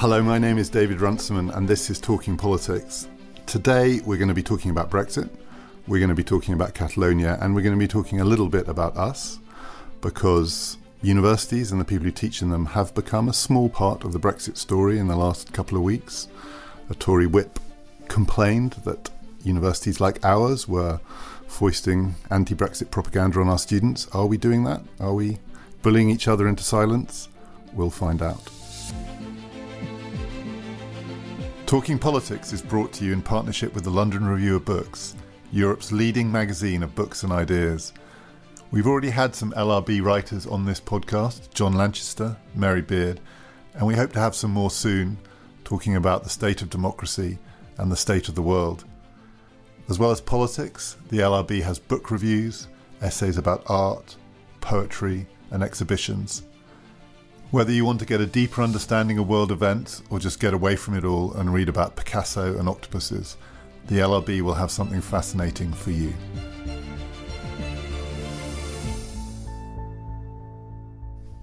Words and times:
Hello, 0.00 0.22
my 0.22 0.38
name 0.38 0.56
is 0.56 0.70
David 0.70 1.02
Runciman, 1.02 1.50
and 1.50 1.68
this 1.68 1.90
is 1.90 2.00
Talking 2.00 2.34
Politics. 2.34 3.06
Today, 3.44 4.00
we're 4.06 4.16
going 4.16 4.28
to 4.28 4.34
be 4.34 4.42
talking 4.42 4.70
about 4.70 4.90
Brexit, 4.90 5.28
we're 5.86 5.98
going 5.98 6.08
to 6.08 6.14
be 6.14 6.24
talking 6.24 6.54
about 6.54 6.72
Catalonia, 6.72 7.36
and 7.38 7.54
we're 7.54 7.60
going 7.60 7.74
to 7.74 7.78
be 7.78 7.86
talking 7.86 8.18
a 8.18 8.24
little 8.24 8.48
bit 8.48 8.66
about 8.66 8.96
us 8.96 9.40
because 10.00 10.78
universities 11.02 11.70
and 11.70 11.78
the 11.78 11.84
people 11.84 12.06
who 12.06 12.12
teach 12.12 12.40
in 12.40 12.48
them 12.48 12.64
have 12.64 12.94
become 12.94 13.28
a 13.28 13.34
small 13.34 13.68
part 13.68 14.02
of 14.02 14.14
the 14.14 14.18
Brexit 14.18 14.56
story 14.56 14.98
in 14.98 15.06
the 15.06 15.16
last 15.16 15.52
couple 15.52 15.76
of 15.76 15.84
weeks. 15.84 16.28
A 16.88 16.94
Tory 16.94 17.26
whip 17.26 17.60
complained 18.08 18.80
that 18.86 19.10
universities 19.44 20.00
like 20.00 20.24
ours 20.24 20.66
were 20.66 20.98
foisting 21.46 22.14
anti 22.30 22.54
Brexit 22.54 22.90
propaganda 22.90 23.38
on 23.38 23.50
our 23.50 23.58
students. 23.58 24.08
Are 24.14 24.24
we 24.24 24.38
doing 24.38 24.64
that? 24.64 24.80
Are 24.98 25.12
we 25.12 25.40
bullying 25.82 26.08
each 26.08 26.26
other 26.26 26.48
into 26.48 26.64
silence? 26.64 27.28
We'll 27.74 27.90
find 27.90 28.22
out. 28.22 28.59
Talking 31.70 32.00
Politics 32.00 32.52
is 32.52 32.62
brought 32.62 32.92
to 32.94 33.04
you 33.04 33.12
in 33.12 33.22
partnership 33.22 33.72
with 33.76 33.84
the 33.84 33.90
London 33.90 34.26
Review 34.26 34.56
of 34.56 34.64
Books, 34.64 35.14
Europe's 35.52 35.92
leading 35.92 36.32
magazine 36.32 36.82
of 36.82 36.96
books 36.96 37.22
and 37.22 37.32
ideas. 37.32 37.92
We've 38.72 38.88
already 38.88 39.10
had 39.10 39.36
some 39.36 39.52
LRB 39.52 40.02
writers 40.02 40.48
on 40.48 40.64
this 40.64 40.80
podcast 40.80 41.54
John 41.54 41.74
Lanchester, 41.74 42.36
Mary 42.56 42.82
Beard, 42.82 43.20
and 43.74 43.86
we 43.86 43.94
hope 43.94 44.12
to 44.14 44.18
have 44.18 44.34
some 44.34 44.50
more 44.50 44.72
soon 44.72 45.16
talking 45.62 45.94
about 45.94 46.24
the 46.24 46.28
state 46.28 46.60
of 46.60 46.70
democracy 46.70 47.38
and 47.78 47.92
the 47.92 47.96
state 47.96 48.28
of 48.28 48.34
the 48.34 48.42
world. 48.42 48.84
As 49.88 49.96
well 49.96 50.10
as 50.10 50.20
politics, 50.20 50.96
the 51.08 51.18
LRB 51.18 51.62
has 51.62 51.78
book 51.78 52.10
reviews, 52.10 52.66
essays 53.00 53.38
about 53.38 53.62
art, 53.70 54.16
poetry, 54.60 55.24
and 55.52 55.62
exhibitions. 55.62 56.42
Whether 57.50 57.72
you 57.72 57.84
want 57.84 57.98
to 57.98 58.06
get 58.06 58.20
a 58.20 58.26
deeper 58.26 58.62
understanding 58.62 59.18
of 59.18 59.28
world 59.28 59.50
events 59.50 60.04
or 60.08 60.20
just 60.20 60.38
get 60.38 60.54
away 60.54 60.76
from 60.76 60.94
it 60.94 61.04
all 61.04 61.32
and 61.32 61.52
read 61.52 61.68
about 61.68 61.96
Picasso 61.96 62.56
and 62.56 62.68
octopuses, 62.68 63.36
the 63.88 63.96
LRB 63.96 64.40
will 64.42 64.54
have 64.54 64.70
something 64.70 65.00
fascinating 65.00 65.72
for 65.72 65.90
you. 65.90 66.14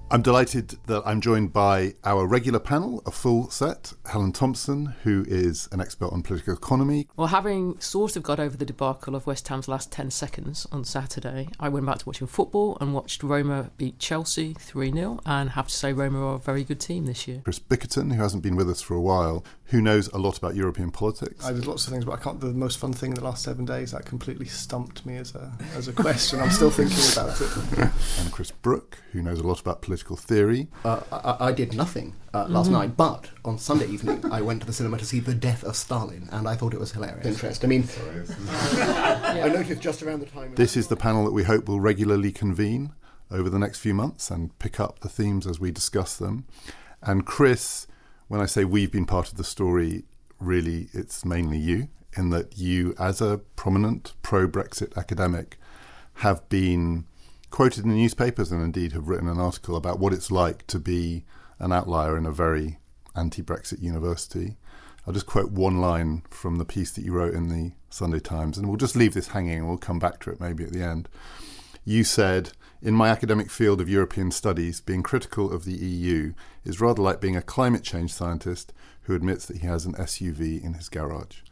I'm 0.09 0.21
delighted 0.21 0.77
that 0.85 1.03
I'm 1.05 1.19
joined 1.19 1.51
by 1.51 1.95
our 2.05 2.25
regular 2.25 2.59
panel, 2.59 3.03
a 3.05 3.11
full 3.11 3.49
set. 3.49 3.91
Helen 4.05 4.31
Thompson, 4.31 4.95
who 5.03 5.25
is 5.27 5.67
an 5.73 5.81
expert 5.81 6.13
on 6.13 6.23
political 6.23 6.53
economy. 6.53 7.09
Well, 7.17 7.27
having 7.27 7.77
sort 7.81 8.15
of 8.15 8.23
got 8.23 8.39
over 8.39 8.55
the 8.55 8.63
debacle 8.63 9.15
of 9.15 9.27
West 9.27 9.45
Ham's 9.49 9.67
last 9.67 9.91
10 9.91 10.11
seconds 10.11 10.65
on 10.71 10.85
Saturday, 10.85 11.49
I 11.59 11.67
went 11.67 11.85
back 11.85 11.97
to 11.97 12.05
watching 12.05 12.25
football 12.25 12.77
and 12.79 12.93
watched 12.93 13.21
Roma 13.21 13.71
beat 13.77 13.99
Chelsea 13.99 14.53
3 14.53 14.93
0, 14.93 15.19
and 15.25 15.49
have 15.49 15.67
to 15.67 15.75
say, 15.75 15.91
Roma 15.91 16.25
are 16.25 16.35
a 16.35 16.39
very 16.39 16.63
good 16.63 16.79
team 16.79 17.05
this 17.05 17.27
year. 17.27 17.41
Chris 17.43 17.59
Bickerton, 17.59 18.13
who 18.15 18.21
hasn't 18.21 18.43
been 18.43 18.55
with 18.55 18.69
us 18.69 18.81
for 18.81 18.93
a 18.93 19.01
while, 19.01 19.43
who 19.67 19.81
knows 19.81 20.07
a 20.09 20.17
lot 20.17 20.37
about 20.37 20.55
European 20.55 20.91
politics. 20.91 21.45
I 21.45 21.51
did 21.51 21.67
lots 21.67 21.85
of 21.87 21.93
things, 21.93 22.05
but 22.05 22.13
I 22.13 22.17
can't. 22.17 22.39
The 22.39 22.47
most 22.47 22.77
fun 22.77 22.93
thing 22.93 23.11
in 23.11 23.15
the 23.15 23.23
last 23.23 23.43
seven 23.43 23.65
days 23.65 23.91
that 23.91 24.05
completely 24.05 24.45
stumped 24.45 25.05
me 25.05 25.17
as 25.17 25.35
a 25.35 25.51
as 25.75 25.87
a 25.89 25.93
question. 25.93 26.39
I'm 26.39 26.51
still 26.51 26.71
thinking 26.71 26.97
about 27.11 27.39
it. 27.41 27.91
and 28.19 28.31
Chris 28.31 28.51
Brooke, 28.51 28.97
who 29.11 29.21
knows 29.21 29.39
a 29.39 29.43
lot 29.47 29.59
about 29.59 29.81
political 29.81 30.15
theory. 30.15 30.69
Uh, 30.85 31.01
I, 31.11 31.47
I, 31.47 31.51
did 31.51 31.73
nothing 31.73 32.15
uh, 32.33 32.47
last 32.47 32.67
mm-hmm. 32.67 32.75
night, 32.75 32.97
but 32.97 33.29
on 33.43 33.57
Sunday 33.57 33.87
evening 33.87 34.23
I 34.31 34.41
went 34.41 34.61
to 34.61 34.67
the 34.67 34.73
cinema 34.73 34.97
to 34.99 35.05
see 35.05 35.19
The 35.19 35.35
Death 35.35 35.65
of 35.65 35.75
Stalin, 35.75 36.29
and 36.31 36.47
I 36.47 36.55
thought 36.55 36.73
it 36.73 36.79
was 36.79 36.93
hilarious. 36.93 37.25
Interest. 37.25 37.63
I 37.63 37.67
mean, 37.67 37.83
Sorry, 37.83 38.23
I 38.49 39.49
noticed 39.49 39.81
just 39.81 40.01
around 40.01 40.21
the 40.21 40.27
time. 40.27 40.55
This 40.55 40.77
is 40.77 40.87
the 40.87 40.95
panel 40.95 41.25
that 41.25 41.33
we 41.33 41.43
hope 41.43 41.67
will 41.67 41.81
regularly 41.81 42.31
convene 42.31 42.93
over 43.29 43.49
the 43.49 43.59
next 43.59 43.79
few 43.79 43.93
months 43.93 44.31
and 44.31 44.57
pick 44.59 44.79
up 44.79 44.99
the 44.99 45.09
themes 45.09 45.45
as 45.45 45.59
we 45.59 45.71
discuss 45.71 46.15
them. 46.15 46.45
And 47.01 47.25
Chris 47.25 47.87
when 48.27 48.41
I 48.41 48.45
say 48.45 48.65
we've 48.65 48.91
been 48.91 49.05
part 49.05 49.31
of 49.31 49.37
the 49.37 49.43
story, 49.43 50.03
really 50.39 50.89
it's 50.93 51.23
mainly 51.25 51.57
you, 51.57 51.89
in 52.15 52.29
that 52.31 52.57
you, 52.57 52.95
as 52.99 53.21
a 53.21 53.39
prominent 53.55 54.13
pro 54.21 54.47
Brexit 54.47 54.95
academic, 54.97 55.57
have 56.15 56.47
been 56.49 57.05
quoted 57.49 57.83
in 57.83 57.89
the 57.89 57.95
newspapers 57.95 58.51
and 58.51 58.61
indeed 58.61 58.91
have 58.91 59.07
written 59.07 59.27
an 59.27 59.39
article 59.39 59.75
about 59.75 59.99
what 59.99 60.13
it's 60.13 60.31
like 60.31 60.65
to 60.67 60.79
be 60.79 61.23
an 61.59 61.71
outlier 61.71 62.17
in 62.17 62.25
a 62.25 62.31
very 62.31 62.79
anti 63.15 63.41
Brexit 63.41 63.81
university. 63.81 64.57
I'll 65.05 65.13
just 65.13 65.25
quote 65.25 65.51
one 65.51 65.79
line 65.79 66.23
from 66.29 66.57
the 66.57 66.65
piece 66.65 66.91
that 66.91 67.05
you 67.05 67.13
wrote 67.13 67.33
in 67.33 67.47
the 67.47 67.71
Sunday 67.89 68.19
Times, 68.19 68.57
and 68.57 68.67
we'll 68.67 68.77
just 68.77 68.95
leave 68.95 69.13
this 69.13 69.29
hanging 69.29 69.59
and 69.59 69.67
we'll 69.67 69.77
come 69.77 69.99
back 69.99 70.19
to 70.21 70.31
it 70.31 70.41
maybe 70.41 70.65
at 70.65 70.73
the 70.73 70.83
end. 70.83 71.07
You 71.87 72.03
said, 72.03 72.51
in 72.81 72.95
my 72.95 73.07
academic 73.07 73.49
field 73.49 73.79
of 73.79 73.87
European 73.87 74.29
studies, 74.31 74.81
being 74.81 75.03
critical 75.03 75.53
of 75.53 75.63
the 75.63 75.71
EU 75.71 76.33
is 76.65 76.81
rather 76.81 77.01
like 77.01 77.21
being 77.21 77.37
a 77.37 77.41
climate 77.41 77.81
change 77.81 78.13
scientist 78.13 78.73
who 79.03 79.15
admits 79.15 79.45
that 79.45 79.59
he 79.59 79.67
has 79.67 79.85
an 79.85 79.93
SUV 79.93 80.61
in 80.61 80.73
his 80.73 80.89
garage. 80.89 81.43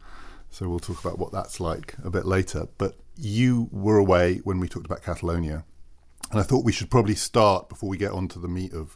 So 0.50 0.68
we'll 0.68 0.78
talk 0.78 1.02
about 1.02 1.18
what 1.18 1.32
that's 1.32 1.58
like 1.58 1.94
a 2.04 2.10
bit 2.10 2.26
later. 2.26 2.68
But 2.76 2.96
you 3.16 3.70
were 3.72 3.96
away 3.96 4.42
when 4.44 4.60
we 4.60 4.68
talked 4.68 4.84
about 4.84 5.02
Catalonia. 5.02 5.64
And 6.30 6.38
I 6.38 6.42
thought 6.42 6.66
we 6.66 6.72
should 6.72 6.90
probably 6.90 7.14
start 7.14 7.70
before 7.70 7.88
we 7.88 7.96
get 7.96 8.12
on 8.12 8.28
to 8.28 8.38
the 8.38 8.46
meat 8.46 8.74
of 8.74 8.94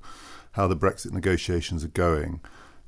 how 0.52 0.66
the 0.66 0.76
Brexit 0.76 1.12
negotiations 1.12 1.82
are 1.82 1.88
going, 1.88 2.40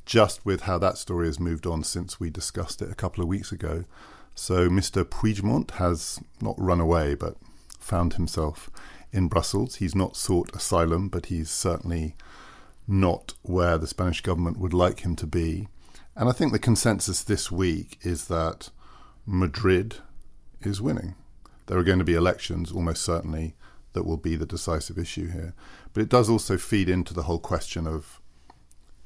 just 0.04 0.44
with 0.44 0.64
how 0.64 0.76
that 0.76 0.98
story 0.98 1.24
has 1.24 1.40
moved 1.40 1.66
on 1.66 1.84
since 1.84 2.20
we 2.20 2.28
discussed 2.28 2.82
it 2.82 2.92
a 2.92 2.96
couple 2.96 3.22
of 3.22 3.28
weeks 3.28 3.50
ago. 3.50 3.86
So 4.34 4.68
Mr. 4.68 5.04
Puigdemont 5.04 5.70
has 5.70 6.20
not 6.42 6.56
run 6.58 6.80
away, 6.80 7.14
but 7.14 7.38
found 7.92 8.14
himself 8.14 8.70
in 9.12 9.28
Brussels. 9.28 9.76
He's 9.76 9.94
not 9.94 10.16
sought 10.16 10.56
asylum, 10.56 11.10
but 11.10 11.26
he's 11.26 11.50
certainly 11.50 12.16
not 12.88 13.34
where 13.42 13.76
the 13.76 13.86
Spanish 13.86 14.22
government 14.22 14.58
would 14.58 14.72
like 14.72 15.00
him 15.00 15.14
to 15.16 15.26
be. 15.26 15.68
And 16.16 16.26
I 16.26 16.32
think 16.32 16.52
the 16.52 16.58
consensus 16.58 17.22
this 17.22 17.52
week 17.52 17.98
is 18.00 18.28
that 18.28 18.70
Madrid 19.26 19.96
is 20.62 20.80
winning. 20.80 21.16
There 21.66 21.76
are 21.76 21.84
going 21.84 21.98
to 21.98 22.04
be 22.04 22.14
elections, 22.14 22.72
almost 22.72 23.04
certainly, 23.04 23.56
that 23.92 24.06
will 24.06 24.16
be 24.16 24.36
the 24.36 24.46
decisive 24.46 24.96
issue 24.96 25.28
here. 25.28 25.52
But 25.92 26.02
it 26.02 26.08
does 26.08 26.30
also 26.30 26.56
feed 26.56 26.88
into 26.88 27.12
the 27.12 27.24
whole 27.24 27.38
question 27.38 27.86
of 27.86 28.22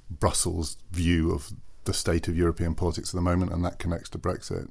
Brussels' 0.09 0.77
view 0.93 1.33
of 1.33 1.51
the 1.87 1.93
state 1.93 2.29
of 2.29 2.37
European 2.37 2.77
politics 2.77 3.11
at 3.11 3.17
the 3.17 3.31
moment, 3.31 3.53
and 3.53 3.65
that 3.65 3.81
connects 3.81 4.11
to 4.11 4.19
Brexit 4.19 4.69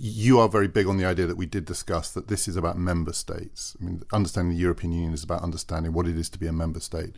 you 0.00 0.38
are 0.38 0.48
very 0.48 0.68
big 0.68 0.86
on 0.86 0.96
the 0.96 1.04
idea 1.04 1.26
that 1.26 1.36
we 1.36 1.46
did 1.46 1.64
discuss 1.64 2.10
that 2.12 2.28
this 2.28 2.48
is 2.48 2.56
about 2.56 2.78
member 2.78 3.12
states. 3.12 3.76
I 3.80 3.84
mean, 3.84 4.02
understanding 4.12 4.54
the 4.54 4.62
European 4.62 4.92
Union 4.92 5.12
is 5.12 5.24
about 5.24 5.42
understanding 5.42 5.92
what 5.92 6.06
it 6.06 6.16
is 6.16 6.28
to 6.30 6.38
be 6.38 6.46
a 6.46 6.52
member 6.52 6.80
state. 6.80 7.14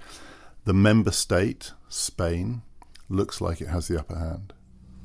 The 0.65 0.73
member 0.73 1.11
state, 1.11 1.73
Spain, 1.89 2.63
looks 3.09 3.41
like 3.41 3.61
it 3.61 3.69
has 3.69 3.89
the 3.89 3.99
upper 3.99 4.19
hand. 4.19 4.53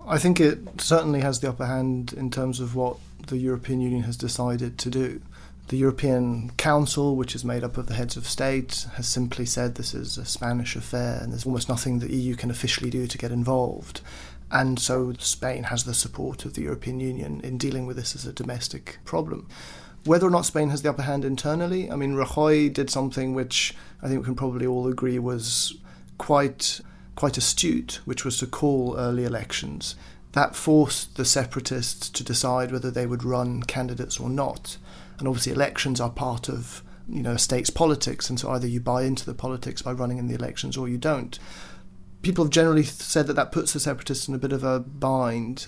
I 0.07 0.17
think 0.17 0.39
it 0.39 0.59
certainly 0.79 1.21
has 1.21 1.39
the 1.39 1.49
upper 1.49 1.65
hand 1.65 2.13
in 2.13 2.29
terms 2.29 2.59
of 2.59 2.75
what 2.75 2.97
the 3.27 3.37
European 3.37 3.81
Union 3.81 4.03
has 4.03 4.17
decided 4.17 4.77
to 4.79 4.89
do. 4.89 5.21
The 5.69 5.77
European 5.77 6.51
Council, 6.57 7.15
which 7.15 7.33
is 7.33 7.43
made 7.43 7.63
up 7.63 7.77
of 7.77 7.87
the 7.87 7.95
heads 7.95 8.15
of 8.15 8.27
state, 8.27 8.85
has 8.93 9.07
simply 9.07 9.47
said 9.47 9.75
this 9.75 9.95
is 9.95 10.19
a 10.19 10.25
Spanish 10.25 10.75
affair 10.75 11.19
and 11.21 11.31
there's 11.31 11.47
almost 11.47 11.69
nothing 11.69 11.97
the 11.97 12.13
EU 12.13 12.35
can 12.35 12.51
officially 12.51 12.91
do 12.91 13.07
to 13.07 13.17
get 13.17 13.31
involved. 13.31 14.01
And 14.51 14.79
so 14.79 15.13
Spain 15.19 15.63
has 15.63 15.83
the 15.83 15.93
support 15.93 16.45
of 16.45 16.53
the 16.53 16.61
European 16.61 16.99
Union 16.99 17.41
in 17.41 17.57
dealing 17.57 17.85
with 17.85 17.97
this 17.97 18.15
as 18.15 18.25
a 18.25 18.33
domestic 18.33 18.99
problem. 19.03 19.47
Whether 20.05 20.27
or 20.27 20.31
not 20.31 20.45
Spain 20.45 20.69
has 20.69 20.83
the 20.83 20.89
upper 20.89 21.01
hand 21.01 21.25
internally, 21.25 21.89
I 21.89 21.95
mean, 21.95 22.13
Rajoy 22.13 22.71
did 22.71 22.89
something 22.89 23.33
which 23.33 23.73
I 24.03 24.07
think 24.07 24.19
we 24.19 24.25
can 24.25 24.35
probably 24.35 24.67
all 24.67 24.87
agree 24.87 25.17
was 25.17 25.75
quite 26.17 26.79
quite 27.15 27.37
astute, 27.37 28.01
which 28.05 28.25
was 28.25 28.37
to 28.37 28.45
call 28.45 28.95
early 28.97 29.23
elections. 29.23 29.95
That 30.33 30.55
forced 30.55 31.15
the 31.15 31.23
separatists 31.23 32.09
to 32.09 32.23
decide 32.23 32.71
whether 32.71 32.91
they 32.91 33.07
would 33.07 33.23
run 33.23 33.63
candidates 33.63 34.19
or 34.19 34.29
not. 34.29 34.77
And 35.17 35.27
obviously, 35.27 35.53
elections 35.53 36.01
are 36.01 36.09
part 36.09 36.49
of 36.49 36.83
you 37.07 37.23
know 37.23 37.31
a 37.31 37.39
state's 37.39 37.69
politics, 37.69 38.29
and 38.29 38.39
so 38.39 38.51
either 38.51 38.67
you 38.67 38.81
buy 38.81 39.03
into 39.03 39.25
the 39.25 39.33
politics 39.33 39.81
by 39.81 39.93
running 39.93 40.17
in 40.19 40.27
the 40.27 40.35
elections 40.35 40.77
or 40.77 40.87
you 40.87 40.97
don't 40.97 41.39
people 42.25 42.43
have 42.43 42.51
generally 42.51 42.81
said 42.81 43.27
that 43.27 43.35
that 43.35 43.51
puts 43.51 43.71
the 43.71 43.79
separatists 43.79 44.27
in 44.27 44.33
a 44.33 44.39
bit 44.39 44.51
of 44.51 44.63
a 44.63 44.79
bind. 44.79 45.67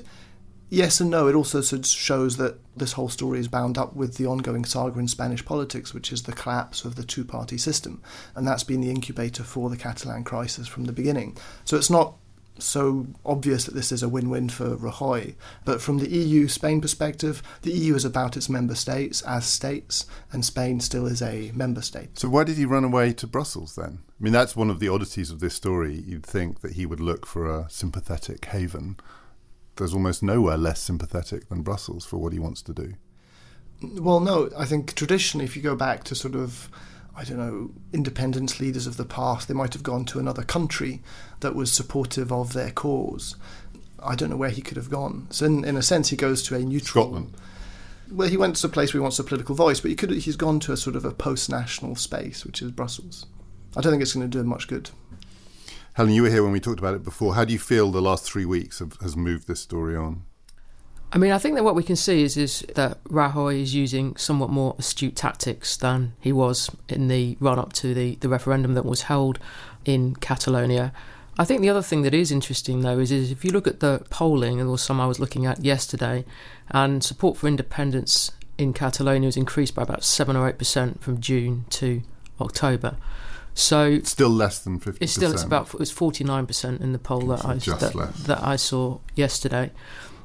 Yes 0.70 1.00
and 1.00 1.12
no. 1.12 1.28
It 1.28 1.36
also 1.36 1.62
shows 1.62 2.38
that 2.38 2.58
this 2.76 2.94
whole 2.94 3.10
story 3.10 3.40
is 3.40 3.48
bound 3.48 3.78
up 3.78 3.96
with 3.96 4.18
the 4.18 4.26
ongoing 4.26 4.66
saga 4.66 5.00
in 5.00 5.08
Spanish 5.08 5.46
politics, 5.46 5.94
which 5.94 6.12
is 6.12 6.24
the 6.24 6.34
collapse 6.34 6.84
of 6.84 6.96
the 6.96 7.04
two 7.04 7.24
party 7.24 7.60
system. 7.60 8.02
And 8.36 8.48
that's 8.48 8.64
been 8.64 8.82
the 8.82 8.90
incubator 8.90 9.44
for 9.44 9.70
the 9.70 9.78
Catalan 9.78 10.24
crisis 10.24 10.68
from 10.68 10.86
the 10.86 10.92
beginning. 10.92 11.38
So 11.64 11.78
it's 11.78 11.92
not 11.92 12.16
so 12.60 13.08
obvious 13.26 13.66
that 13.66 13.74
this 13.74 13.92
is 13.92 14.04
a 14.04 14.10
win 14.10 14.30
win 14.30 14.50
for 14.50 14.76
Rajoy. 14.76 15.36
But 15.66 15.82
from 15.82 16.00
the 16.00 16.10
EU 16.10 16.48
Spain 16.48 16.82
perspective, 16.82 17.42
the 17.62 17.72
EU 17.72 17.96
is 17.96 18.06
about 18.06 18.38
its 18.38 18.50
member 18.50 18.76
states 18.76 19.22
as 19.24 19.46
states, 19.46 20.06
and 20.32 20.44
Spain 20.46 20.80
still 20.80 21.06
is 21.06 21.22
a 21.22 21.52
member 21.54 21.82
state. 21.82 22.20
So 22.20 22.30
why 22.30 22.44
did 22.44 22.58
he 22.58 22.66
run 22.66 22.84
away 22.84 23.14
to 23.14 23.28
Brussels 23.28 23.76
then? 23.76 24.00
I 24.08 24.24
mean, 24.24 24.34
that's 24.34 24.56
one 24.56 24.70
of 24.70 24.80
the 24.80 24.90
oddities 24.90 25.32
of 25.32 25.40
this 25.40 25.56
story. 25.56 26.04
You'd 26.06 26.26
think 26.26 26.62
that 26.62 26.74
he 26.74 26.86
would 26.86 27.00
look 27.00 27.26
for 27.26 27.46
a 27.46 27.70
sympathetic 27.70 28.46
haven. 28.46 28.98
There's 29.76 29.94
almost 29.94 30.24
nowhere 30.24 30.58
less 30.58 30.80
sympathetic 30.80 31.50
than 31.50 31.62
Brussels 31.62 32.06
for 32.06 32.18
what 32.18 32.34
he 32.34 32.40
wants 32.40 32.62
to 32.64 32.74
do. 32.74 32.94
Well, 33.82 34.20
no, 34.20 34.50
I 34.58 34.66
think 34.66 34.96
traditionally, 34.96 35.46
if 35.46 35.56
you 35.56 35.62
go 35.62 35.76
back 35.76 36.04
to 36.06 36.16
sort 36.16 36.36
of 36.36 36.70
I 37.18 37.24
don't 37.24 37.38
know, 37.38 37.72
independence 37.92 38.60
leaders 38.60 38.86
of 38.86 38.96
the 38.96 39.04
past. 39.04 39.48
They 39.48 39.56
might 39.56 39.74
have 39.74 39.82
gone 39.82 40.06
to 40.06 40.20
another 40.20 40.44
country 40.44 41.02
that 41.40 41.56
was 41.56 41.72
supportive 41.72 42.32
of 42.32 42.54
their 42.54 42.70
cause. 42.70 43.36
I 44.04 44.14
don't 44.14 44.30
know 44.30 44.38
where 44.38 44.52
he 44.52 44.62
could 44.62 44.78
have 44.78 44.92
gone. 44.92 45.26
So, 45.32 45.48
in, 45.48 45.66
in 45.66 45.76
a 45.76 45.82
sense, 45.82 46.10
he 46.10 46.16
goes 46.16 46.44
to 46.44 46.56
a 46.56 46.60
neutral. 46.60 47.06
Scotland. 47.06 47.34
Well, 48.12 48.30
he 48.30 48.38
went 48.38 48.56
to 48.58 48.68
a 48.68 48.70
place 48.70 48.94
where 48.94 49.00
he 49.00 49.04
wants 49.04 49.18
a 49.18 49.24
political 49.24 49.56
voice, 49.56 49.80
but 49.80 49.90
he 49.90 49.96
could 49.96 50.12
he's 50.12 50.36
gone 50.36 50.60
to 50.62 50.72
a 50.72 50.78
sort 50.78 50.96
of 50.96 51.06
a 51.06 51.12
post-national 51.12 51.96
space, 51.96 52.46
which 52.46 52.62
is 52.62 52.72
Brussels. 52.72 53.26
I 53.76 53.82
don't 53.82 53.92
think 53.92 54.04
it's 54.04 54.14
going 54.14 54.30
to 54.30 54.30
do 54.30 54.40
him 54.40 54.48
much 54.48 54.68
good. 54.68 54.92
Helen, 55.94 56.14
you 56.14 56.22
were 56.22 56.30
here 56.30 56.44
when 56.44 56.52
we 56.52 56.60
talked 56.60 56.80
about 56.80 56.94
it 56.94 57.04
before. 57.04 57.34
How 57.34 57.44
do 57.44 57.52
you 57.52 57.60
feel 57.60 57.90
the 57.90 58.02
last 58.02 58.24
three 58.24 58.46
weeks 58.46 58.78
have, 58.78 58.96
has 59.02 59.18
moved 59.18 59.48
this 59.48 59.60
story 59.60 59.96
on? 59.96 60.22
I 61.12 61.18
mean, 61.18 61.32
I 61.32 61.38
think 61.38 61.56
that 61.56 61.64
what 61.64 61.76
we 61.76 61.84
can 61.84 61.96
see 61.96 62.24
is 62.24 62.36
is 62.36 62.66
that 62.76 63.02
Rajoy 63.06 63.62
is 63.62 63.74
using 63.74 64.16
somewhat 64.18 64.50
more 64.50 64.76
astute 64.78 65.16
tactics 65.16 65.78
than 65.78 66.14
he 66.20 66.34
was 66.34 66.70
in 66.90 67.08
the 67.08 67.38
run 67.40 67.58
up 67.58 67.72
to 67.74 67.94
the, 67.94 68.16
the 68.16 68.28
referendum 68.28 68.74
that 68.74 68.86
was 68.86 69.04
held 69.04 69.40
in 69.86 70.16
Catalonia. 70.16 70.92
I 71.40 71.46
think 71.46 71.62
the 71.62 71.70
other 71.70 71.84
thing 71.84 72.02
that 72.02 72.14
is 72.14 72.32
interesting, 72.32 72.82
though, 72.82 73.00
is, 73.00 73.12
is 73.12 73.32
if 73.32 73.46
you 73.46 73.52
look 73.52 73.68
at 73.68 73.80
the 73.80 74.04
polling, 74.10 74.60
and 74.60 74.68
there 74.68 74.72
was 74.72 74.82
some 74.82 75.00
I 75.00 75.06
was 75.06 75.20
looking 75.20 75.46
at 75.46 75.64
yesterday, 75.64 76.26
and 76.72 77.04
support 77.04 77.38
for 77.38 77.48
independence 77.48 78.32
in 78.58 78.74
Catalonia 78.74 79.28
has 79.28 79.38
increased 79.38 79.76
by 79.76 79.84
about 79.84 80.04
7 80.04 80.36
or 80.36 80.52
8% 80.52 81.00
from 81.00 81.22
June 81.22 81.66
to 81.70 82.02
October. 82.42 82.98
So 83.54 83.86
it's 83.86 84.12
still 84.12 84.30
less 84.30 84.60
than 84.60 84.78
fifty. 84.80 85.04
It's 85.04 85.14
still 85.14 85.32
it's 85.32 85.42
about 85.42 85.74
it 85.74 85.80
was 85.80 85.90
forty 85.90 86.24
nine 86.24 86.46
percent 86.46 86.80
in 86.80 86.92
the 86.94 87.00
poll 87.00 87.22
that 87.22 87.44
I 87.44 87.56
that, 87.56 88.14
that, 88.28 88.44
I 88.44 88.56
saw 88.56 89.00
yesterday. 89.16 89.72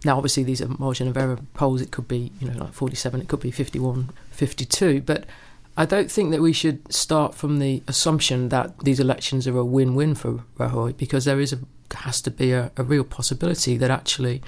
Now, 0.04 0.16
obviously, 0.16 0.42
these 0.42 0.60
are 0.60 0.68
margin 0.68 1.08
of 1.08 1.16
error 1.16 1.38
polls. 1.54 1.80
It 1.80 1.90
could 1.90 2.08
be 2.08 2.32
you 2.40 2.48
know 2.48 2.64
like 2.64 2.72
forty 2.72 2.96
seven. 2.96 3.20
It 3.20 3.28
could 3.28 3.40
be 3.40 3.50
51, 3.50 4.10
52. 4.30 5.02
But 5.02 5.26
I 5.76 5.86
don't 5.86 6.10
think 6.10 6.32
that 6.32 6.42
we 6.42 6.52
should 6.52 6.92
start 6.92 7.34
from 7.34 7.58
the 7.58 7.82
assumption 7.86 8.48
that 8.50 8.78
these 8.80 9.00
elections 9.00 9.46
are 9.46 9.56
a 9.56 9.64
win 9.64 9.94
win 9.94 10.14
for 10.14 10.44
Rajoy 10.58 10.96
because 10.96 11.24
there 11.24 11.40
is 11.40 11.52
a 11.52 11.58
has 11.94 12.20
to 12.22 12.30
be 12.30 12.52
a, 12.52 12.72
a 12.76 12.82
real 12.82 13.04
possibility 13.04 13.76
that 13.76 13.90
actually 13.90 14.42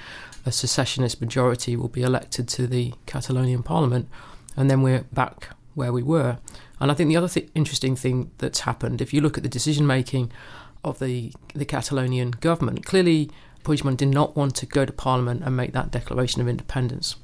a 0.47 0.53
secessionist 0.53 1.21
majority 1.21 1.77
will 1.77 1.89
be 1.89 2.03
elected 2.03 2.49
to 2.49 2.67
the 2.67 2.93
Catalonian 3.07 3.63
parliament, 3.63 4.09
and 4.57 4.71
then 4.71 4.83
we're 4.83 5.05
back 5.13 5.51
where 5.75 5.93
we 5.93 6.03
were. 6.03 6.39
And 6.81 6.91
I 6.91 6.95
think 6.95 7.09
the 7.09 7.17
other 7.17 7.29
th- 7.29 7.49
interesting 7.55 7.97
thing 7.97 8.31
that's 8.39 8.61
happened, 8.61 9.01
if 9.01 9.13
you 9.13 9.21
look 9.21 9.37
at 9.37 9.43
the 9.43 9.49
decision 9.49 9.87
making 9.87 10.31
of 10.83 10.99
the 10.99 11.33
the 11.55 11.65
Catalonian 11.65 12.33
government, 12.33 12.85
clearly 12.85 13.31
Puigdemont 13.65 13.97
did 13.97 14.09
not 14.09 14.37
want 14.37 14.55
to 14.57 14.67
go 14.67 14.85
to 14.85 14.93
Parliament 14.93 15.43
and 15.45 15.57
make 15.57 15.73
that 15.73 15.91
declaration 15.91 16.41
of 16.41 16.49
independence. 16.49 17.17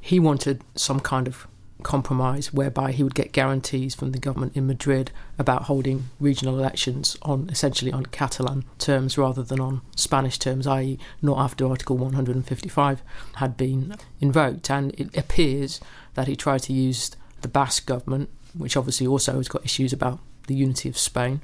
He 0.00 0.20
wanted 0.20 0.62
some 0.74 1.00
kind 1.00 1.26
of 1.26 1.46
compromise 1.82 2.52
whereby 2.52 2.92
he 2.92 3.02
would 3.02 3.14
get 3.14 3.32
guarantees 3.32 3.94
from 3.94 4.12
the 4.12 4.18
government 4.18 4.56
in 4.56 4.66
Madrid 4.66 5.10
about 5.38 5.64
holding 5.64 6.04
regional 6.20 6.58
elections 6.58 7.16
on 7.22 7.48
essentially 7.50 7.92
on 7.92 8.06
Catalan 8.06 8.64
terms 8.78 9.18
rather 9.18 9.42
than 9.42 9.60
on 9.60 9.80
Spanish 9.96 10.38
terms, 10.38 10.66
i.e., 10.66 10.98
not 11.20 11.38
after 11.38 11.66
Article 11.66 11.96
155 11.96 13.02
had 13.36 13.56
been 13.56 13.96
invoked. 14.20 14.70
And 14.70 14.92
it 14.98 15.16
appears 15.16 15.80
that 16.14 16.28
he 16.28 16.36
tried 16.36 16.62
to 16.64 16.72
use 16.72 17.10
the 17.40 17.48
Basque 17.48 17.86
government, 17.86 18.30
which 18.56 18.76
obviously 18.76 19.06
also 19.06 19.36
has 19.36 19.48
got 19.48 19.64
issues 19.64 19.92
about 19.92 20.20
the 20.46 20.54
unity 20.54 20.88
of 20.88 20.98
Spain, 20.98 21.40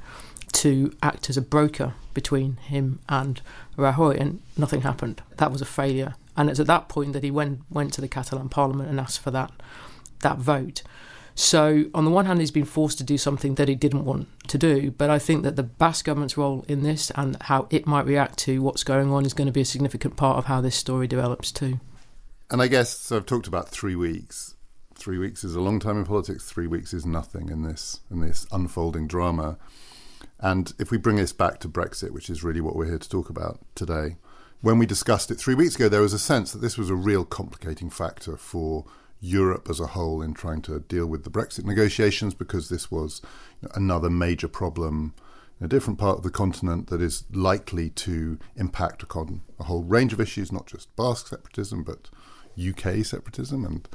to 0.53 0.95
act 1.03 1.29
as 1.29 1.37
a 1.37 1.43
broker 1.43 1.95
between 2.15 2.57
him 2.57 3.01
and 3.09 3.41
Rajoy, 3.79 4.21
and 4.21 4.41
nothing 4.57 4.83
happened. 4.83 5.23
That 5.37 5.53
was 5.53 5.63
a 5.63 5.67
failure. 5.67 6.15
And 6.37 6.51
it's 6.51 6.61
at 6.61 6.67
that 6.67 6.89
point 6.89 7.13
that 7.15 7.23
he 7.23 7.31
went 7.31 7.61
went 7.71 7.93
to 7.95 8.01
the 8.01 8.09
Catalan 8.09 8.49
Parliament 8.49 8.89
and 8.91 9.01
asked 9.01 9.21
for 9.21 9.31
that 9.31 9.51
that 10.21 10.39
vote. 10.39 10.83
So 11.35 11.85
on 11.95 12.05
the 12.05 12.11
one 12.11 12.27
hand, 12.27 12.41
he's 12.41 12.51
been 12.51 12.65
forced 12.65 12.99
to 12.99 13.05
do 13.05 13.17
something 13.17 13.55
that 13.55 13.69
he 13.69 13.77
didn't 13.77 14.05
want 14.05 14.27
to 14.49 14.59
do, 14.59 14.91
but 14.91 15.09
I 15.09 15.21
think 15.21 15.45
that 15.45 15.55
the 15.55 15.63
Basque 15.63 16.05
government's 16.05 16.37
role 16.37 16.65
in 16.67 16.83
this 16.83 17.13
and 17.15 17.41
how 17.43 17.69
it 17.71 17.87
might 17.87 18.07
react 18.07 18.39
to 18.41 18.61
what's 18.61 18.83
going 18.83 19.13
on 19.13 19.25
is 19.25 19.35
going 19.35 19.47
to 19.47 19.53
be 19.53 19.61
a 19.61 19.65
significant 19.65 20.17
part 20.17 20.37
of 20.37 20.47
how 20.47 20.61
this 20.61 20.75
story 20.75 21.07
develops 21.07 21.53
too. 21.53 21.79
And 22.51 22.61
I 22.61 22.67
guess 22.67 22.91
so. 22.91 23.19
I've 23.19 23.27
talked 23.27 23.47
about 23.47 23.69
three 23.69 23.95
weeks 23.95 24.57
three 24.99 25.19
weeks 25.19 25.45
is 25.45 25.55
a 25.55 25.61
long 25.61 25.81
time 25.81 25.97
in 25.97 26.05
politics. 26.05 26.45
Three 26.45 26.67
weeks 26.67 26.93
is 26.93 27.07
nothing 27.07 27.49
in 27.49 27.63
this 27.63 28.01
in 28.11 28.21
this 28.21 28.47
unfolding 28.53 29.07
drama. 29.07 29.57
And 30.41 30.73
if 30.79 30.91
we 30.91 30.99
bring 30.99 31.17
this 31.17 31.33
back 31.33 31.59
to 31.61 31.69
Brexit, 31.69 32.13
which 32.13 32.31
is 32.31 32.45
really 32.45 32.61
what 32.61 32.77
we're 32.77 32.87
here 32.87 32.99
to 32.99 33.09
talk 33.09 33.29
about 33.29 33.61
today, 33.75 34.17
when 34.61 34.79
we 34.79 34.87
discussed 34.87 35.31
it 35.31 35.37
three 35.37 35.55
weeks 35.55 35.77
ago, 35.77 35.89
there 35.89 36.03
was 36.03 36.13
a 36.13 36.19
sense 36.19 36.53
that 36.53 36.61
this 36.61 36.79
was 36.79 36.91
a 36.91 36.95
real 36.95 37.25
complicating 37.25 37.91
factor 37.91 38.37
for 38.37 38.85
Europe 39.21 39.69
as 39.69 39.81
a 39.81 39.89
whole 39.89 40.23
in 40.23 40.35
trying 40.35 40.63
to 40.63 40.81
deal 40.81 41.07
with 41.07 41.25
the 41.25 41.31
Brexit 41.31 41.65
negotiations 41.65 42.35
because 42.35 42.69
this 42.69 42.91
was 42.91 43.21
another 43.75 44.11
major 44.11 44.49
problem 44.49 45.15
in 45.59 45.67
a 45.67 45.69
different 45.69 45.99
part 45.99 46.19
of 46.19 46.23
the 46.23 46.31
continent 46.31 46.89
that 46.89 47.01
is 47.01 47.25
likely 47.33 47.91
to 47.91 48.39
impact 48.57 49.03
upon 49.03 49.43
a 49.59 49.65
whole 49.65 49.83
range 49.83 50.13
of 50.13 50.21
issues, 50.21 50.53
not 50.53 50.67
just 50.67 50.95
Basque 50.95 51.29
separatism, 51.29 51.83
but 51.83 52.11
UK 52.59 53.05
separatism 53.05 53.65
and 53.65 53.89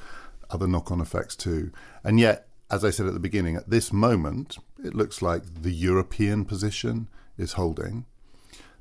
other 0.49 0.67
knock 0.67 0.91
on 0.91 0.99
effects 0.99 1.35
too. 1.35 1.71
And 2.03 2.19
yet, 2.19 2.47
as 2.69 2.83
I 2.83 2.89
said 2.89 3.05
at 3.05 3.13
the 3.13 3.19
beginning, 3.19 3.55
at 3.55 3.69
this 3.69 3.93
moment, 3.93 4.57
it 4.83 4.93
looks 4.93 5.21
like 5.21 5.61
the 5.61 5.71
European 5.73 6.45
position 6.45 7.07
is 7.37 7.53
holding. 7.53 8.05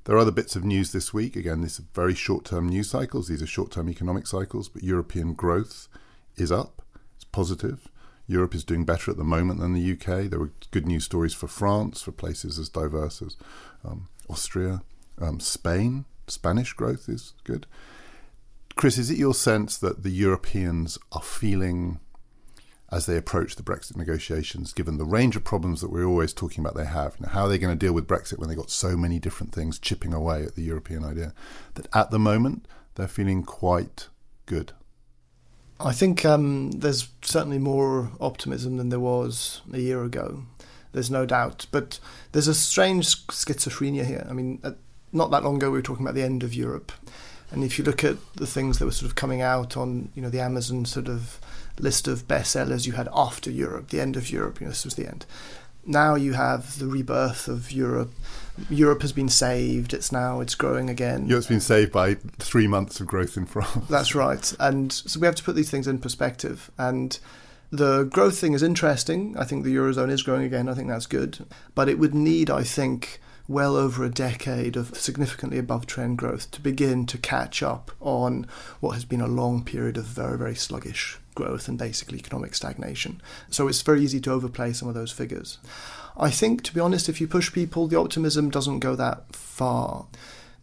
There 0.04 0.16
are 0.16 0.20
other 0.20 0.32
bits 0.32 0.56
of 0.56 0.64
news 0.64 0.92
this 0.92 1.14
week. 1.14 1.36
Again, 1.36 1.60
these 1.60 1.78
are 1.78 1.84
very 1.94 2.14
short 2.14 2.44
term 2.44 2.68
news 2.68 2.90
cycles. 2.90 3.28
These 3.28 3.42
are 3.42 3.46
short 3.46 3.70
term 3.70 3.88
economic 3.88 4.26
cycles, 4.26 4.68
but 4.68 4.82
European 4.82 5.34
growth 5.34 5.88
is 6.36 6.50
up. 6.50 6.82
It's 7.14 7.24
positive. 7.24 7.88
Europe 8.26 8.54
is 8.54 8.64
doing 8.64 8.84
better 8.84 9.10
at 9.10 9.16
the 9.16 9.24
moment 9.24 9.60
than 9.60 9.74
the 9.74 9.92
UK. 9.92 10.30
There 10.30 10.38
were 10.38 10.52
good 10.70 10.86
news 10.86 11.04
stories 11.04 11.34
for 11.34 11.48
France, 11.48 12.02
for 12.02 12.12
places 12.12 12.58
as 12.58 12.68
diverse 12.68 13.20
as 13.22 13.36
um, 13.84 14.08
Austria, 14.28 14.82
um, 15.20 15.38
Spain. 15.40 16.04
Spanish 16.26 16.72
growth 16.72 17.08
is 17.08 17.34
good. 17.44 17.66
Chris, 18.74 18.96
is 18.96 19.10
it 19.10 19.18
your 19.18 19.34
sense 19.34 19.76
that 19.76 20.02
the 20.02 20.10
Europeans 20.10 20.98
are 21.12 21.22
feeling, 21.22 22.00
as 22.92 23.06
they 23.06 23.16
approach 23.16 23.56
the 23.56 23.62
Brexit 23.62 23.96
negotiations, 23.96 24.74
given 24.74 24.98
the 24.98 25.04
range 25.04 25.34
of 25.34 25.42
problems 25.42 25.80
that 25.80 25.90
we're 25.90 26.04
always 26.04 26.34
talking 26.34 26.62
about 26.62 26.76
they 26.76 26.84
have, 26.84 27.16
you 27.18 27.24
know, 27.24 27.32
how 27.32 27.44
are 27.44 27.48
they 27.48 27.56
going 27.56 27.76
to 27.76 27.86
deal 27.86 27.94
with 27.94 28.06
Brexit 28.06 28.38
when 28.38 28.48
they've 28.48 28.58
got 28.58 28.70
so 28.70 28.98
many 28.98 29.18
different 29.18 29.52
things 29.52 29.78
chipping 29.78 30.12
away 30.12 30.42
at 30.42 30.56
the 30.56 30.62
European 30.62 31.02
idea, 31.02 31.32
that 31.74 31.88
at 31.94 32.10
the 32.10 32.18
moment 32.18 32.68
they're 32.96 33.08
feeling 33.08 33.42
quite 33.44 34.08
good? 34.44 34.72
I 35.80 35.92
think 35.92 36.26
um, 36.26 36.70
there's 36.72 37.08
certainly 37.22 37.58
more 37.58 38.12
optimism 38.20 38.76
than 38.76 38.90
there 38.90 39.00
was 39.00 39.62
a 39.72 39.80
year 39.80 40.04
ago. 40.04 40.44
There's 40.92 41.10
no 41.10 41.24
doubt. 41.24 41.66
But 41.72 41.98
there's 42.32 42.46
a 42.46 42.54
strange 42.54 43.26
schizophrenia 43.28 44.04
here. 44.04 44.26
I 44.28 44.34
mean, 44.34 44.62
not 45.12 45.30
that 45.30 45.42
long 45.42 45.56
ago 45.56 45.70
we 45.70 45.78
were 45.78 45.82
talking 45.82 46.04
about 46.04 46.14
the 46.14 46.22
end 46.22 46.42
of 46.42 46.52
Europe. 46.52 46.92
And 47.50 47.64
if 47.64 47.78
you 47.78 47.84
look 47.84 48.04
at 48.04 48.16
the 48.34 48.46
things 48.46 48.78
that 48.78 48.84
were 48.84 48.92
sort 48.92 49.10
of 49.10 49.14
coming 49.16 49.40
out 49.40 49.76
on, 49.76 50.10
you 50.14 50.22
know, 50.22 50.30
the 50.30 50.40
Amazon 50.40 50.84
sort 50.84 51.08
of 51.08 51.40
list 51.78 52.08
of 52.08 52.28
bestsellers 52.28 52.86
you 52.86 52.92
had 52.92 53.08
after 53.12 53.50
Europe, 53.50 53.88
the 53.88 54.00
end 54.00 54.16
of 54.16 54.30
Europe, 54.30 54.60
you 54.60 54.66
know, 54.66 54.70
this 54.70 54.84
was 54.84 54.94
the 54.94 55.06
end. 55.06 55.26
Now 55.84 56.14
you 56.14 56.34
have 56.34 56.78
the 56.78 56.86
rebirth 56.86 57.48
of 57.48 57.72
Europe. 57.72 58.12
Europe 58.70 59.02
has 59.02 59.12
been 59.12 59.28
saved. 59.28 59.92
It's 59.92 60.12
now 60.12 60.40
it's 60.40 60.54
growing 60.54 60.88
again. 60.88 61.26
Europe's 61.26 61.48
been 61.48 61.60
saved 61.60 61.90
by 61.90 62.14
three 62.38 62.68
months 62.68 63.00
of 63.00 63.06
growth 63.06 63.36
in 63.36 63.46
France. 63.46 63.86
That's 63.88 64.14
right. 64.14 64.52
And 64.60 64.92
so 64.92 65.18
we 65.18 65.26
have 65.26 65.34
to 65.36 65.42
put 65.42 65.56
these 65.56 65.70
things 65.70 65.88
in 65.88 65.98
perspective. 65.98 66.70
And 66.78 67.18
the 67.70 68.04
growth 68.04 68.38
thing 68.38 68.52
is 68.52 68.62
interesting. 68.62 69.34
I 69.36 69.44
think 69.44 69.64
the 69.64 69.74
eurozone 69.74 70.10
is 70.10 70.22
growing 70.22 70.44
again. 70.44 70.68
I 70.68 70.74
think 70.74 70.88
that's 70.88 71.06
good. 71.06 71.46
But 71.74 71.88
it 71.88 71.98
would 71.98 72.14
need, 72.14 72.48
I 72.48 72.62
think, 72.62 73.20
well 73.48 73.74
over 73.74 74.04
a 74.04 74.10
decade 74.10 74.76
of 74.76 74.96
significantly 74.96 75.58
above 75.58 75.86
trend 75.86 76.18
growth 76.18 76.50
to 76.52 76.60
begin 76.60 77.06
to 77.06 77.18
catch 77.18 77.60
up 77.60 77.90
on 78.00 78.46
what 78.78 78.92
has 78.92 79.04
been 79.04 79.20
a 79.20 79.26
long 79.26 79.64
period 79.64 79.96
of 79.96 80.04
very, 80.04 80.38
very 80.38 80.54
sluggish 80.54 81.18
growth 81.34 81.68
and 81.68 81.78
basically 81.78 82.18
economic 82.18 82.54
stagnation. 82.54 83.20
So 83.50 83.68
it's 83.68 83.82
very 83.82 84.02
easy 84.02 84.20
to 84.20 84.32
overplay 84.32 84.72
some 84.72 84.88
of 84.88 84.94
those 84.94 85.12
figures. 85.12 85.58
I 86.16 86.30
think, 86.30 86.62
to 86.64 86.74
be 86.74 86.80
honest, 86.80 87.08
if 87.08 87.20
you 87.20 87.26
push 87.26 87.52
people, 87.52 87.86
the 87.86 87.98
optimism 87.98 88.50
doesn't 88.50 88.80
go 88.80 88.94
that 88.96 89.34
far. 89.34 90.06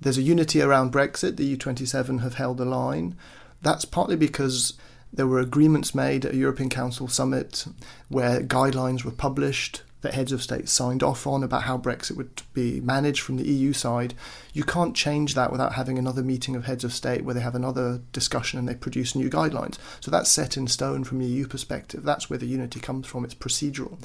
There's 0.02 0.18
a 0.18 0.24
unity 0.24 0.62
around 0.62 0.94
Brexit. 0.94 1.38
The 1.38 1.58
EU27 1.58 2.22
have 2.22 2.36
held 2.36 2.58
the 2.58 2.66
line. 2.66 3.16
That's 3.62 3.86
partly 3.86 4.16
because 4.16 4.74
there 5.12 5.28
were 5.28 5.40
agreements 5.40 5.96
made 5.96 6.26
at 6.26 6.34
a 6.34 6.38
European 6.38 6.70
Council 6.70 7.08
summit 7.08 7.66
where 8.08 8.42
guidelines 8.42 9.04
were 9.04 9.12
published 9.12 9.82
that 10.02 10.14
heads 10.14 10.32
of 10.32 10.42
state 10.42 10.70
signed 10.70 11.04
off 11.04 11.28
on 11.28 11.44
about 11.44 11.64
how 11.64 11.78
Brexit 11.78 12.16
would 12.16 12.42
be 12.54 12.80
managed 12.82 13.22
from 13.22 13.38
the 13.38 13.48
EU 13.48 13.74
side. 13.74 14.14
You 14.54 14.64
can't 14.64 14.96
change 14.96 15.36
that 15.36 15.52
without 15.52 15.74
having 15.74 15.98
another 15.98 16.24
meeting 16.24 16.56
of 16.56 16.66
heads 16.66 16.84
of 16.84 16.94
state 16.94 17.24
where 17.24 17.36
they 17.36 17.42
have 17.42 17.56
another 17.56 18.02
discussion 18.14 18.60
and 18.60 18.68
they 18.68 18.76
produce 18.76 19.16
new 19.16 19.30
guidelines. 19.30 19.78
So 20.00 20.10
that's 20.10 20.32
set 20.32 20.56
in 20.56 20.68
stone 20.68 21.04
from 21.04 21.20
the 21.20 21.26
EU 21.26 21.48
perspective. 21.48 22.04
That's 22.04 22.30
where 22.30 22.40
the 22.40 22.46
unity 22.46 22.80
comes 22.80 23.08
from. 23.08 23.26
It's 23.26 23.36
procedural. 23.36 23.98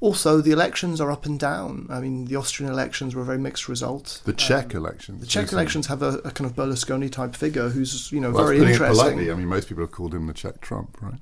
Also, 0.00 0.40
the 0.40 0.50
elections 0.50 1.00
are 1.00 1.12
up 1.12 1.26
and 1.26 1.38
down. 1.38 1.86
I 1.88 2.00
mean, 2.00 2.24
the 2.24 2.34
Austrian 2.34 2.72
elections 2.72 3.14
were 3.14 3.22
a 3.22 3.24
very 3.24 3.38
mixed 3.38 3.68
result. 3.68 4.20
The 4.24 4.32
Czech 4.32 4.74
um, 4.74 4.78
elections. 4.78 5.20
The 5.20 5.28
Czech 5.28 5.52
elections 5.52 5.86
have 5.86 6.02
a, 6.02 6.18
a, 6.24 6.32
kind 6.32 6.50
of 6.50 6.56
Berlusconi 6.56 7.08
type 7.08 7.36
figure 7.36 7.68
who's, 7.68 8.10
you 8.10 8.18
know, 8.18 8.32
well, 8.32 8.46
very 8.46 8.58
interesting. 8.58 8.88
politely, 8.88 9.30
I 9.30 9.34
mean, 9.34 9.46
most 9.46 9.68
people 9.68 9.84
have 9.84 9.92
called 9.92 10.12
him 10.12 10.26
the 10.26 10.32
Czech 10.32 10.60
Trump, 10.60 11.00
right? 11.00 11.20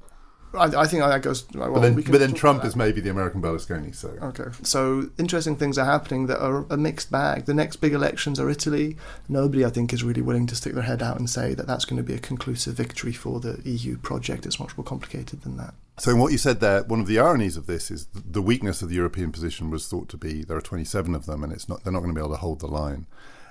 I, 0.52 0.64
I 0.64 0.87
think 0.87 1.02
that 1.02 1.23
goes. 1.23 1.47
Well, 1.54 1.73
but 1.73 1.80
then, 1.80 1.95
but 1.95 2.19
then 2.19 2.35
Trump 2.35 2.64
is 2.64 2.75
maybe 2.75 3.00
the 3.00 3.11
American 3.11 3.40
Berlusconi. 3.40 3.95
So 3.95 4.09
okay, 4.23 4.50
so 4.62 5.09
interesting 5.19 5.57
things 5.57 5.78
are 5.78 5.85
happening 5.85 6.26
that 6.26 6.42
are 6.45 6.66
a 6.71 6.76
mixed 6.76 7.11
bag. 7.11 7.45
The 7.45 7.54
next 7.54 7.76
big 7.76 7.92
elections 7.92 8.40
are 8.40 8.50
Italy. 8.50 8.97
Nobody, 9.28 9.64
I 9.64 9.71
think, 9.71 9.92
is 9.92 10.02
really 10.02 10.23
willing 10.23 10.47
to 10.49 10.57
stick 10.57 10.75
their 10.75 10.83
head 10.83 11.02
out 11.02 11.19
and 11.19 11.30
say 11.30 11.54
that 11.54 11.66
that's 11.66 11.85
going 11.85 11.99
to 11.99 12.02
be 12.02 12.14
a 12.14 12.19
conclusive 12.19 12.75
victory 12.75 13.12
for 13.12 13.38
the 13.38 13.61
EU 13.64 13.97
project. 13.99 14.45
It's 14.45 14.59
much 14.59 14.76
more 14.76 14.85
complicated 14.85 15.42
than 15.42 15.57
that. 15.59 15.75
So, 15.99 16.11
in 16.11 16.19
what 16.19 16.33
you 16.33 16.38
said 16.38 16.61
there, 16.61 16.83
one 16.83 17.00
of 17.00 17.07
the 17.07 17.21
ironies 17.21 17.57
of 17.57 17.66
this 17.66 17.90
is 17.90 18.07
the 18.12 18.42
weakness 18.42 18.83
of 18.83 18.88
the 18.88 18.97
European 18.97 19.30
position 19.30 19.71
was 19.71 19.87
thought 19.87 20.09
to 20.09 20.16
be 20.16 20.42
there 20.42 20.57
are 20.57 20.62
27 20.62 21.14
of 21.14 21.26
them, 21.26 21.45
and 21.45 21.52
it's 21.52 21.69
not 21.69 21.85
they're 21.85 21.92
not 21.92 22.00
going 22.00 22.12
to 22.12 22.19
be 22.19 22.25
able 22.25 22.35
to 22.35 22.40
hold 22.40 22.61
the 22.61 22.66
line. 22.66 23.07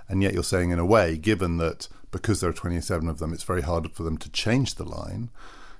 And 0.10 0.22
yet, 0.22 0.34
you're 0.34 0.44
saying, 0.44 0.72
in 0.72 0.79
a 0.79 0.86
way, 0.86 1.18
given 1.18 1.58
that 1.58 1.88
because 2.12 2.41
there 2.41 2.50
are 2.50 2.53
27 2.53 3.08
of 3.08 3.20
them, 3.20 3.32
it's 3.32 3.44
very 3.44 3.62
hard 3.62 3.89
for 3.94 4.03
them 4.03 4.18
to 4.18 4.29
change 4.32 4.75
the 4.75 4.84
line 4.84 5.29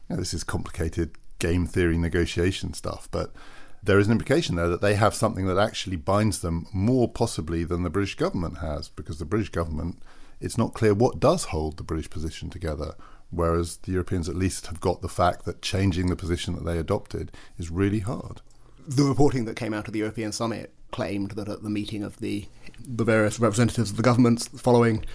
you 0.10 0.16
this 0.18 0.34
is 0.34 0.44
complicated 0.44 1.12
game 1.40 1.66
theory 1.66 1.98
negotiation 1.98 2.74
stuff, 2.74 3.08
but 3.12 3.34
there 3.82 4.00
is 4.00 4.08
an 4.08 4.12
implication 4.12 4.56
there 4.56 4.68
that 4.68 4.82
they 4.82 4.96
have 4.96 5.16
something 5.16 5.46
that 5.48 5.58
actually 5.58 5.96
binds 5.96 6.40
them 6.40 6.68
more 6.74 7.08
possibly 7.08 7.64
than 7.64 7.84
the 7.84 7.90
British 7.90 8.16
government 8.16 8.58
has, 8.58 8.90
because 8.90 9.20
the 9.20 9.26
British 9.26 9.50
government, 9.50 10.02
it's 10.42 10.58
not 10.58 10.74
clear 10.74 10.94
what 10.94 11.20
does 11.20 11.46
hold 11.46 11.78
the 11.78 11.84
British 11.84 12.10
position 12.10 12.50
together, 12.50 12.96
whereas 13.30 13.78
the 13.78 13.94
Europeans 13.94 14.28
at 14.28 14.36
least 14.36 14.68
have 14.68 14.82
got 14.82 15.02
the 15.02 15.08
fact 15.08 15.46
that 15.46 15.62
changing 15.62 16.08
the 16.08 16.16
position 16.16 16.56
that 16.56 16.66
they 16.66 16.78
adopted 16.78 17.32
is 17.58 17.70
really 17.70 18.00
hard. 18.00 18.42
The 18.88 19.04
reporting 19.04 19.46
that 19.46 19.56
came 19.56 19.74
out 19.74 19.88
of 19.88 19.94
the 19.94 20.00
European 20.00 20.32
summit 20.32 20.74
claimed 20.92 21.32
that 21.32 21.48
at 21.48 21.62
the 21.64 21.70
meeting 21.70 22.04
of 22.04 22.18
the 22.18 22.48
the 22.80 23.04
various 23.04 23.40
representatives 23.40 23.92
of 23.92 23.98
the 23.98 24.04
governments 24.04 24.48
following 24.48 25.06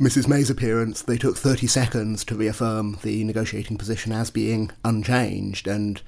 Mrs. 0.00 0.26
May's 0.26 0.50
appearance, 0.50 1.02
they 1.02 1.18
took 1.18 1.36
30 1.36 1.66
seconds 1.66 2.24
to 2.24 2.34
reaffirm 2.34 2.98
the 3.02 3.22
negotiating 3.24 3.76
position 3.76 4.10
as 4.10 4.30
being 4.30 4.70
unchanged, 4.84 5.66
and 5.68 6.00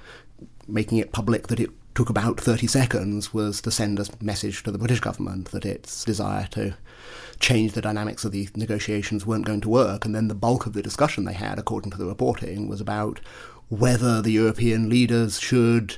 making 0.67 0.99
it 0.99 1.13
public 1.13 1.49
that 1.49 1.61
it 1.61 1.71
took 1.95 2.11
about 2.11 2.41
30 2.41 2.67
seconds 2.67 3.33
was 3.33 3.61
to 3.61 3.71
send 3.71 4.01
a 4.01 4.07
message 4.21 4.63
to 4.63 4.73
the 4.73 4.79
British 4.79 5.01
government 5.01 5.51
that 5.53 5.65
its 5.65 6.05
desire 6.05 6.49
to 6.49 6.75
change 7.39 7.73
the 7.73 7.83
dynamics 7.83 8.25
of 8.25 8.33
the 8.33 8.49
negotiations 8.57 9.27
weren't 9.27 9.45
going 9.45 9.61
to 9.61 9.69
work. 9.69 10.05
And 10.05 10.15
then 10.15 10.29
the 10.29 10.35
bulk 10.35 10.67
of 10.67 10.73
the 10.73 10.83
discussion 10.83 11.25
they 11.25 11.35
had, 11.35 11.59
according 11.59 11.93
to 11.93 11.99
the 11.99 12.07
reporting, 12.07 12.69
was 12.69 12.81
about 12.81 13.21
whether 13.69 14.21
the 14.21 14.33
European 14.33 14.89
leaders 14.89 15.39
should 15.39 15.97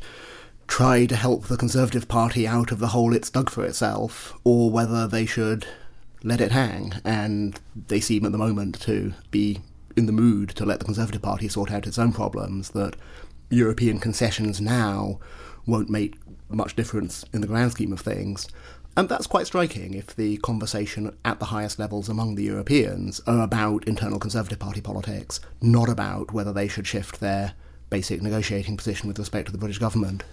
try 0.66 1.06
to 1.06 1.16
help 1.16 1.46
the 1.46 1.56
Conservative 1.56 2.08
Party 2.08 2.46
out 2.46 2.72
of 2.72 2.78
the 2.78 2.88
hole 2.88 3.14
it's 3.14 3.30
dug 3.30 3.48
for 3.48 3.64
itself, 3.64 4.38
or 4.44 4.70
whether 4.70 5.06
they 5.06 5.24
should 5.24 5.66
let 6.26 6.40
it 6.40 6.50
hang, 6.50 6.92
and 7.04 7.60
they 7.86 8.00
seem 8.00 8.26
at 8.26 8.32
the 8.32 8.38
moment 8.38 8.80
to 8.80 9.14
be 9.30 9.60
in 9.96 10.06
the 10.06 10.12
mood 10.12 10.48
to 10.50 10.64
let 10.64 10.80
the 10.80 10.84
Conservative 10.84 11.22
Party 11.22 11.46
sort 11.48 11.70
out 11.70 11.86
its 11.86 12.00
own 12.00 12.12
problems, 12.12 12.70
that 12.70 12.96
European 13.48 14.00
concessions 14.00 14.60
now 14.60 15.20
won't 15.66 15.88
make 15.88 16.18
much 16.48 16.74
difference 16.74 17.24
in 17.32 17.42
the 17.42 17.46
grand 17.46 17.70
scheme 17.70 17.92
of 17.92 18.00
things. 18.00 18.48
And 18.96 19.08
that's 19.08 19.28
quite 19.28 19.46
striking 19.46 19.94
if 19.94 20.16
the 20.16 20.38
conversation 20.38 21.16
at 21.24 21.38
the 21.38 21.46
highest 21.46 21.78
levels 21.78 22.08
among 22.08 22.34
the 22.34 22.44
Europeans 22.44 23.20
are 23.28 23.42
about 23.42 23.86
internal 23.86 24.18
Conservative 24.18 24.58
Party 24.58 24.80
politics, 24.80 25.38
not 25.62 25.88
about 25.88 26.32
whether 26.32 26.52
they 26.52 26.66
should 26.66 26.88
shift 26.88 27.20
their 27.20 27.54
basic 27.88 28.20
negotiating 28.20 28.76
position 28.76 29.06
with 29.06 29.18
respect 29.18 29.46
to 29.46 29.52
the 29.52 29.58
British 29.58 29.78
government. 29.78 30.24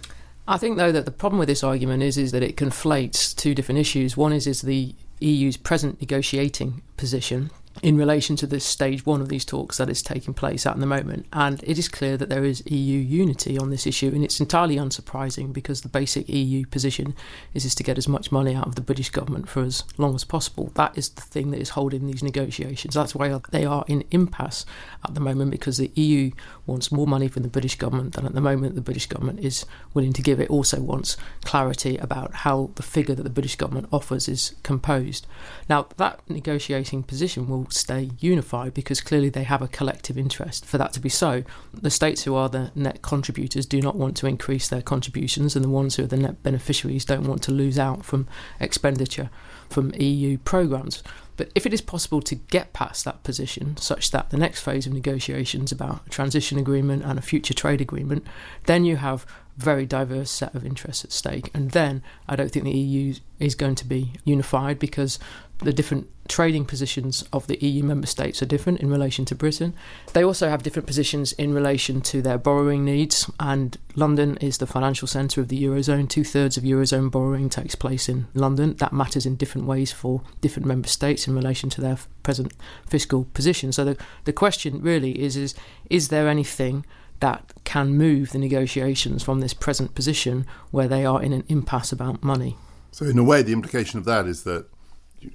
I 0.48 0.58
think, 0.58 0.76
though, 0.76 0.92
that 0.92 1.04
the 1.04 1.12
problem 1.12 1.38
with 1.38 1.48
this 1.48 1.62
argument 1.62 2.02
is 2.02 2.18
is 2.18 2.32
that 2.32 2.42
it 2.42 2.56
conflates 2.56 3.34
two 3.34 3.54
different 3.54 3.78
issues. 3.78 4.16
One 4.16 4.32
is 4.32 4.46
is 4.46 4.62
the 4.62 4.94
EU's 5.20 5.56
present 5.56 6.00
negotiating 6.00 6.82
position 6.96 7.50
in 7.82 7.96
relation 7.96 8.36
to 8.36 8.46
the 8.46 8.60
stage 8.60 9.04
one 9.04 9.20
of 9.20 9.28
these 9.28 9.44
talks 9.44 9.78
that 9.78 9.90
is 9.90 10.02
taking 10.02 10.34
place 10.34 10.66
at 10.66 10.78
the 10.78 10.86
moment. 10.86 11.26
And 11.32 11.62
it 11.64 11.78
is 11.78 11.88
clear 11.88 12.16
that 12.16 12.28
there 12.28 12.44
is 12.44 12.62
EU 12.66 12.98
unity 12.98 13.58
on 13.58 13.70
this 13.70 13.86
issue, 13.86 14.08
and 14.08 14.22
it's 14.22 14.40
entirely 14.40 14.76
unsurprising 14.76 15.52
because 15.52 15.80
the 15.80 15.88
basic 15.88 16.28
EU 16.28 16.66
position 16.66 17.14
is, 17.52 17.64
is 17.64 17.74
to 17.76 17.82
get 17.82 17.98
as 17.98 18.08
much 18.08 18.30
money 18.30 18.54
out 18.54 18.66
of 18.66 18.74
the 18.74 18.80
British 18.80 19.10
government 19.10 19.48
for 19.48 19.62
as 19.62 19.84
long 19.98 20.14
as 20.14 20.24
possible. 20.24 20.70
That 20.74 20.96
is 20.96 21.08
the 21.10 21.22
thing 21.22 21.50
that 21.50 21.60
is 21.60 21.70
holding 21.70 22.06
these 22.06 22.22
negotiations. 22.22 22.94
That's 22.94 23.14
why 23.14 23.40
they 23.50 23.64
are 23.64 23.84
in 23.88 24.04
impasse 24.10 24.64
at 25.04 25.14
the 25.14 25.20
moment 25.20 25.50
because 25.50 25.78
the 25.78 25.90
EU 25.94 26.30
wants 26.66 26.92
more 26.92 27.06
money 27.06 27.28
from 27.28 27.42
the 27.42 27.48
British 27.48 27.76
government 27.76 28.14
than 28.14 28.26
at 28.26 28.34
the 28.34 28.40
moment 28.40 28.74
the 28.74 28.80
British 28.80 29.06
government 29.06 29.40
is 29.40 29.66
willing 29.92 30.12
to 30.12 30.22
give. 30.22 30.40
It 30.40 30.50
also 30.50 30.80
wants 30.80 31.16
clarity 31.44 31.96
about 31.98 32.34
how 32.34 32.70
the 32.76 32.82
figure 32.82 33.14
that 33.14 33.22
the 33.22 33.30
British 33.30 33.56
government 33.56 33.88
offers 33.92 34.28
is 34.28 34.54
composed. 34.62 35.26
Now, 35.68 35.88
that 35.96 36.20
negotiating 36.28 37.02
position 37.02 37.48
will 37.48 37.63
stay 37.70 38.10
unified 38.18 38.74
because 38.74 39.00
clearly 39.00 39.28
they 39.28 39.44
have 39.44 39.62
a 39.62 39.68
collective 39.68 40.18
interest 40.18 40.64
for 40.64 40.78
that 40.78 40.92
to 40.94 41.00
be 41.00 41.08
so. 41.08 41.44
The 41.72 41.90
states 41.90 42.24
who 42.24 42.34
are 42.34 42.48
the 42.48 42.70
net 42.74 43.02
contributors 43.02 43.66
do 43.66 43.80
not 43.80 43.96
want 43.96 44.16
to 44.18 44.26
increase 44.26 44.68
their 44.68 44.82
contributions, 44.82 45.56
and 45.56 45.64
the 45.64 45.70
ones 45.70 45.96
who 45.96 46.04
are 46.04 46.08
the 46.08 46.16
net 46.16 46.42
beneficiaries 46.42 47.04
don't 47.04 47.26
want 47.26 47.42
to 47.44 47.52
lose 47.52 47.78
out 47.78 48.04
from 48.04 48.26
expenditure 48.60 49.30
from 49.68 49.92
EU 49.94 50.38
programmes. 50.38 51.02
But 51.36 51.50
if 51.54 51.66
it 51.66 51.74
is 51.74 51.80
possible 51.80 52.22
to 52.22 52.34
get 52.34 52.72
past 52.72 53.04
that 53.04 53.24
position, 53.24 53.76
such 53.76 54.12
that 54.12 54.30
the 54.30 54.36
next 54.36 54.60
phase 54.60 54.86
of 54.86 54.92
negotiations 54.92 55.72
about 55.72 56.06
a 56.06 56.10
transition 56.10 56.58
agreement 56.58 57.02
and 57.04 57.18
a 57.18 57.22
future 57.22 57.54
trade 57.54 57.80
agreement, 57.80 58.24
then 58.66 58.84
you 58.84 58.96
have 58.96 59.26
very 59.56 59.86
diverse 59.86 60.30
set 60.30 60.54
of 60.54 60.64
interests 60.64 61.04
at 61.04 61.12
stake. 61.12 61.50
And 61.54 61.72
then 61.72 62.02
I 62.28 62.36
don't 62.36 62.50
think 62.50 62.64
the 62.64 62.78
EU 62.78 63.14
is 63.38 63.54
going 63.54 63.74
to 63.76 63.84
be 63.84 64.12
unified 64.24 64.78
because 64.78 65.18
the 65.58 65.72
different 65.72 66.08
trading 66.28 66.64
positions 66.64 67.24
of 67.32 67.46
the 67.46 67.58
EU 67.64 67.82
member 67.82 68.06
states 68.06 68.42
are 68.42 68.46
different 68.46 68.80
in 68.80 68.90
relation 68.90 69.24
to 69.26 69.34
Britain. 69.34 69.74
They 70.12 70.24
also 70.24 70.48
have 70.48 70.62
different 70.62 70.86
positions 70.86 71.32
in 71.32 71.54
relation 71.54 72.00
to 72.02 72.22
their 72.22 72.38
borrowing 72.38 72.84
needs, 72.84 73.30
and 73.38 73.76
London 73.94 74.36
is 74.38 74.58
the 74.58 74.66
financial 74.66 75.06
centre 75.06 75.40
of 75.40 75.48
the 75.48 75.62
Eurozone. 75.62 76.08
Two 76.08 76.24
thirds 76.24 76.56
of 76.56 76.64
Eurozone 76.64 77.10
borrowing 77.10 77.48
takes 77.48 77.74
place 77.74 78.08
in 78.08 78.26
London. 78.34 78.76
That 78.76 78.92
matters 78.92 79.26
in 79.26 79.36
different 79.36 79.66
ways 79.66 79.92
for 79.92 80.22
different 80.40 80.66
member 80.66 80.88
states 80.88 81.28
in 81.28 81.34
relation 81.34 81.70
to 81.70 81.80
their 81.80 81.98
present 82.22 82.52
fiscal 82.86 83.26
position. 83.34 83.72
So 83.72 83.84
the, 83.84 83.96
the 84.24 84.32
question 84.32 84.80
really 84.80 85.22
is, 85.22 85.36
is 85.36 85.54
is 85.90 86.08
there 86.08 86.28
anything 86.28 86.84
that 87.20 87.52
can 87.64 87.96
move 87.96 88.30
the 88.30 88.38
negotiations 88.38 89.22
from 89.22 89.40
this 89.40 89.54
present 89.54 89.94
position 89.94 90.46
where 90.70 90.88
they 90.88 91.04
are 91.04 91.22
in 91.22 91.32
an 91.32 91.44
impasse 91.48 91.92
about 91.92 92.22
money? 92.22 92.56
So, 92.90 93.04
in 93.06 93.18
a 93.18 93.24
way, 93.24 93.42
the 93.42 93.52
implication 93.52 93.98
of 93.98 94.04
that 94.04 94.26
is 94.26 94.44
that 94.44 94.66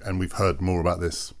and 0.04 0.18
we've 0.18 0.32
heard 0.32 0.60
more 0.60 0.80
about 0.80 1.00
this 1.00 1.34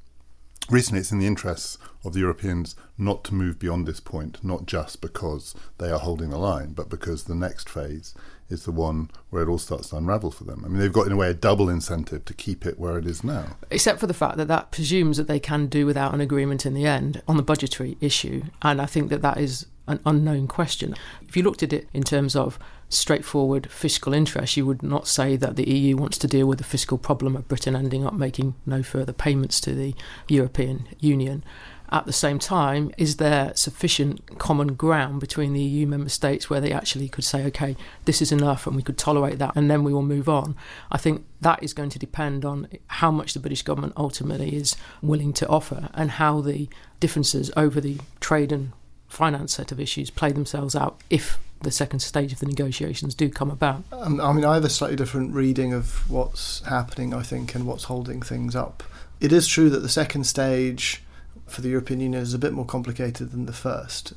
recently, 0.70 1.00
it's 1.00 1.12
in 1.12 1.18
the 1.18 1.26
interests 1.26 1.78
of 2.04 2.12
the 2.12 2.20
Europeans 2.20 2.76
not 2.96 3.24
to 3.24 3.34
move 3.34 3.58
beyond 3.58 3.86
this 3.86 4.00
point, 4.00 4.42
not 4.42 4.66
just 4.66 5.00
because 5.00 5.54
they 5.78 5.90
are 5.90 5.98
holding 5.98 6.30
the 6.30 6.38
line, 6.38 6.72
but 6.72 6.88
because 6.88 7.24
the 7.24 7.34
next 7.34 7.68
phase 7.68 8.14
is 8.48 8.64
the 8.64 8.72
one 8.72 9.10
where 9.30 9.42
it 9.42 9.48
all 9.48 9.58
starts 9.58 9.90
to 9.90 9.96
unravel 9.96 10.30
for 10.30 10.44
them. 10.44 10.64
I 10.64 10.68
mean, 10.68 10.78
they've 10.78 10.92
got, 10.92 11.06
in 11.06 11.12
a 11.12 11.16
way, 11.16 11.30
a 11.30 11.34
double 11.34 11.68
incentive 11.68 12.24
to 12.24 12.34
keep 12.34 12.66
it 12.66 12.78
where 12.78 12.98
it 12.98 13.06
is 13.06 13.22
now. 13.22 13.56
Except 13.70 14.00
for 14.00 14.06
the 14.06 14.14
fact 14.14 14.36
that 14.38 14.48
that 14.48 14.72
presumes 14.72 15.16
that 15.18 15.28
they 15.28 15.40
can 15.40 15.66
do 15.66 15.86
without 15.86 16.14
an 16.14 16.20
agreement 16.20 16.66
in 16.66 16.74
the 16.74 16.86
end 16.86 17.22
on 17.28 17.36
the 17.36 17.42
budgetary 17.42 17.96
issue. 18.00 18.42
And 18.62 18.80
I 18.80 18.86
think 18.86 19.08
that 19.10 19.22
that 19.22 19.38
is 19.38 19.66
an 19.90 20.00
unknown 20.06 20.46
question. 20.46 20.94
If 21.28 21.36
you 21.36 21.42
looked 21.42 21.62
at 21.62 21.72
it 21.72 21.88
in 21.92 22.02
terms 22.02 22.36
of 22.36 22.58
straightforward 22.88 23.70
fiscal 23.70 24.12
interest, 24.12 24.56
you 24.56 24.66
would 24.66 24.82
not 24.82 25.06
say 25.06 25.36
that 25.36 25.56
the 25.56 25.68
EU 25.68 25.96
wants 25.96 26.18
to 26.18 26.26
deal 26.26 26.46
with 26.46 26.58
the 26.58 26.64
fiscal 26.64 26.98
problem 26.98 27.36
of 27.36 27.48
Britain 27.48 27.76
ending 27.76 28.04
up 28.04 28.14
making 28.14 28.54
no 28.66 28.82
further 28.82 29.12
payments 29.12 29.60
to 29.60 29.74
the 29.74 29.94
European 30.28 30.88
Union. 30.98 31.44
At 31.92 32.06
the 32.06 32.12
same 32.12 32.38
time, 32.38 32.92
is 32.96 33.16
there 33.16 33.52
sufficient 33.56 34.38
common 34.38 34.74
ground 34.74 35.18
between 35.18 35.52
the 35.52 35.62
EU 35.62 35.88
member 35.88 36.08
states 36.08 36.48
where 36.48 36.60
they 36.60 36.70
actually 36.70 37.08
could 37.08 37.24
say, 37.24 37.44
okay, 37.46 37.76
this 38.04 38.22
is 38.22 38.30
enough 38.30 38.66
and 38.66 38.76
we 38.76 38.82
could 38.82 38.96
tolerate 38.96 39.40
that 39.40 39.56
and 39.56 39.68
then 39.68 39.82
we 39.82 39.92
will 39.92 40.02
move 40.02 40.28
on? 40.28 40.54
I 40.92 40.98
think 40.98 41.24
that 41.40 41.62
is 41.64 41.74
going 41.74 41.90
to 41.90 41.98
depend 41.98 42.44
on 42.44 42.68
how 42.86 43.10
much 43.10 43.34
the 43.34 43.40
British 43.40 43.62
government 43.62 43.94
ultimately 43.96 44.54
is 44.54 44.76
willing 45.02 45.32
to 45.34 45.48
offer 45.48 45.88
and 45.94 46.12
how 46.12 46.40
the 46.40 46.68
differences 47.00 47.50
over 47.56 47.80
the 47.80 47.98
trade 48.20 48.52
and 48.52 48.70
finance 49.10 49.52
set 49.52 49.72
of 49.72 49.80
issues 49.80 50.08
play 50.08 50.32
themselves 50.32 50.74
out 50.74 51.00
if 51.10 51.38
the 51.62 51.70
second 51.70 52.00
stage 52.00 52.32
of 52.32 52.38
the 52.38 52.46
negotiations 52.46 53.14
do 53.14 53.28
come 53.28 53.50
about. 53.50 53.82
Um, 53.92 54.20
I 54.20 54.32
mean, 54.32 54.44
I 54.44 54.54
have 54.54 54.64
a 54.64 54.70
slightly 54.70 54.96
different 54.96 55.34
reading 55.34 55.74
of 55.74 56.08
what's 56.10 56.64
happening, 56.66 57.12
I 57.12 57.22
think, 57.22 57.54
and 57.54 57.66
what's 57.66 57.84
holding 57.84 58.22
things 58.22 58.56
up. 58.56 58.82
It 59.20 59.32
is 59.32 59.46
true 59.46 59.68
that 59.70 59.80
the 59.80 59.88
second 59.88 60.24
stage 60.24 61.02
for 61.46 61.60
the 61.60 61.68
European 61.68 62.00
Union 62.00 62.22
is 62.22 62.32
a 62.32 62.38
bit 62.38 62.54
more 62.54 62.64
complicated 62.64 63.32
than 63.32 63.44
the 63.44 63.52
first, 63.52 64.14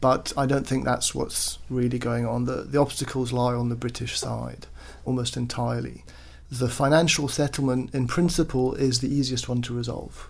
but 0.00 0.32
I 0.36 0.46
don't 0.46 0.66
think 0.66 0.84
that's 0.84 1.14
what's 1.14 1.58
really 1.68 1.98
going 1.98 2.26
on. 2.26 2.46
The, 2.46 2.62
the 2.62 2.80
obstacles 2.80 3.32
lie 3.32 3.54
on 3.54 3.68
the 3.68 3.76
British 3.76 4.18
side 4.18 4.66
almost 5.04 5.36
entirely. 5.36 6.04
The 6.50 6.68
financial 6.68 7.28
settlement, 7.28 7.94
in 7.94 8.08
principle, 8.08 8.74
is 8.74 8.98
the 8.98 9.14
easiest 9.14 9.48
one 9.48 9.62
to 9.62 9.74
resolve. 9.74 10.28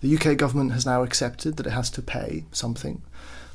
The 0.00 0.16
UK 0.16 0.38
government 0.38 0.72
has 0.72 0.86
now 0.86 1.02
accepted 1.02 1.58
that 1.58 1.66
it 1.66 1.72
has 1.72 1.90
to 1.90 2.02
pay 2.02 2.44
something 2.52 3.02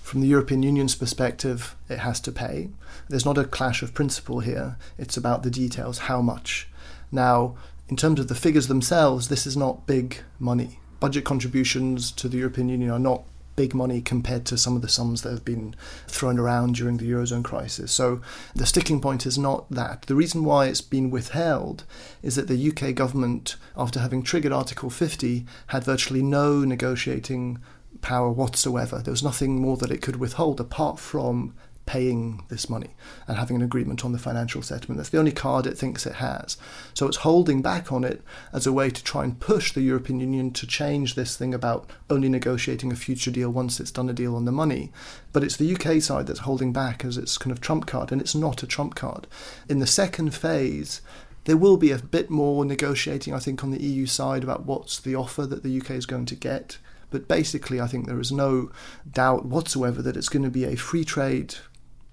from 0.05 0.21
the 0.21 0.27
European 0.27 0.61
Union's 0.61 0.93
perspective, 0.93 1.75
it 1.89 1.97
has 1.97 2.19
to 2.19 2.31
pay. 2.31 2.69
There's 3.09 3.25
not 3.25 3.39
a 3.39 3.43
clash 3.43 3.81
of 3.81 3.95
principle 3.95 4.41
here, 4.41 4.77
it's 4.99 5.17
about 5.17 5.41
the 5.41 5.49
details, 5.49 5.97
how 5.97 6.21
much. 6.21 6.67
Now, 7.11 7.55
in 7.89 7.95
terms 7.95 8.19
of 8.19 8.27
the 8.27 8.35
figures 8.35 8.67
themselves, 8.67 9.29
this 9.29 9.47
is 9.47 9.57
not 9.57 9.87
big 9.87 10.17
money. 10.37 10.79
Budget 10.99 11.25
contributions 11.25 12.11
to 12.11 12.29
the 12.29 12.37
European 12.37 12.69
Union 12.69 12.91
are 12.91 12.99
not 12.99 13.23
big 13.55 13.73
money 13.73 13.99
compared 13.99 14.45
to 14.45 14.59
some 14.59 14.75
of 14.75 14.83
the 14.83 14.87
sums 14.87 15.23
that 15.23 15.31
have 15.31 15.45
been 15.45 15.73
thrown 16.07 16.37
around 16.37 16.75
during 16.75 16.97
the 16.97 17.09
Eurozone 17.09 17.43
crisis. 17.43 17.91
So 17.91 18.21
the 18.53 18.67
sticking 18.67 19.01
point 19.01 19.25
is 19.25 19.39
not 19.39 19.69
that. 19.71 20.03
The 20.03 20.15
reason 20.15 20.43
why 20.43 20.67
it's 20.67 20.81
been 20.81 21.09
withheld 21.09 21.83
is 22.21 22.35
that 22.35 22.47
the 22.47 22.69
UK 22.69 22.93
government, 22.93 23.55
after 23.75 23.99
having 23.99 24.21
triggered 24.21 24.51
Article 24.51 24.91
50, 24.91 25.47
had 25.67 25.83
virtually 25.83 26.21
no 26.21 26.63
negotiating 26.63 27.57
power 28.05 28.31
whatsoever. 28.31 28.99
There 28.99 29.11
was 29.11 29.23
nothing 29.23 29.59
more 29.59 29.77
that 29.77 29.91
it 29.91 30.01
could 30.03 30.17
withhold 30.17 30.59
apart 30.59 30.99
from 30.99 31.55
paying 31.87 32.43
this 32.49 32.69
money 32.69 32.91
and 33.27 33.37
having 33.37 33.55
an 33.55 33.61
agreement 33.63 34.05
on 34.05 34.11
the 34.11 34.19
financial 34.19 34.61
settlement. 34.61 34.97
That's 34.97 35.09
the 35.09 35.17
only 35.17 35.31
card 35.31 35.65
it 35.65 35.75
thinks 35.77 36.05
it 36.05 36.15
has. 36.15 36.55
So 36.93 37.07
it's 37.07 37.17
holding 37.17 37.63
back 37.63 37.91
on 37.91 38.03
it 38.03 38.21
as 38.53 38.67
a 38.67 38.73
way 38.73 38.91
to 38.91 39.03
try 39.03 39.23
and 39.23 39.39
push 39.39 39.71
the 39.71 39.81
European 39.81 40.19
Union 40.19 40.51
to 40.51 40.67
change 40.67 41.15
this 41.15 41.35
thing 41.35 41.53
about 41.53 41.89
only 42.07 42.29
negotiating 42.29 42.91
a 42.91 42.95
future 42.95 43.31
deal 43.31 43.49
once 43.49 43.79
it's 43.79 43.91
done 43.91 44.09
a 44.09 44.13
deal 44.13 44.35
on 44.35 44.45
the 44.45 44.51
money. 44.51 44.91
But 45.33 45.43
it's 45.43 45.57
the 45.57 45.75
UK 45.75 45.99
side 45.99 46.27
that's 46.27 46.39
holding 46.39 46.71
back 46.71 47.03
as 47.03 47.17
its 47.17 47.39
kind 47.39 47.51
of 47.51 47.59
trump 47.59 47.87
card, 47.87 48.11
and 48.11 48.21
it's 48.21 48.35
not 48.35 48.61
a 48.61 48.67
trump 48.67 48.93
card. 48.93 49.25
In 49.67 49.79
the 49.79 49.87
second 49.87 50.35
phase, 50.35 51.01
there 51.45 51.57
will 51.57 51.77
be 51.77 51.91
a 51.91 51.97
bit 51.97 52.29
more 52.29 52.65
negotiating, 52.65 53.33
I 53.33 53.39
think, 53.39 53.63
on 53.63 53.71
the 53.71 53.81
EU 53.81 54.05
side 54.05 54.43
about 54.43 54.65
what's 54.65 54.99
the 54.99 55.15
offer 55.15 55.47
that 55.47 55.63
the 55.63 55.79
UK 55.79 55.91
is 55.91 56.05
going 56.05 56.25
to 56.27 56.35
get. 56.35 56.77
But 57.15 57.29
basically, 57.29 57.79
I 57.79 57.87
think 57.87 58.07
there 58.07 58.19
is 58.19 58.29
no 58.29 58.71
doubt 59.09 59.45
whatsoever 59.45 60.01
that 60.01 60.17
it's 60.17 60.27
going 60.27 60.43
to 60.43 60.49
be 60.49 60.65
a 60.65 60.75
free 60.75 61.05
trade 61.05 61.55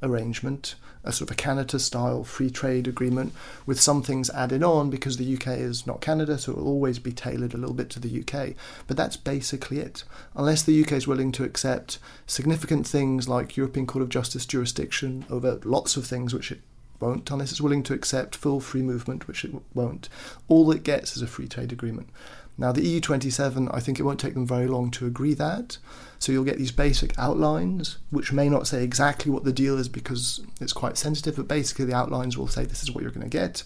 arrangement, 0.00 0.76
a 1.02 1.10
sort 1.10 1.28
of 1.28 1.34
a 1.34 1.36
Canada 1.36 1.80
style 1.80 2.22
free 2.22 2.50
trade 2.50 2.86
agreement 2.86 3.32
with 3.66 3.80
some 3.80 4.00
things 4.00 4.30
added 4.30 4.62
on 4.62 4.90
because 4.90 5.16
the 5.16 5.34
UK 5.34 5.58
is 5.58 5.88
not 5.88 6.00
Canada, 6.00 6.38
so 6.38 6.52
it 6.52 6.58
will 6.58 6.68
always 6.68 7.00
be 7.00 7.10
tailored 7.10 7.52
a 7.52 7.56
little 7.56 7.74
bit 7.74 7.90
to 7.90 7.98
the 7.98 8.20
UK. 8.20 8.54
But 8.86 8.96
that's 8.96 9.16
basically 9.16 9.80
it. 9.80 10.04
Unless 10.36 10.62
the 10.62 10.80
UK 10.80 10.92
is 10.92 11.08
willing 11.08 11.32
to 11.32 11.42
accept 11.42 11.98
significant 12.28 12.86
things 12.86 13.28
like 13.28 13.56
European 13.56 13.88
Court 13.88 14.04
of 14.04 14.08
Justice 14.08 14.46
jurisdiction 14.46 15.26
over 15.28 15.58
lots 15.64 15.96
of 15.96 16.06
things 16.06 16.32
which 16.32 16.52
it 16.52 16.60
won't, 17.00 17.28
unless 17.28 17.50
it's 17.50 17.60
willing 17.60 17.82
to 17.82 17.92
accept 17.92 18.36
full 18.36 18.60
free 18.60 18.82
movement, 18.82 19.26
which 19.26 19.44
it 19.44 19.52
won't, 19.74 20.08
all 20.46 20.70
it 20.70 20.84
gets 20.84 21.16
is 21.16 21.22
a 21.22 21.26
free 21.26 21.48
trade 21.48 21.72
agreement. 21.72 22.08
Now, 22.58 22.70
the 22.70 23.00
EU27, 23.00 23.74
I 23.74 23.80
think 23.80 23.98
it 23.98 24.02
won't 24.02 24.20
take 24.20 24.34
them 24.34 24.46
very 24.46 24.66
long 24.66 24.90
to 24.92 25.06
agree 25.06 25.34
that. 25.34 25.78
So 26.18 26.30
you'll 26.30 26.44
get 26.44 26.58
these 26.58 26.70
basic 26.70 27.18
outlines, 27.18 27.98
which 28.10 28.32
may 28.32 28.48
not 28.48 28.66
say 28.66 28.84
exactly 28.84 29.32
what 29.32 29.44
the 29.44 29.52
deal 29.52 29.78
is 29.78 29.88
because 29.88 30.40
it's 30.60 30.72
quite 30.72 30.96
sensitive, 30.96 31.36
but 31.36 31.48
basically 31.48 31.86
the 31.86 31.94
outlines 31.94 32.36
will 32.36 32.46
say 32.46 32.64
this 32.64 32.82
is 32.82 32.90
what 32.90 33.02
you're 33.02 33.10
going 33.10 33.28
to 33.28 33.28
get. 33.28 33.64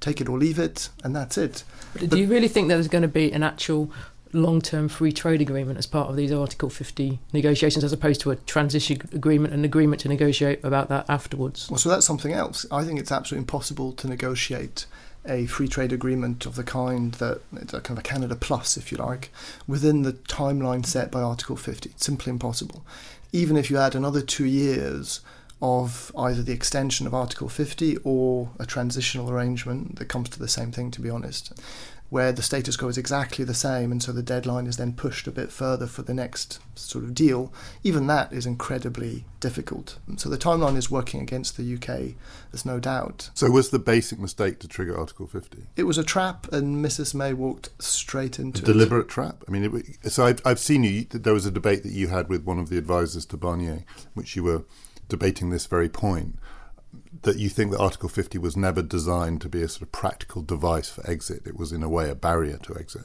Take 0.00 0.20
it 0.20 0.28
or 0.28 0.38
leave 0.38 0.58
it, 0.58 0.88
and 1.04 1.14
that's 1.14 1.36
it. 1.36 1.62
But 1.92 2.08
do 2.08 2.18
you 2.18 2.26
really 2.26 2.48
think 2.48 2.68
there's 2.68 2.88
going 2.88 3.02
to 3.02 3.08
be 3.08 3.30
an 3.32 3.42
actual 3.42 3.90
long 4.32 4.60
term 4.60 4.88
free 4.88 5.12
trade 5.12 5.40
agreement 5.40 5.78
as 5.78 5.86
part 5.86 6.08
of 6.08 6.16
these 6.16 6.32
Article 6.32 6.70
50 6.70 7.18
negotiations 7.32 7.84
as 7.84 7.92
opposed 7.92 8.20
to 8.22 8.30
a 8.30 8.36
transition 8.36 9.00
agreement, 9.12 9.52
an 9.52 9.64
agreement 9.64 10.00
to 10.02 10.08
negotiate 10.08 10.62
about 10.64 10.88
that 10.88 11.04
afterwards? 11.08 11.70
Well, 11.70 11.78
so 11.78 11.88
that's 11.88 12.06
something 12.06 12.32
else. 12.32 12.64
I 12.70 12.84
think 12.84 12.98
it's 12.98 13.12
absolutely 13.12 13.42
impossible 13.42 13.92
to 13.92 14.08
negotiate 14.08 14.86
a 15.26 15.46
free 15.46 15.68
trade 15.68 15.92
agreement 15.92 16.46
of 16.46 16.56
the 16.56 16.64
kind 16.64 17.12
that 17.14 17.40
it's 17.54 17.74
a 17.74 17.80
kind 17.80 17.98
of 17.98 18.04
a 18.04 18.08
Canada 18.08 18.36
Plus, 18.36 18.76
if 18.76 18.90
you 18.90 18.98
like, 18.98 19.30
within 19.66 20.02
the 20.02 20.12
timeline 20.12 20.84
set 20.84 21.10
by 21.10 21.20
Article 21.20 21.56
50. 21.56 21.90
It's 21.90 22.06
simply 22.06 22.30
impossible. 22.30 22.84
Even 23.32 23.56
if 23.56 23.70
you 23.70 23.78
add 23.78 23.94
another 23.94 24.22
two 24.22 24.46
years 24.46 25.20
of 25.62 26.10
either 26.16 26.42
the 26.42 26.52
extension 26.52 27.06
of 27.06 27.14
Article 27.14 27.48
50 27.48 27.98
or 28.02 28.50
a 28.58 28.64
transitional 28.64 29.30
arrangement 29.30 29.96
that 29.96 30.06
comes 30.06 30.30
to 30.30 30.38
the 30.38 30.48
same 30.48 30.72
thing, 30.72 30.90
to 30.90 31.00
be 31.00 31.10
honest 31.10 31.52
where 32.10 32.32
the 32.32 32.42
status 32.42 32.76
quo 32.76 32.88
is 32.88 32.98
exactly 32.98 33.44
the 33.44 33.54
same, 33.54 33.90
and 33.92 34.02
so 34.02 34.12
the 34.12 34.22
deadline 34.22 34.66
is 34.66 34.76
then 34.76 34.92
pushed 34.92 35.26
a 35.26 35.30
bit 35.30 35.50
further 35.50 35.86
for 35.86 36.02
the 36.02 36.12
next 36.12 36.58
sort 36.74 37.04
of 37.04 37.14
deal. 37.14 37.52
Even 37.84 38.08
that 38.08 38.32
is 38.32 38.46
incredibly 38.46 39.24
difficult. 39.38 39.98
So 40.16 40.28
the 40.28 40.36
timeline 40.36 40.76
is 40.76 40.90
working 40.90 41.20
against 41.20 41.56
the 41.56 41.74
UK, 41.74 42.16
there's 42.50 42.66
no 42.66 42.80
doubt. 42.80 43.30
So, 43.34 43.48
was 43.50 43.70
the 43.70 43.78
basic 43.78 44.18
mistake 44.18 44.58
to 44.60 44.68
trigger 44.68 44.98
Article 44.98 45.28
50? 45.28 45.66
It 45.76 45.84
was 45.84 45.98
a 45.98 46.04
trap, 46.04 46.52
and 46.52 46.84
Mrs. 46.84 47.14
May 47.14 47.32
walked 47.32 47.70
straight 47.78 48.38
into 48.38 48.62
a 48.62 48.66
deliberate 48.66 49.08
trap. 49.08 49.44
I 49.46 49.52
mean, 49.52 49.64
it, 50.02 50.12
so 50.12 50.26
I've, 50.26 50.42
I've 50.44 50.58
seen 50.58 50.82
you. 50.82 51.04
There 51.04 51.34
was 51.34 51.46
a 51.46 51.50
debate 51.50 51.84
that 51.84 51.92
you 51.92 52.08
had 52.08 52.28
with 52.28 52.44
one 52.44 52.58
of 52.58 52.68
the 52.68 52.78
advisors 52.78 53.24
to 53.26 53.36
Barnier, 53.36 53.84
which 54.14 54.34
you 54.34 54.42
were 54.42 54.64
debating 55.08 55.50
this 55.50 55.66
very 55.66 55.88
point 55.88 56.38
that 57.22 57.38
you 57.38 57.48
think 57.48 57.70
that 57.70 57.80
Article 57.80 58.08
50 58.08 58.38
was 58.38 58.56
never 58.56 58.82
designed 58.82 59.40
to 59.42 59.48
be 59.48 59.62
a 59.62 59.68
sort 59.68 59.82
of 59.82 59.92
practical 59.92 60.42
device 60.42 60.88
for 60.88 61.08
exit. 61.08 61.42
It 61.46 61.58
was, 61.58 61.72
in 61.72 61.82
a 61.82 61.88
way, 61.88 62.08
a 62.08 62.14
barrier 62.14 62.56
to 62.58 62.76
exit. 62.76 63.02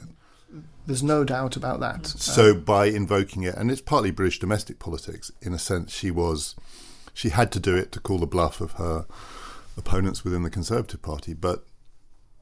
There's 0.86 1.02
no 1.02 1.24
doubt 1.24 1.56
about 1.56 1.80
that. 1.80 2.06
So, 2.06 2.54
by 2.54 2.86
invoking 2.86 3.42
it, 3.42 3.56
and 3.56 3.70
it's 3.70 3.80
partly 3.80 4.10
British 4.10 4.38
domestic 4.38 4.78
politics, 4.78 5.30
in 5.42 5.52
a 5.52 5.58
sense, 5.58 5.92
she 5.92 6.10
was, 6.10 6.54
she 7.12 7.30
had 7.30 7.50
to 7.52 7.60
do 7.60 7.76
it 7.76 7.92
to 7.92 8.00
call 8.00 8.18
the 8.18 8.26
bluff 8.26 8.60
of 8.60 8.72
her 8.72 9.06
opponents 9.76 10.24
within 10.24 10.44
the 10.44 10.50
Conservative 10.50 11.02
Party, 11.02 11.34
but 11.34 11.66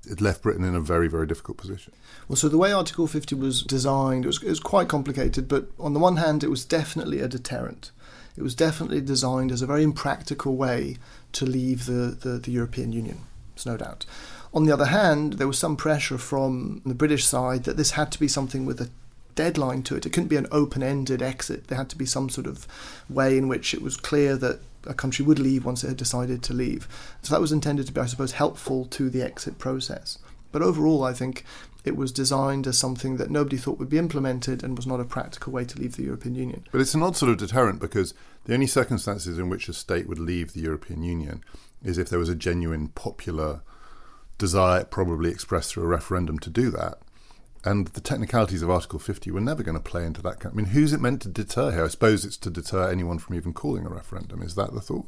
it 0.08 0.20
left 0.20 0.42
Britain 0.42 0.64
in 0.64 0.74
a 0.74 0.80
very, 0.80 1.08
very 1.08 1.26
difficult 1.26 1.56
position. 1.56 1.92
Well, 2.28 2.36
so 2.36 2.48
the 2.48 2.58
way 2.58 2.72
Article 2.72 3.06
50 3.06 3.34
was 3.34 3.62
designed, 3.62 4.24
it 4.24 4.28
was, 4.28 4.42
it 4.42 4.48
was 4.50 4.60
quite 4.60 4.88
complicated, 4.88 5.48
but 5.48 5.68
on 5.78 5.94
the 5.94 6.00
one 6.00 6.18
hand, 6.18 6.44
it 6.44 6.50
was 6.50 6.64
definitely 6.64 7.20
a 7.20 7.28
deterrent. 7.28 7.90
It 8.36 8.42
was 8.42 8.54
definitely 8.54 9.00
designed 9.00 9.52
as 9.52 9.62
a 9.62 9.66
very 9.66 9.82
impractical 9.82 10.56
way 10.56 10.96
to 11.32 11.46
leave 11.46 11.86
the, 11.86 12.16
the, 12.20 12.38
the 12.38 12.50
European 12.50 12.92
Union. 12.92 13.20
There's 13.54 13.66
no 13.66 13.76
doubt. 13.76 14.06
On 14.52 14.64
the 14.64 14.72
other 14.72 14.86
hand, 14.86 15.34
there 15.34 15.46
was 15.46 15.58
some 15.58 15.76
pressure 15.76 16.18
from 16.18 16.82
the 16.84 16.94
British 16.94 17.24
side 17.24 17.64
that 17.64 17.76
this 17.76 17.92
had 17.92 18.12
to 18.12 18.20
be 18.20 18.28
something 18.28 18.66
with 18.66 18.80
a 18.80 18.90
deadline 19.34 19.82
to 19.82 19.96
it. 19.96 20.06
It 20.06 20.10
couldn't 20.10 20.28
be 20.28 20.36
an 20.36 20.46
open 20.52 20.82
ended 20.82 21.22
exit. 21.22 21.66
There 21.66 21.78
had 21.78 21.90
to 21.90 21.98
be 21.98 22.06
some 22.06 22.28
sort 22.28 22.46
of 22.46 22.66
way 23.08 23.36
in 23.36 23.48
which 23.48 23.74
it 23.74 23.82
was 23.82 23.96
clear 23.96 24.36
that 24.36 24.60
a 24.86 24.94
country 24.94 25.24
would 25.24 25.38
leave 25.38 25.64
once 25.64 25.82
it 25.82 25.88
had 25.88 25.96
decided 25.96 26.42
to 26.42 26.54
leave. 26.54 26.86
So 27.22 27.34
that 27.34 27.40
was 27.40 27.52
intended 27.52 27.86
to 27.86 27.92
be, 27.92 28.00
I 28.00 28.06
suppose, 28.06 28.32
helpful 28.32 28.84
to 28.86 29.10
the 29.10 29.22
exit 29.22 29.58
process. 29.58 30.18
But 30.52 30.62
overall, 30.62 31.02
I 31.02 31.12
think 31.12 31.44
it 31.84 31.96
was 31.96 32.10
designed 32.10 32.66
as 32.66 32.78
something 32.78 33.18
that 33.18 33.30
nobody 33.30 33.58
thought 33.58 33.78
would 33.78 33.90
be 33.90 33.98
implemented 33.98 34.64
and 34.64 34.76
was 34.76 34.86
not 34.86 35.00
a 35.00 35.04
practical 35.04 35.52
way 35.52 35.64
to 35.66 35.78
leave 35.78 35.96
the 35.96 36.04
European 36.04 36.34
Union. 36.34 36.66
But 36.72 36.80
it's 36.80 36.94
an 36.94 37.02
odd 37.02 37.16
sort 37.16 37.30
of 37.30 37.36
deterrent 37.36 37.78
because 37.78 38.14
the 38.46 38.54
only 38.54 38.66
circumstances 38.66 39.38
in 39.38 39.50
which 39.50 39.68
a 39.68 39.74
state 39.74 40.08
would 40.08 40.18
leave 40.18 40.52
the 40.52 40.62
European 40.62 41.02
Union 41.02 41.44
is 41.82 41.98
if 41.98 42.08
there 42.08 42.18
was 42.18 42.30
a 42.30 42.34
genuine 42.34 42.88
popular 42.88 43.60
desire, 44.38 44.84
probably 44.84 45.30
expressed 45.30 45.72
through 45.72 45.84
a 45.84 45.88
referendum, 45.88 46.38
to 46.38 46.50
do 46.50 46.70
that. 46.70 46.98
And 47.64 47.86
the 47.88 48.00
technicalities 48.00 48.62
of 48.62 48.70
Article 48.70 48.98
50 48.98 49.30
were 49.30 49.40
never 49.40 49.62
going 49.62 49.76
to 49.76 49.82
play 49.82 50.04
into 50.04 50.22
that. 50.22 50.44
I 50.44 50.50
mean, 50.50 50.66
who's 50.66 50.92
it 50.92 51.00
meant 51.00 51.22
to 51.22 51.28
deter 51.28 51.70
here? 51.70 51.84
I 51.84 51.88
suppose 51.88 52.24
it's 52.24 52.36
to 52.38 52.50
deter 52.50 52.90
anyone 52.90 53.18
from 53.18 53.36
even 53.36 53.52
calling 53.52 53.86
a 53.86 53.90
referendum. 53.90 54.42
Is 54.42 54.54
that 54.54 54.74
the 54.74 54.80
thought? 54.80 55.06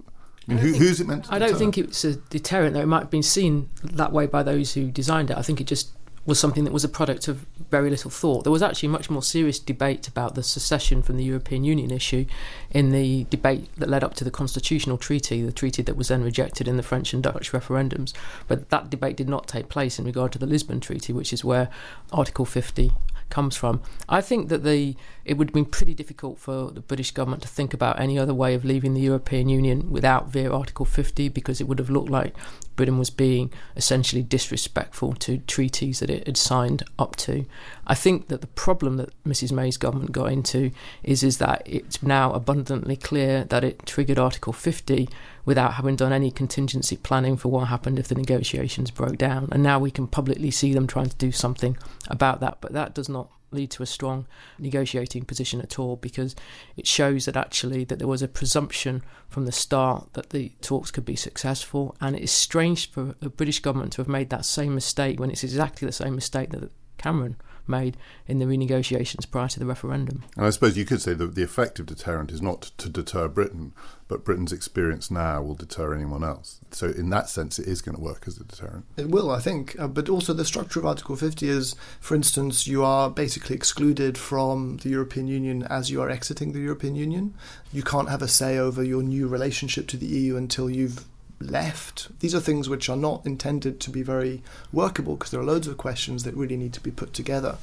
I 0.49 0.53
mean, 0.53 0.59
who, 0.59 0.73
think, 0.73 0.83
who's 0.83 1.01
it 1.01 1.07
meant 1.07 1.25
to 1.25 1.35
I 1.35 1.39
deter? 1.39 1.51
don't 1.51 1.59
think 1.59 1.79
it's 1.79 2.05
a 2.05 2.17
deterrent, 2.17 2.75
though. 2.75 2.81
It 2.81 2.87
might 2.87 3.01
have 3.01 3.11
been 3.11 3.23
seen 3.23 3.69
that 3.83 4.13
way 4.13 4.27
by 4.27 4.43
those 4.43 4.75
who 4.75 4.91
designed 4.91 5.31
it. 5.31 5.37
I 5.37 5.43
think 5.43 5.61
it 5.61 5.67
just 5.67 5.91
was 6.27 6.41
something 6.41 6.65
that 6.65 6.73
was 6.73 6.85
a 6.85 6.89
product 6.89 7.29
of 7.29 7.47
very 7.71 7.89
little 7.89 8.11
thought. 8.11 8.43
There 8.43 8.53
was 8.53 8.63
actually 8.63 8.89
much 8.89 9.09
more 9.09 9.23
serious 9.23 9.59
debate 9.59 10.09
about 10.09 10.35
the 10.35 10.43
secession 10.43 11.03
from 11.03 11.17
the 11.17 11.25
European 11.25 11.65
Union 11.65 11.91
issue 11.91 12.27
in 12.71 12.91
the 12.91 13.25
debate 13.31 13.69
that 13.77 13.89
led 13.89 14.03
up 14.03 14.15
to 14.15 14.25
the 14.25 14.31
constitutional 14.31 14.99
treaty, 14.99 15.43
the 15.43 15.53
treaty 15.53 15.83
that 15.83 15.97
was 15.97 16.09
then 16.09 16.23
rejected 16.23 16.67
in 16.67 16.77
the 16.77 16.83
French 16.83 17.15
and 17.15 17.23
Dutch 17.23 17.53
referendums. 17.53 18.13
But 18.49 18.71
that 18.71 18.91
debate 18.91 19.17
did 19.17 19.29
not 19.29 19.47
take 19.47 19.69
place 19.69 19.99
in 19.99 20.05
regard 20.05 20.33
to 20.33 20.39
the 20.39 20.47
Lisbon 20.47 20.81
Treaty, 20.81 21.13
which 21.13 21.33
is 21.33 21.45
where 21.45 21.71
Article 22.13 22.45
50 22.45 22.93
comes 23.31 23.57
from. 23.57 23.81
I 24.09 24.21
think 24.21 24.49
that 24.49 24.65
the 24.65 24.97
it 25.27 25.37
would 25.37 25.49
have 25.49 25.55
been 25.55 25.65
pretty 25.65 25.93
difficult 25.93 26.39
for 26.39 26.71
the 26.71 26.81
British 26.81 27.11
government 27.11 27.43
to 27.43 27.49
think 27.49 27.75
about 27.75 27.99
any 27.99 28.17
other 28.17 28.33
way 28.33 28.55
of 28.55 28.65
leaving 28.65 28.95
the 28.95 29.01
European 29.01 29.49
Union 29.49 29.91
without 29.91 30.29
via 30.29 30.53
Article 30.53 30.87
50 30.87 31.29
because 31.31 31.61
it 31.61 31.67
would 31.67 31.81
have 31.81 31.91
looked 31.91 32.09
like 32.09 32.33
Britain 32.77 32.97
was 32.97 33.11
being 33.11 33.53
essentially 33.75 34.23
disrespectful 34.23 35.15
to 35.15 35.39
treaties 35.39 35.99
that 35.99 36.11
it 36.11 36.27
had 36.27 36.37
signed 36.37 36.85
up 36.97 37.17
to. 37.17 37.45
I 37.89 37.95
think 37.97 38.29
that 38.29 38.41
the 38.41 38.47
problem 38.47 38.99
that 38.99 39.11
Mrs 39.25 39.51
May's 39.51 39.77
government 39.77 40.13
got 40.13 40.31
into 40.31 40.71
is 41.03 41.25
is 41.25 41.39
that 41.39 41.63
it's 41.67 42.05
now 42.05 42.33
abundantly 42.33 42.97
clear 42.97 43.43
that 43.45 43.65
it 43.65 43.85
triggered 43.85 44.21
Article 44.21 44.53
50 44.53 45.09
without 45.45 45.75
having 45.75 45.97
done 45.97 46.13
any 46.13 46.31
contingency 46.31 46.97
planning 46.97 47.37
for 47.37 47.49
what 47.49 47.67
happened 47.67 47.99
if 47.99 48.07
the 48.07 48.15
negotiations 48.15 48.93
broke 48.93 49.19
down. 49.19 49.49
And 49.51 49.63
now 49.63 49.81
we 49.81 49.91
can 49.91 50.07
publicly 50.07 50.53
see 50.53 50.73
them 50.73 50.87
trying 50.87 51.09
to 51.09 51.17
do 51.17 51.33
something 51.33 51.77
about 52.07 52.39
that. 52.41 52.59
But 52.61 52.73
that 52.75 52.95
does 52.95 53.09
not 53.09 53.29
lead 53.51 53.71
to 53.71 53.83
a 53.83 53.87
strong 53.87 54.27
negotiating 54.59 55.25
position 55.25 55.61
at 55.61 55.79
all 55.79 55.97
because 55.97 56.35
it 56.77 56.87
shows 56.87 57.27
that 57.27 57.37
actually 57.37 57.85
that 57.85 57.99
there 57.99 58.09
was 58.09 58.23
a 58.23 58.29
presumption 58.29 59.03
from 59.29 59.47
the 59.47 59.53
start 59.53 60.13
that 60.15 60.31
the 60.31 60.53
talks 60.61 60.91
could 60.91 61.05
be 61.05 61.17
successful. 61.17 61.97
And 62.01 62.17
it 62.17 62.23
is 62.23 62.31
strange 62.31 62.91
for 62.91 63.15
the 63.21 63.31
British 63.31 63.61
government 63.61 63.93
to 63.93 64.01
have 64.01 64.09
made 64.09 64.31
that 64.31 64.45
same 64.45 64.75
mistake 64.75 65.21
when 65.21 65.31
it's 65.31 65.45
exactly 65.45 65.87
the 65.87 65.93
same 65.93 66.15
mistake 66.15 66.51
that 66.51 66.71
Cameron 66.99 67.37
made 67.69 67.97
in 68.27 68.39
the 68.39 68.45
renegotiations 68.45 69.31
prior 69.31 69.49
to 69.49 69.59
the 69.59 69.67
referendum. 69.67 70.25
And 70.37 70.47
I 70.47 70.51
suppose 70.51 70.77
you 70.77 70.85
could 70.85 71.03
say 71.03 71.15
that 71.15 71.35
the 71.35 71.43
effective 71.43 71.87
deterrent 71.87 72.31
is 72.31 72.43
not 72.43 72.63
to 72.79 72.89
deter 72.89 73.29
Britain, 73.29 73.73
but 74.09 74.25
Britain's 74.25 74.53
experience 74.53 75.11
now 75.11 75.43
will 75.43 75.55
deter 75.55 75.95
anyone 75.95 76.23
else. 76.23 76.61
So, 76.71 76.87
in 76.87 77.11
that 77.11 77.29
sense, 77.29 77.59
it 77.59 77.67
is 77.67 77.83
going 77.83 77.97
to 77.97 78.01
work 78.01 78.25
as 78.27 78.39
a 78.39 78.45
deterrent. 78.45 78.85
It 78.97 79.09
will, 79.09 79.31
I 79.31 79.41
think. 79.41 79.79
Uh, 79.79 79.89
but 79.89 80.09
also, 80.09 80.33
the 80.33 80.45
structure 80.45 80.79
of 80.79 80.87
Article 80.87 81.17
50 81.17 81.49
is, 81.49 81.75
for 82.01 82.15
instance, 82.15 82.67
you 82.67 82.85
are 82.85 83.11
basically 83.11 83.57
excluded 83.57 84.17
from 84.17 84.77
the 84.79 84.91
European 84.91 85.27
Union 85.27 85.65
as 85.65 85.91
you 85.91 86.01
are 86.03 86.11
exiting 86.11 86.53
the 86.53 86.61
European 86.61 86.95
Union. 86.95 87.35
You 87.73 87.83
can't 87.83 88.09
have 88.09 88.23
a 88.23 88.29
say 88.29 88.59
over 88.59 88.85
your 88.85 89.03
new 89.03 89.27
relationship 89.27 89.89
to 89.89 89.97
the 89.97 90.07
EU 90.07 90.37
until 90.37 90.71
you've 90.71 91.05
left. 91.41 92.09
These 92.21 92.35
are 92.35 92.41
things 92.41 92.69
which 92.69 92.89
are 92.89 92.97
not 92.97 93.27
intended 93.27 93.81
to 93.81 93.91
be 93.91 94.03
very 94.03 94.43
workable 94.73 95.17
because 95.17 95.31
there 95.31 95.41
are 95.41 95.45
loads 95.45 95.67
of 95.67 95.77
questions 95.77 96.25
that 96.25 96.35
really 96.35 96.57
need 96.57 96.73
to 96.75 96.81
be 96.81 96.91
put 96.91 97.13
together. 97.13 97.59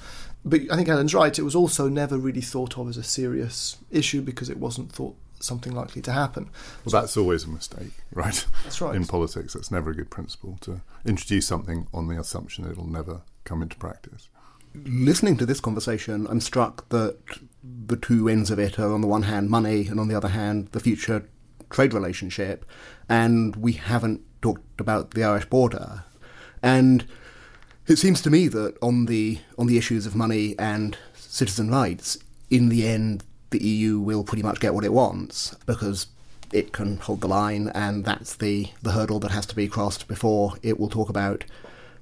But 0.45 0.61
I 0.71 0.75
think 0.75 0.87
Helen's 0.87 1.13
right, 1.13 1.37
it 1.37 1.43
was 1.43 1.55
also 1.55 1.87
never 1.87 2.17
really 2.17 2.41
thought 2.41 2.77
of 2.77 2.89
as 2.89 2.97
a 2.97 3.03
serious 3.03 3.77
issue 3.91 4.21
because 4.21 4.49
it 4.49 4.57
wasn't 4.57 4.91
thought 4.91 5.15
something 5.39 5.73
likely 5.73 6.01
to 6.01 6.11
happen. 6.11 6.49
Well, 6.85 6.91
so, 6.91 7.01
that's 7.01 7.17
always 7.17 7.43
a 7.45 7.49
mistake, 7.49 7.93
right? 8.13 8.45
That's 8.63 8.81
right. 8.81 8.95
In 8.95 9.05
politics, 9.05 9.53
that's 9.53 9.71
never 9.71 9.91
a 9.91 9.95
good 9.95 10.09
principle 10.09 10.57
to 10.61 10.81
introduce 11.05 11.47
something 11.47 11.87
on 11.93 12.07
the 12.07 12.19
assumption 12.19 12.63
that 12.63 12.71
it'll 12.71 12.87
never 12.87 13.21
come 13.43 13.61
into 13.61 13.77
practice. 13.77 14.29
Listening 14.75 15.37
to 15.37 15.45
this 15.45 15.59
conversation, 15.59 16.25
I'm 16.29 16.41
struck 16.41 16.89
that 16.89 17.17
the 17.63 17.95
two 17.95 18.27
ends 18.27 18.49
of 18.49 18.59
it 18.59 18.79
are 18.79 18.91
on 18.91 19.01
the 19.01 19.07
one 19.07 19.23
hand 19.23 19.49
money 19.49 19.87
and 19.87 19.99
on 19.99 20.07
the 20.07 20.15
other 20.15 20.29
hand 20.29 20.69
the 20.71 20.79
future 20.79 21.29
trade 21.73 21.93
relationship, 21.93 22.65
and 23.09 23.55
we 23.57 23.73
haven't 23.73 24.21
talked 24.41 24.79
about 24.79 25.11
the 25.11 25.23
Irish 25.23 25.45
border. 25.45 26.05
And 26.61 27.05
it 27.87 27.97
seems 27.97 28.21
to 28.21 28.29
me 28.29 28.47
that 28.47 28.77
on 28.81 29.07
the 29.07 29.39
on 29.57 29.67
the 29.67 29.77
issues 29.77 30.05
of 30.05 30.15
money 30.15 30.55
and 30.57 30.97
citizen 31.13 31.69
rights, 31.69 32.17
in 32.49 32.69
the 32.69 32.87
end, 32.87 33.23
the 33.49 33.61
EU 33.61 33.99
will 33.99 34.23
pretty 34.23 34.43
much 34.43 34.61
get 34.61 34.73
what 34.73 34.85
it 34.85 34.93
wants 34.93 35.55
because 35.65 36.07
it 36.53 36.71
can 36.71 36.97
hold 36.97 37.21
the 37.21 37.27
line, 37.27 37.69
and 37.69 38.05
that's 38.05 38.35
the 38.35 38.69
the 38.81 38.91
hurdle 38.91 39.19
that 39.19 39.31
has 39.31 39.45
to 39.47 39.55
be 39.55 39.67
crossed 39.67 40.07
before 40.07 40.53
it 40.61 40.79
will 40.79 40.89
talk 40.89 41.09
about 41.09 41.43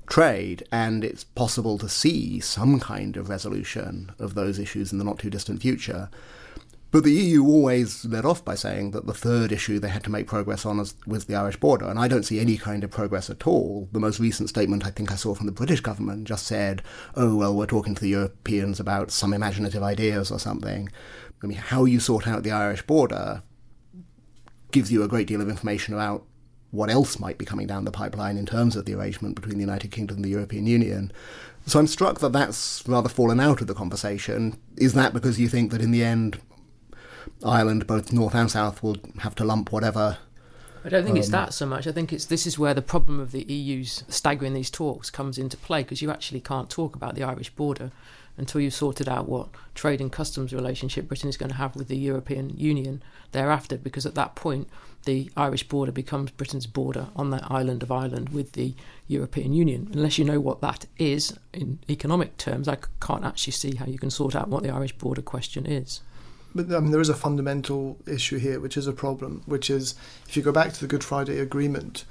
trade. 0.07 0.62
And 0.71 1.03
it's 1.03 1.23
possible 1.23 1.77
to 1.77 1.89
see 1.89 2.39
some 2.41 2.79
kind 2.79 3.17
of 3.17 3.29
resolution 3.29 4.12
of 4.19 4.36
those 4.36 4.60
issues 4.60 4.91
in 4.91 4.97
the 4.97 5.05
not 5.05 5.19
too 5.19 5.29
distant 5.29 5.62
future. 5.62 6.10
But 6.91 7.06
the 7.06 7.13
EU 7.13 7.45
always 7.45 8.04
led 8.04 8.25
off 8.25 8.43
by 8.43 8.56
saying 8.56 8.91
that 8.91 9.08
the 9.08 9.13
third 9.13 9.54
issue 9.54 9.80
they 9.80 9.88
had 9.88 10.04
to 10.04 10.12
make 10.12 10.27
progress 10.27 10.65
on 10.65 10.77
was 11.08 11.25
the 11.25 11.36
Irish 11.36 11.56
border, 11.56 11.86
and 11.88 11.97
I 11.97 12.10
don't 12.10 12.23
see 12.23 12.39
any 12.39 12.58
kind 12.58 12.84
of 12.84 12.91
progress 12.91 13.30
at 13.30 13.47
all. 13.47 13.88
The 13.93 13.99
most 13.99 14.19
recent 14.19 14.49
statement 14.49 14.86
I 14.86 14.91
think 14.91 15.10
I 15.10 15.15
saw 15.15 15.34
from 15.34 15.45
the 15.45 15.54
British 15.54 15.80
government 15.80 16.27
just 16.27 16.45
said, 16.45 16.84
oh, 17.15 17.38
well, 17.38 17.56
we're 17.56 17.65
talking 17.65 17.95
to 17.95 18.01
the 18.01 18.10
Europeans 18.10 18.82
about 18.82 19.10
some 19.10 19.34
imaginative 19.34 19.82
ideas 19.82 20.32
or 20.32 20.39
something. 20.39 20.89
I 21.41 21.47
mean, 21.47 21.58
how 21.58 21.86
you 21.86 22.01
sort 22.01 22.27
out 22.27 22.43
the 22.43 22.51
Irish 22.51 22.82
border 22.82 23.41
gives 24.71 24.91
you 24.91 25.01
a 25.01 25.08
great 25.08 25.27
deal 25.27 25.41
of 25.41 25.49
information 25.49 25.93
about 25.93 26.25
what 26.71 26.89
else 26.89 27.19
might 27.19 27.38
be 27.38 27.45
coming 27.45 27.67
down 27.67 27.86
the 27.86 27.91
pipeline 27.91 28.38
in 28.38 28.45
terms 28.45 28.75
of 28.75 28.84
the 28.86 28.93
arrangement 28.93 29.36
between 29.36 29.56
the 29.56 29.63
United 29.65 29.91
Kingdom 29.91 30.17
and 30.17 30.25
the 30.25 30.30
European 30.30 30.67
Union. 30.67 31.12
So 31.65 31.80
I'm 31.80 31.88
struck 31.88 32.19
that 32.19 32.34
that's 32.34 32.84
rather 32.86 33.10
fallen 33.10 33.39
out 33.39 33.62
of 33.62 33.67
the 33.67 33.73
conversation. 33.73 34.58
Is 34.77 34.93
that 34.93 35.13
because 35.13 35.39
you 35.39 35.47
think 35.47 35.71
that 35.71 35.82
in 35.82 35.91
the 35.91 36.04
end 36.04 36.39
Ireland, 37.43 37.88
both 37.88 38.12
north 38.12 38.36
and 38.36 38.49
south, 38.49 38.84
will 38.84 38.97
have 39.19 39.36
to 39.36 39.43
lump 39.43 39.71
whatever. 39.71 40.17
I 40.84 40.89
don't 40.89 41.03
think 41.03 41.15
um, 41.15 41.19
it's 41.19 41.29
that 41.29 41.53
so 41.53 41.65
much. 41.65 41.86
I 41.86 41.91
think 41.91 42.12
it's 42.12 42.25
this 42.25 42.47
is 42.47 42.57
where 42.57 42.73
the 42.73 42.81
problem 42.81 43.19
of 43.19 43.31
the 43.31 43.43
EU's 43.43 44.03
staggering 44.07 44.53
these 44.53 44.71
talks 44.71 45.10
comes 45.10 45.38
into 45.38 45.57
play 45.57 45.84
because 45.84 46.01
you 46.01 46.10
actually 46.10 46.41
can't 46.41 46.69
talk 46.69 46.95
about 46.95 47.15
the 47.15 47.23
Irish 47.23 47.51
border 47.51 47.91
until 48.38 48.62
you've 48.62 48.73
sorted 48.73 49.07
out 49.07 49.27
what 49.27 49.49
trade 49.75 50.01
and 50.01 50.12
customs 50.12 50.53
relationship 50.53 51.07
Britain 51.07 51.29
is 51.29 51.38
going 51.38 51.51
to 51.51 51.57
have 51.57 51.75
with 51.75 51.88
the 51.88 51.97
European 51.97 52.49
Union 52.57 53.03
thereafter, 53.31 53.77
because 53.77 54.05
at 54.05 54.15
that 54.15 54.36
point 54.36 54.67
the 55.05 55.29
Irish 55.36 55.67
border 55.67 55.91
becomes 55.91 56.31
Britain's 56.31 56.67
border 56.67 57.07
on 57.15 57.29
the 57.29 57.45
island 57.51 57.84
of 57.84 57.91
Ireland 57.91 58.29
with 58.29 58.53
the 58.53 58.73
European 59.07 59.53
Union. 59.53 59.89
Unless 59.93 60.17
you 60.17 60.25
know 60.25 60.39
what 60.39 60.62
that 60.62 60.86
is 60.97 61.38
in 61.53 61.79
economic 61.89 62.38
terms, 62.38 62.67
I 62.67 62.77
can't 62.99 63.25
actually 63.25 63.53
see 63.53 63.75
how 63.75 63.86
you 63.86 63.99
can 63.99 64.10
sort 64.12 64.36
out 64.36 64.47
what 64.47 64.63
the 64.63 64.69
Irish 64.69 64.97
border 64.97 65.21
question 65.21 65.65
is. 65.65 66.01
But 66.53 66.71
I 66.71 66.79
mean, 66.79 66.91
there 66.91 67.01
is 67.01 67.09
a 67.09 67.15
fundamental 67.15 67.97
issue 68.05 68.37
here, 68.37 68.59
which 68.59 68.77
is 68.77 68.87
a 68.87 68.93
problem, 68.93 69.43
which 69.45 69.69
is 69.69 69.95
if 70.27 70.35
you 70.35 70.43
go 70.43 70.51
back 70.51 70.73
to 70.73 70.79
the 70.79 70.87
Good 70.87 71.03
Friday 71.03 71.39
Agreement, 71.39 72.03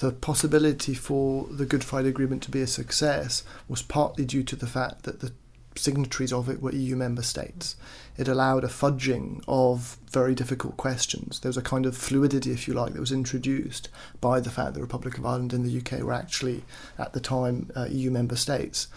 the 0.00 0.12
possibility 0.12 0.94
for 0.94 1.46
the 1.50 1.64
Good 1.64 1.82
Friday 1.82 2.10
Agreement 2.10 2.42
to 2.44 2.50
be 2.50 2.60
a 2.60 2.66
success 2.66 3.42
was 3.68 3.82
partly 3.82 4.24
due 4.24 4.42
to 4.42 4.56
the 4.56 4.66
fact 4.66 5.04
that 5.04 5.20
the 5.20 5.32
signatories 5.78 6.32
of 6.32 6.48
it 6.48 6.60
were 6.60 6.72
EU 6.72 6.96
member 6.96 7.22
states. 7.22 7.76
It 8.16 8.28
allowed 8.28 8.64
a 8.64 8.68
fudging 8.68 9.42
of 9.46 9.98
very 10.10 10.34
difficult 10.34 10.76
questions. 10.76 11.40
There 11.40 11.48
was 11.48 11.56
a 11.56 11.62
kind 11.62 11.86
of 11.86 11.96
fluidity, 11.96 12.50
if 12.50 12.66
you 12.66 12.74
like, 12.74 12.92
that 12.92 13.00
was 13.00 13.12
introduced 13.12 13.88
by 14.20 14.40
the 14.40 14.50
fact 14.50 14.68
that 14.68 14.74
the 14.74 14.82
Republic 14.82 15.18
of 15.18 15.26
Ireland 15.26 15.52
and 15.52 15.64
the 15.64 15.78
UK 15.78 16.02
were 16.02 16.12
actually, 16.12 16.64
at 16.98 17.12
the 17.12 17.20
time, 17.20 17.70
uh, 17.76 17.86
EU 17.90 18.10
member 18.10 18.36
states 18.36 18.88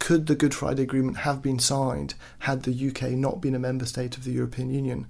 could 0.00 0.26
the 0.26 0.34
Good 0.34 0.54
Friday 0.54 0.82
Agreement 0.82 1.18
have 1.18 1.40
been 1.40 1.60
signed 1.60 2.14
had 2.40 2.64
the 2.64 2.88
UK 2.88 3.12
not 3.12 3.40
been 3.40 3.54
a 3.54 3.60
member 3.60 3.86
state 3.86 4.16
of 4.16 4.24
the 4.24 4.32
European 4.32 4.70
Union? 4.70 5.06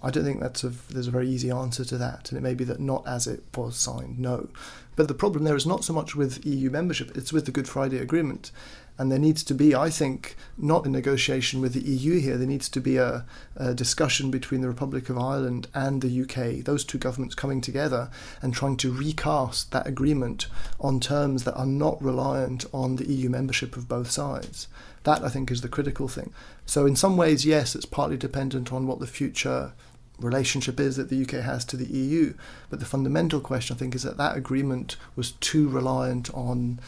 I 0.00 0.10
don't 0.10 0.22
think 0.22 0.38
that's 0.38 0.62
a, 0.62 0.68
there's 0.68 1.08
a 1.08 1.10
very 1.10 1.28
easy 1.28 1.50
answer 1.50 1.84
to 1.86 1.98
that, 1.98 2.30
and 2.30 2.38
it 2.38 2.42
may 2.42 2.52
be 2.54 2.64
that 2.64 2.78
not 2.78 3.08
as 3.08 3.26
it 3.26 3.42
was 3.56 3.74
signed, 3.74 4.18
no. 4.18 4.48
But 4.96 5.08
the 5.08 5.14
problem 5.14 5.44
there 5.44 5.56
is 5.56 5.66
not 5.66 5.82
so 5.82 5.94
much 5.94 6.14
with 6.14 6.44
EU 6.46 6.70
membership, 6.70 7.16
it's 7.16 7.32
with 7.32 7.46
the 7.46 7.52
Good 7.52 7.66
Friday 7.66 7.98
Agreement. 7.98 8.52
And 8.96 9.10
there 9.10 9.18
needs 9.18 9.42
to 9.44 9.54
be, 9.54 9.74
I 9.74 9.90
think, 9.90 10.36
not 10.56 10.86
a 10.86 10.88
negotiation 10.88 11.60
with 11.60 11.74
the 11.74 11.80
EU 11.80 12.20
here, 12.20 12.36
there 12.36 12.46
needs 12.46 12.68
to 12.68 12.80
be 12.80 12.96
a, 12.96 13.24
a, 13.56 13.74
discussion 13.74 14.30
between 14.30 14.60
the 14.60 14.68
Republic 14.68 15.08
of 15.08 15.18
Ireland 15.18 15.66
and 15.74 16.00
the 16.00 16.22
UK, 16.22 16.64
those 16.64 16.84
two 16.84 16.98
governments 16.98 17.34
coming 17.34 17.60
together 17.60 18.08
and 18.40 18.54
trying 18.54 18.76
to 18.78 18.92
recast 18.92 19.72
that 19.72 19.86
agreement 19.86 20.46
on 20.80 21.00
terms 21.00 21.42
that 21.42 21.56
are 21.56 21.66
not 21.66 22.00
reliant 22.00 22.66
on 22.72 22.96
the 22.96 23.06
EU 23.06 23.28
membership 23.28 23.76
of 23.76 23.88
both 23.88 24.10
sides. 24.10 24.68
That, 25.02 25.22
I 25.22 25.28
think, 25.28 25.50
is 25.50 25.60
the 25.60 25.68
critical 25.68 26.06
thing. 26.06 26.32
So, 26.64 26.86
in 26.86 26.94
some 26.94 27.16
ways, 27.16 27.44
yes, 27.44 27.74
it's 27.74 27.84
partly 27.84 28.16
dependent 28.16 28.72
on 28.72 28.86
what 28.86 29.00
the 29.00 29.06
future 29.06 29.72
relationship 30.18 30.78
is 30.78 30.96
that 30.96 31.08
the 31.08 31.22
UK 31.22 31.42
has 31.44 31.64
to 31.66 31.76
the 31.76 31.86
EU. 31.86 32.34
But 32.70 32.80
the 32.80 32.86
fundamental 32.86 33.40
question, 33.40 33.74
I 33.74 33.78
think, 33.78 33.94
is 33.94 34.02
that 34.04 34.16
that 34.16 34.36
agreement 34.36 34.96
was 35.16 35.32
too 35.32 35.68
reliant 35.68 36.32
on 36.32 36.80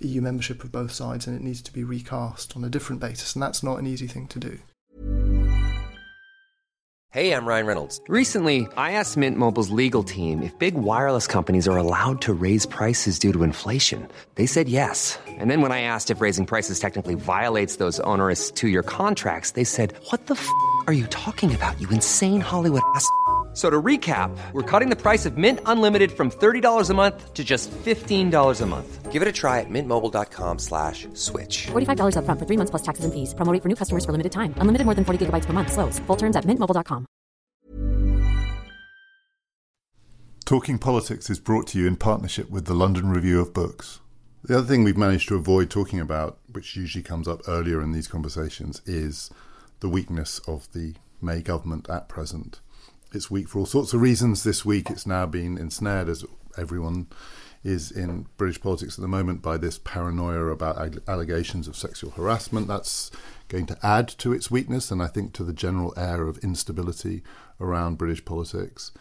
EU 0.00 0.20
membership 0.20 0.64
of 0.64 0.72
both 0.72 0.92
sides 0.92 1.26
and 1.26 1.36
it 1.36 1.42
needs 1.42 1.62
to 1.62 1.72
be 1.72 1.84
recast 1.84 2.56
on 2.56 2.64
a 2.64 2.68
different 2.70 3.00
basis. 3.00 3.34
And 3.34 3.42
that's 3.42 3.62
not 3.62 3.78
an 3.78 3.86
easy 3.86 4.06
thing 4.06 4.26
to 4.28 4.38
do. 4.38 4.58
Hey, 7.16 7.32
I'm 7.32 7.46
Ryan 7.46 7.64
Reynolds. 7.64 7.98
Recently, 8.08 8.68
I 8.76 8.92
asked 8.92 9.16
Mint 9.16 9.38
Mobile's 9.38 9.70
legal 9.70 10.04
team 10.04 10.42
if 10.42 10.58
big 10.58 10.74
wireless 10.74 11.26
companies 11.26 11.66
are 11.66 11.78
allowed 11.78 12.20
to 12.22 12.34
raise 12.34 12.66
prices 12.66 13.18
due 13.18 13.32
to 13.32 13.42
inflation. 13.42 14.06
They 14.34 14.44
said 14.44 14.68
yes. 14.68 15.18
And 15.26 15.50
then 15.50 15.62
when 15.62 15.72
I 15.72 15.80
asked 15.80 16.10
if 16.10 16.20
raising 16.20 16.44
prices 16.44 16.78
technically 16.78 17.14
violates 17.14 17.76
those 17.76 18.00
onerous 18.00 18.50
two 18.50 18.68
year 18.68 18.82
contracts, 18.82 19.52
they 19.52 19.64
said, 19.64 19.94
What 20.10 20.26
the 20.26 20.34
f 20.34 20.46
are 20.86 20.92
you 20.92 21.06
talking 21.06 21.54
about, 21.54 21.80
you 21.80 21.88
insane 21.88 22.42
Hollywood 22.42 22.82
ass? 22.94 23.08
So 23.56 23.70
to 23.70 23.80
recap, 23.80 24.36
we're 24.52 24.70
cutting 24.70 24.90
the 24.90 25.00
price 25.00 25.24
of 25.24 25.38
Mint 25.38 25.60
Unlimited 25.64 26.12
from 26.12 26.30
$30 26.30 26.90
a 26.90 26.92
month 26.92 27.32
to 27.32 27.42
just 27.42 27.70
$15 27.70 28.60
a 28.60 28.66
month. 28.66 29.10
Give 29.10 29.22
it 29.22 29.28
a 29.28 29.32
try 29.32 29.60
at 29.60 29.70
mintmobile.com 29.70 30.58
slash 30.58 31.08
switch. 31.14 31.68
$45 31.68 32.18
up 32.18 32.26
front 32.26 32.38
for 32.38 32.44
three 32.44 32.58
months 32.58 32.68
plus 32.70 32.82
taxes 32.82 33.06
and 33.06 33.14
fees. 33.14 33.32
Promoting 33.32 33.62
for 33.62 33.68
new 33.70 33.74
customers 33.74 34.04
for 34.04 34.12
limited 34.12 34.32
time. 34.32 34.52
Unlimited 34.58 34.84
more 34.84 34.94
than 34.94 35.06
40 35.06 35.24
gigabytes 35.24 35.46
per 35.46 35.54
month. 35.54 35.72
Slows. 35.72 35.98
Full 36.00 36.16
terms 36.16 36.36
at 36.36 36.44
mintmobile.com. 36.44 37.06
Talking 40.44 40.78
Politics 40.78 41.30
is 41.30 41.40
brought 41.40 41.66
to 41.68 41.78
you 41.78 41.86
in 41.86 41.96
partnership 41.96 42.50
with 42.50 42.66
the 42.66 42.74
London 42.74 43.08
Review 43.08 43.40
of 43.40 43.54
Books. 43.54 44.00
The 44.44 44.58
other 44.58 44.66
thing 44.66 44.84
we've 44.84 44.98
managed 44.98 45.28
to 45.28 45.36
avoid 45.36 45.70
talking 45.70 45.98
about, 45.98 46.38
which 46.52 46.76
usually 46.76 47.02
comes 47.02 47.26
up 47.26 47.40
earlier 47.48 47.80
in 47.80 47.92
these 47.92 48.06
conversations, 48.06 48.82
is 48.84 49.30
the 49.80 49.88
weakness 49.88 50.40
of 50.46 50.70
the 50.74 50.96
May 51.22 51.40
government 51.40 51.88
at 51.88 52.10
present 52.10 52.60
it's 53.16 53.30
weak 53.30 53.48
for 53.48 53.60
all 53.60 53.66
sorts 53.66 53.94
of 53.94 54.00
reasons. 54.00 54.44
This 54.44 54.64
week, 54.64 54.90
it's 54.90 55.06
now 55.06 55.26
been 55.26 55.56
ensnared, 55.56 56.08
as 56.08 56.24
everyone 56.56 57.08
is 57.64 57.90
in 57.90 58.26
British 58.36 58.60
politics 58.60 58.96
at 58.96 59.02
the 59.02 59.08
moment, 59.08 59.42
by 59.42 59.56
this 59.56 59.78
paranoia 59.78 60.46
about 60.48 60.98
allegations 61.08 61.66
of 61.66 61.76
sexual 61.76 62.10
harassment. 62.10 62.68
That's 62.68 63.10
going 63.48 63.66
to 63.66 63.78
add 63.82 64.06
to 64.18 64.32
its 64.32 64.50
weakness, 64.50 64.90
and 64.90 65.02
I 65.02 65.06
think 65.06 65.32
to 65.32 65.44
the 65.44 65.54
general 65.54 65.94
air 65.96 66.28
of 66.28 66.38
instability 66.38 67.22
around 67.58 67.98
British 67.98 68.24
politics. 68.24 68.92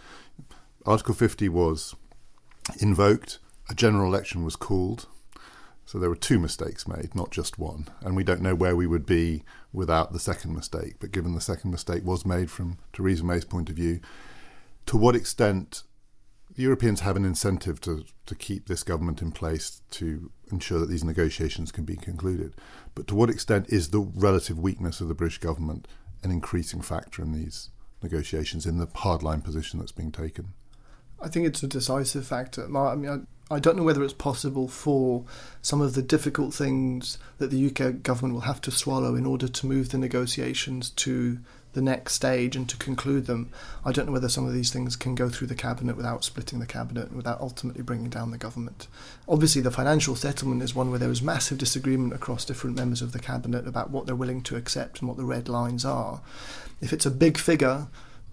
Article 0.86 1.14
50 1.14 1.50
was 1.50 1.94
invoked, 2.80 3.40
a 3.70 3.76
general 3.76 4.08
election 4.08 4.46
was 4.46 4.56
called. 4.56 5.08
So 5.86 6.00
there 6.00 6.10
were 6.10 6.16
two 6.16 6.40
mistakes 6.40 6.88
made, 6.88 7.14
not 7.14 7.32
just 7.32 7.60
one. 7.60 7.88
And 8.02 8.16
we 8.16 8.24
don't 8.24 8.42
know 8.42 8.56
where 8.56 8.76
we 8.76 8.88
would 8.88 9.06
be 9.06 9.44
without 9.72 10.14
the 10.14 10.20
second 10.20 10.54
mistake. 10.54 10.96
But 11.00 11.12
given 11.12 11.36
the 11.36 11.42
second 11.42 11.72
mistake 11.72 12.04
was 12.04 12.26
made 12.26 12.50
from 12.50 12.80
Theresa 12.92 13.24
May's 13.24 13.46
point 13.46 13.70
of 13.70 13.76
view, 13.76 14.00
to 14.88 14.98
what 14.98 15.16
extent 15.16 15.84
the 16.56 16.64
Europeans 16.64 17.02
have 17.02 17.16
an 17.16 17.26
incentive 17.26 17.82
to, 17.82 18.06
to 18.26 18.36
keep 18.36 18.68
this 18.68 18.84
government 18.84 19.22
in 19.22 19.32
place 19.32 19.82
to 19.92 20.32
ensure 20.52 20.80
that 20.80 20.90
these 20.90 21.04
negotiations 21.04 21.72
can 21.72 21.84
be 21.84 21.96
concluded. 21.96 22.54
But 22.94 23.08
to 23.08 23.16
what 23.16 23.30
extent 23.30 23.68
is 23.70 23.90
the 23.90 24.00
relative 24.00 24.58
weakness 24.58 25.02
of 25.02 25.08
the 25.08 25.16
British 25.16 25.40
government 25.40 25.88
an 26.24 26.32
increasing 26.32 26.82
factor 26.82 27.22
in 27.22 27.34
these 27.34 27.70
negotiations, 28.02 28.66
in 28.66 28.78
the 28.78 28.88
hardline 28.88 29.44
position 29.44 29.80
that's 29.80 29.92
being 29.92 30.12
taken? 30.12 30.54
I 31.22 31.28
think 31.28 31.46
it's 31.46 31.64
a 31.64 31.68
decisive 31.68 32.26
factor. 32.26 32.66
I 32.66 32.96
mean, 32.96 33.28
I, 33.50 33.60
don't 33.60 33.78
know 33.78 33.84
whether 33.84 34.04
it's 34.04 34.14
possible 34.14 34.68
for 34.68 35.24
some 35.62 35.82
of 35.82 35.94
the 35.94 36.02
difficult 36.02 36.54
things 36.54 37.18
that 37.38 37.52
the 37.52 37.68
UK 37.68 38.02
government 38.02 38.34
will 38.34 38.42
have 38.42 38.62
to 38.62 38.72
swallow 38.72 39.16
in 39.16 39.26
order 39.26 39.48
to 39.48 39.68
move 39.68 39.90
the 39.90 39.98
negotiations 39.98 40.90
to 40.92 41.40
the 41.76 41.82
next 41.82 42.14
stage 42.14 42.56
and 42.56 42.68
to 42.70 42.78
conclude 42.78 43.28
them. 43.28 43.52
I 43.84 43.92
don't 43.92 44.08
know 44.08 44.14
whether 44.14 44.30
some 44.30 44.48
of 44.48 44.54
these 44.54 44.72
things 44.72 44.96
can 44.96 45.14
go 45.14 45.30
through 45.30 45.48
the 45.48 45.56
cabinet 45.56 45.96
without 45.96 46.24
splitting 46.24 46.60
the 46.60 46.66
cabinet 46.66 47.08
and 47.08 47.18
without 47.18 47.42
ultimately 47.42 47.84
bringing 47.84 48.10
down 48.10 48.32
the 48.32 48.38
government. 48.38 48.88
Obviously, 49.28 49.62
the 49.62 49.72
financial 49.72 50.16
settlement 50.16 50.64
is 50.64 50.74
one 50.74 50.90
where 50.90 51.00
there 51.00 51.10
was 51.10 51.22
massive 51.22 51.58
disagreement 51.58 52.14
across 52.14 52.46
different 52.46 52.78
members 52.78 53.02
of 53.02 53.12
the 53.12 53.20
cabinet 53.20 53.68
about 53.68 53.92
what 53.92 54.06
they're 54.06 54.16
willing 54.16 54.42
to 54.44 54.56
accept 54.56 55.00
and 55.00 55.08
what 55.08 55.18
the 55.18 55.26
red 55.26 55.50
lines 55.50 55.86
are. 55.86 56.22
If 56.82 56.94
it's 56.94 57.06
a 57.06 57.12
big 57.12 57.38
figure, 57.38 57.88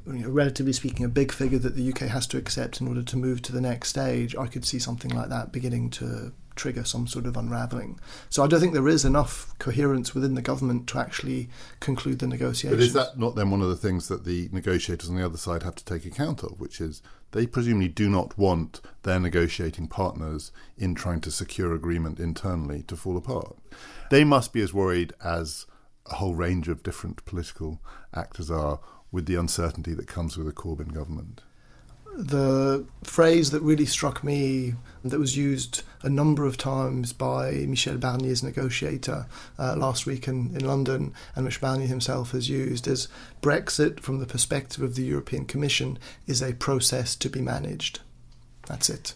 you 0.06 0.12
know, 0.14 0.28
relatively 0.28 0.72
speaking, 0.72 1.04
a 1.04 1.08
big 1.08 1.32
figure 1.32 1.58
that 1.58 1.76
the 1.76 1.88
UK 1.88 2.00
has 2.08 2.26
to 2.28 2.38
accept 2.38 2.80
in 2.80 2.88
order 2.88 3.02
to 3.02 3.16
move 3.16 3.42
to 3.42 3.52
the 3.52 3.60
next 3.60 3.88
stage, 3.90 4.36
I 4.36 4.46
could 4.46 4.64
see 4.64 4.78
something 4.78 5.10
like 5.10 5.28
that 5.28 5.52
beginning 5.52 5.90
to 5.90 6.32
trigger 6.54 6.84
some 6.84 7.06
sort 7.06 7.26
of 7.26 7.36
unravelling. 7.36 7.98
So 8.28 8.42
I 8.42 8.46
don't 8.46 8.60
think 8.60 8.74
there 8.74 8.88
is 8.88 9.04
enough 9.04 9.54
coherence 9.58 10.14
within 10.14 10.34
the 10.34 10.42
government 10.42 10.86
to 10.88 10.98
actually 10.98 11.48
conclude 11.80 12.18
the 12.18 12.26
negotiations. 12.26 12.78
But 12.78 12.84
is 12.84 12.92
that 12.92 13.18
not 13.18 13.36
then 13.36 13.50
one 13.50 13.62
of 13.62 13.68
the 13.68 13.76
things 13.76 14.08
that 14.08 14.24
the 14.24 14.48
negotiators 14.52 15.08
on 15.08 15.16
the 15.16 15.24
other 15.24 15.38
side 15.38 15.62
have 15.62 15.76
to 15.76 15.84
take 15.84 16.04
account 16.04 16.42
of, 16.42 16.60
which 16.60 16.80
is 16.80 17.02
they 17.32 17.46
presumably 17.46 17.88
do 17.88 18.10
not 18.10 18.36
want 18.36 18.80
their 19.02 19.18
negotiating 19.18 19.88
partners 19.88 20.52
in 20.76 20.94
trying 20.94 21.20
to 21.22 21.30
secure 21.30 21.74
agreement 21.74 22.20
internally 22.20 22.82
to 22.82 22.96
fall 22.96 23.16
apart. 23.16 23.56
They 24.10 24.24
must 24.24 24.52
be 24.52 24.60
as 24.60 24.74
worried 24.74 25.14
as 25.24 25.66
a 26.06 26.16
whole 26.16 26.34
range 26.34 26.68
of 26.68 26.82
different 26.82 27.24
political 27.24 27.80
actors 28.12 28.50
are 28.50 28.80
with 29.12 29.26
the 29.26 29.36
uncertainty 29.36 29.94
that 29.94 30.08
comes 30.08 30.36
with 30.36 30.48
a 30.48 30.52
Corbyn 30.52 30.92
government 30.92 31.42
the 32.14 32.84
phrase 33.02 33.50
that 33.50 33.62
really 33.62 33.86
struck 33.86 34.22
me 34.22 34.74
that 35.04 35.18
was 35.18 35.36
used 35.36 35.82
a 36.02 36.10
number 36.10 36.44
of 36.44 36.56
times 36.56 37.12
by 37.12 37.52
Michel 37.66 37.96
Barnier's 37.96 38.42
negotiator 38.42 39.26
uh, 39.58 39.76
last 39.76 40.04
week 40.04 40.28
in, 40.28 40.54
in 40.54 40.66
London, 40.66 41.14
and 41.34 41.44
which 41.44 41.60
Barnier 41.60 41.86
himself 41.86 42.32
has 42.32 42.48
used, 42.48 42.86
is 42.86 43.08
Brexit, 43.40 44.00
from 44.00 44.18
the 44.18 44.26
perspective 44.26 44.82
of 44.82 44.94
the 44.94 45.04
European 45.04 45.46
Commission, 45.46 45.98
is 46.26 46.42
a 46.42 46.54
process 46.54 47.16
to 47.16 47.30
be 47.30 47.40
managed. 47.40 48.00
That's 48.66 48.90
it. 48.90 49.14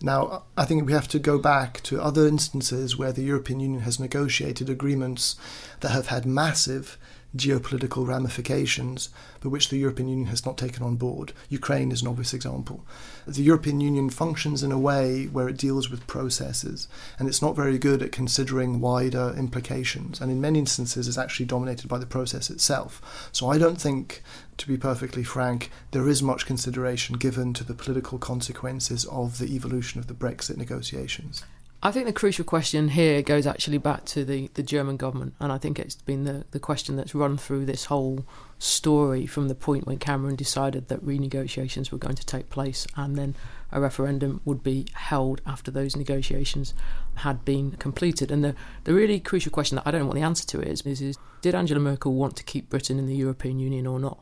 Now, 0.00 0.42
I 0.56 0.64
think 0.64 0.84
we 0.84 0.92
have 0.92 1.08
to 1.08 1.20
go 1.20 1.38
back 1.38 1.80
to 1.84 2.02
other 2.02 2.26
instances 2.26 2.96
where 2.96 3.12
the 3.12 3.22
European 3.22 3.60
Union 3.60 3.82
has 3.82 4.00
negotiated 4.00 4.68
agreements 4.68 5.36
that 5.80 5.92
have 5.92 6.08
had 6.08 6.26
massive 6.26 6.98
geopolitical 7.36 8.06
ramifications, 8.06 9.08
but 9.40 9.48
which 9.48 9.70
the 9.70 9.78
European 9.78 10.08
Union 10.08 10.26
has 10.26 10.44
not 10.44 10.58
taken 10.58 10.82
on 10.82 10.96
board. 10.96 11.32
Ukraine 11.48 11.90
is 11.90 12.02
an 12.02 12.08
obvious 12.08 12.34
example. 12.34 12.84
The 13.26 13.42
European 13.42 13.80
Union 13.80 14.10
functions 14.10 14.62
in 14.62 14.70
a 14.70 14.78
way 14.78 15.26
where 15.26 15.48
it 15.48 15.56
deals 15.56 15.90
with 15.90 16.06
processes, 16.06 16.88
and 17.18 17.28
it's 17.28 17.42
not 17.42 17.56
very 17.56 17.78
good 17.78 18.02
at 18.02 18.12
considering 18.12 18.80
wider 18.80 19.34
implications, 19.36 20.20
and 20.20 20.30
in 20.30 20.40
many 20.40 20.58
instances 20.58 21.08
is 21.08 21.16
actually 21.16 21.46
dominated 21.46 21.88
by 21.88 21.98
the 21.98 22.06
process 22.06 22.50
itself. 22.50 23.30
So 23.32 23.48
I 23.48 23.58
don't 23.58 23.80
think, 23.80 24.22
to 24.58 24.68
be 24.68 24.76
perfectly 24.76 25.24
frank, 25.24 25.70
there 25.92 26.08
is 26.08 26.22
much 26.22 26.46
consideration 26.46 27.16
given 27.16 27.54
to 27.54 27.64
the 27.64 27.74
political 27.74 28.18
consequences 28.18 29.06
of 29.06 29.38
the 29.38 29.54
evolution 29.54 29.98
of 29.98 30.06
the 30.06 30.14
Brexit 30.14 30.58
negotiations. 30.58 31.42
I 31.84 31.90
think 31.90 32.06
the 32.06 32.12
crucial 32.12 32.44
question 32.44 32.90
here 32.90 33.22
goes 33.22 33.44
actually 33.44 33.78
back 33.78 34.04
to 34.04 34.24
the, 34.24 34.48
the 34.54 34.62
German 34.62 34.96
government, 34.96 35.34
and 35.40 35.50
I 35.50 35.58
think 35.58 35.80
it's 35.80 35.96
been 35.96 36.22
the, 36.22 36.44
the 36.52 36.60
question 36.60 36.94
that's 36.94 37.12
run 37.12 37.36
through 37.36 37.64
this 37.64 37.86
whole 37.86 38.24
story 38.60 39.26
from 39.26 39.48
the 39.48 39.56
point 39.56 39.84
when 39.84 39.98
Cameron 39.98 40.36
decided 40.36 40.86
that 40.86 41.04
renegotiations 41.04 41.90
were 41.90 41.98
going 41.98 42.14
to 42.14 42.24
take 42.24 42.50
place 42.50 42.86
and 42.96 43.18
then 43.18 43.34
a 43.72 43.80
referendum 43.80 44.40
would 44.44 44.62
be 44.62 44.86
held 44.92 45.40
after 45.44 45.72
those 45.72 45.96
negotiations 45.96 46.72
had 47.16 47.44
been 47.44 47.72
completed. 47.72 48.30
And 48.30 48.44
the, 48.44 48.54
the 48.84 48.94
really 48.94 49.18
crucial 49.18 49.50
question 49.50 49.74
that 49.74 49.84
I 49.84 49.90
don't 49.90 50.02
know 50.02 50.06
what 50.06 50.14
the 50.14 50.22
answer 50.22 50.46
to 50.46 50.60
is, 50.60 50.82
is, 50.82 51.00
is 51.00 51.18
did 51.40 51.56
Angela 51.56 51.80
Merkel 51.80 52.14
want 52.14 52.36
to 52.36 52.44
keep 52.44 52.70
Britain 52.70 53.00
in 53.00 53.06
the 53.06 53.16
European 53.16 53.58
Union 53.58 53.88
or 53.88 53.98
not? 53.98 54.20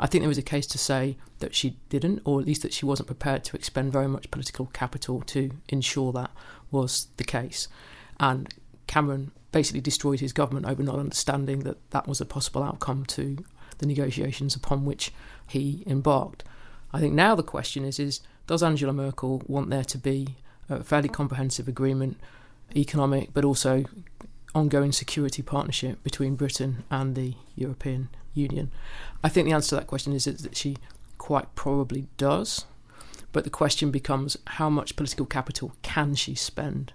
I 0.00 0.06
think 0.06 0.22
there 0.22 0.28
was 0.28 0.38
a 0.38 0.42
case 0.42 0.66
to 0.68 0.78
say 0.78 1.16
that 1.40 1.54
she 1.54 1.76
didn't, 1.88 2.22
or 2.24 2.40
at 2.40 2.46
least 2.46 2.62
that 2.62 2.72
she 2.72 2.86
wasn't 2.86 3.08
prepared 3.08 3.44
to 3.44 3.56
expend 3.56 3.92
very 3.92 4.06
much 4.06 4.30
political 4.30 4.66
capital 4.66 5.20
to 5.22 5.50
ensure 5.68 6.12
that 6.12 6.30
was 6.70 7.08
the 7.16 7.24
case. 7.24 7.68
And 8.20 8.52
Cameron 8.86 9.32
basically 9.52 9.80
destroyed 9.80 10.20
his 10.20 10.32
government 10.32 10.66
over 10.66 10.82
not 10.82 10.98
understanding 10.98 11.60
that 11.60 11.90
that 11.90 12.06
was 12.06 12.20
a 12.20 12.26
possible 12.26 12.62
outcome 12.62 13.04
to 13.06 13.44
the 13.78 13.86
negotiations 13.86 14.54
upon 14.54 14.84
which 14.84 15.12
he 15.46 15.82
embarked. 15.86 16.44
I 16.92 17.00
think 17.00 17.14
now 17.14 17.34
the 17.34 17.42
question 17.42 17.84
is: 17.84 17.98
is 17.98 18.20
does 18.46 18.62
Angela 18.62 18.92
Merkel 18.92 19.42
want 19.46 19.70
there 19.70 19.84
to 19.84 19.98
be 19.98 20.36
a 20.68 20.82
fairly 20.82 21.08
comprehensive 21.08 21.68
agreement, 21.68 22.18
economic 22.74 23.32
but 23.32 23.44
also 23.44 23.84
ongoing 24.54 24.92
security 24.92 25.42
partnership 25.42 26.02
between 26.02 26.34
Britain 26.34 26.84
and 26.90 27.14
the 27.14 27.34
European 27.54 28.08
Union? 28.34 28.70
I 29.22 29.28
think 29.28 29.46
the 29.46 29.54
answer 29.54 29.70
to 29.70 29.74
that 29.76 29.86
question 29.86 30.12
is 30.12 30.24
that 30.24 30.56
she 30.56 30.76
quite 31.18 31.54
probably 31.54 32.06
does. 32.16 32.64
But 33.38 33.44
the 33.44 33.50
question 33.50 33.92
becomes 33.92 34.36
how 34.48 34.68
much 34.68 34.96
political 34.96 35.24
capital 35.24 35.76
can 35.82 36.16
she 36.16 36.34
spend, 36.34 36.92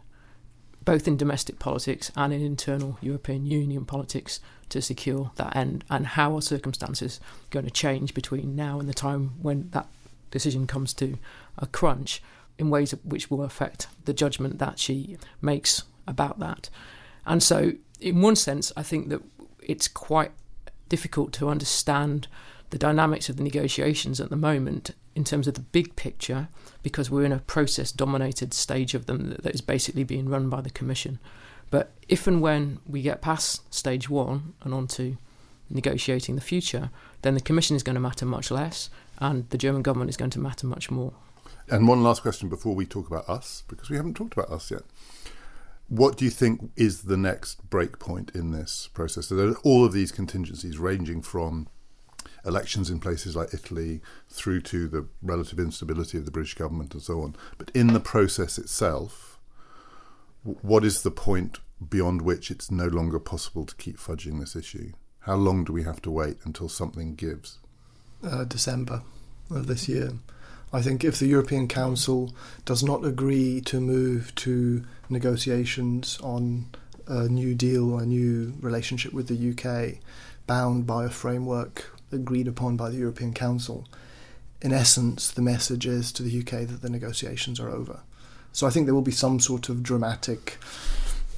both 0.84 1.08
in 1.08 1.16
domestic 1.16 1.58
politics 1.58 2.12
and 2.18 2.34
in 2.34 2.42
internal 2.42 2.98
European 3.00 3.46
Union 3.46 3.86
politics, 3.86 4.42
to 4.68 4.82
secure 4.82 5.32
that 5.38 5.56
end? 5.56 5.86
And 5.90 6.06
how 6.06 6.36
are 6.36 6.42
circumstances 6.42 7.22
going 7.50 7.64
to 7.64 7.72
change 7.72 8.14
between 8.14 8.58
now 8.58 8.78
and 8.78 8.90
the 8.90 8.94
time 8.94 9.42
when 9.42 9.70
that 9.70 9.88
decision 10.32 10.68
comes 10.68 10.94
to 10.96 11.18
a 11.58 11.66
crunch 11.66 12.22
in 12.58 12.70
ways 12.70 12.92
which 13.06 13.32
will 13.32 13.44
affect 13.44 13.88
the 14.04 14.12
judgment 14.12 14.60
that 14.60 14.80
she 14.80 15.16
makes 15.42 15.84
about 16.06 16.40
that? 16.40 16.70
And 17.26 17.42
so, 17.42 17.72
in 18.02 18.22
one 18.22 18.36
sense, 18.36 18.70
I 18.76 18.84
think 18.84 19.08
that 19.08 19.22
it's 19.62 19.88
quite 19.88 20.34
difficult 20.90 21.32
to 21.36 21.48
understand 21.48 22.28
the 22.72 22.78
dynamics 22.78 23.30
of 23.30 23.38
the 23.38 23.44
negotiations 23.44 24.20
at 24.20 24.30
the 24.30 24.36
moment 24.36 24.92
in 25.16 25.24
terms 25.24 25.48
of 25.48 25.54
the 25.54 25.62
big 25.62 25.96
picture 25.96 26.48
because 26.82 27.10
we're 27.10 27.26
in 27.26 27.32
a 27.32 27.40
process 27.40 27.92
dominated 27.92 28.54
stage 28.54 28.94
of 28.94 29.06
them 29.06 29.36
that 29.42 29.54
is 29.54 29.62
basically 29.62 30.04
being 30.04 30.30
run 30.30 30.50
by 30.50 30.62
the 30.62 30.70
Commission. 30.70 31.20
But 31.70 31.92
if 32.08 32.28
and 32.28 32.42
when 32.42 32.80
we 32.86 33.02
get 33.02 33.22
past 33.22 33.74
stage 33.74 34.10
one 34.10 34.54
and 34.62 34.74
on 34.74 34.88
to 34.90 35.18
negotiating 35.70 36.36
the 36.36 36.42
future, 36.42 36.90
then 37.22 37.34
the 37.34 37.42
Commission 37.42 37.76
is 37.76 37.84
going 37.84 37.96
to 37.96 38.00
matter 38.00 38.26
much 38.26 38.52
less 38.52 38.90
and 39.20 39.50
the 39.50 39.58
German 39.58 39.82
government 39.82 40.10
is 40.10 40.18
going 40.18 40.32
to 40.32 40.40
matter 40.40 40.68
much 40.68 40.92
more. 40.92 41.14
And 41.70 41.88
one 41.88 42.04
last 42.04 42.22
question 42.22 42.50
before 42.50 42.76
we 42.76 42.86
talk 42.86 43.08
about 43.08 43.30
us, 43.30 43.64
because 43.68 43.90
we 43.90 43.98
haven't 43.98 44.16
talked 44.16 44.34
about 44.34 44.50
us 44.50 44.70
yet. 44.70 44.84
What 45.88 46.18
do 46.18 46.26
you 46.26 46.32
think 46.32 46.72
is 46.76 47.04
the 47.04 47.18
next 47.18 47.70
break 47.70 48.00
point 48.00 48.32
in 48.34 48.52
this 48.52 48.90
process? 48.94 49.28
So 49.28 49.36
there 49.36 49.48
are 49.50 49.58
all 49.64 49.86
of 49.86 49.94
these 49.94 50.12
contingencies 50.12 50.78
ranging 50.78 51.22
from 51.22 51.68
elections 52.46 52.90
in 52.90 53.00
places 53.00 53.36
like 53.36 53.54
Italy 53.54 54.02
through 54.30 54.62
to 54.62 54.88
the 54.88 55.08
relative 55.22 55.60
instability 55.60 56.18
of 56.18 56.26
the 56.26 56.32
British 56.32 56.56
government 56.56 56.94
and 56.94 57.04
so 57.04 57.22
on. 57.22 57.36
But 57.58 57.72
in 57.74 57.88
the 57.88 58.00
process 58.00 58.58
itself, 58.58 59.40
what 60.44 60.84
is 60.84 61.04
the 61.04 61.12
point 61.12 61.60
beyond 61.90 62.22
which 62.22 62.52
it's 62.52 62.70
no 62.70 62.88
longer 62.88 63.20
possible 63.20 63.66
to 63.66 63.76
keep 63.76 63.98
fudging 63.98 64.40
this 64.40 64.56
issue? 64.56 64.92
How 65.22 65.36
long 65.36 65.64
do 65.64 65.72
we 65.72 65.84
have 65.84 66.02
to 66.02 66.12
wait 66.12 66.38
until 66.44 66.68
something 66.68 67.16
gives? 67.16 67.60
Uh, 68.24 68.44
December 68.44 69.04
of 69.50 69.68
this 69.68 69.88
year. 69.88 70.14
I 70.74 70.82
think 70.82 71.04
if 71.04 71.20
the 71.20 71.28
European 71.28 71.68
Council 71.68 72.34
does 72.66 72.84
not 72.84 73.06
agree 73.06 73.62
to 73.62 73.80
move 73.80 74.34
to 74.36 74.84
negotiations 75.08 76.20
on 76.22 76.66
a 77.08 77.28
new 77.28 77.54
deal, 77.54 77.98
a 78.00 78.06
new 78.06 78.54
relationship 78.60 79.14
with 79.14 79.28
the 79.28 79.52
UK, 79.52 80.00
bound 80.48 80.88
by 80.88 81.06
a 81.06 81.10
framework 81.10 81.93
agreed 82.14 82.48
upon 82.48 82.78
by 82.78 82.90
the 82.90 82.98
European 82.98 83.34
Council, 83.34 83.88
in 84.62 84.72
essence, 84.72 85.30
the 85.30 85.42
message 85.42 85.86
is 85.86 86.12
to 86.14 86.24
the 86.24 86.40
UK 86.40 86.68
that 86.68 86.82
the 86.82 86.90
negotiations 86.90 87.60
are 87.60 87.70
over. 87.70 88.00
So 88.54 88.66
I 88.66 88.70
think 88.70 88.86
there 88.86 88.96
will 88.96 89.02
be 89.02 89.12
some 89.12 89.40
sort 89.40 89.68
of 89.68 89.84
dramatic 89.84 90.58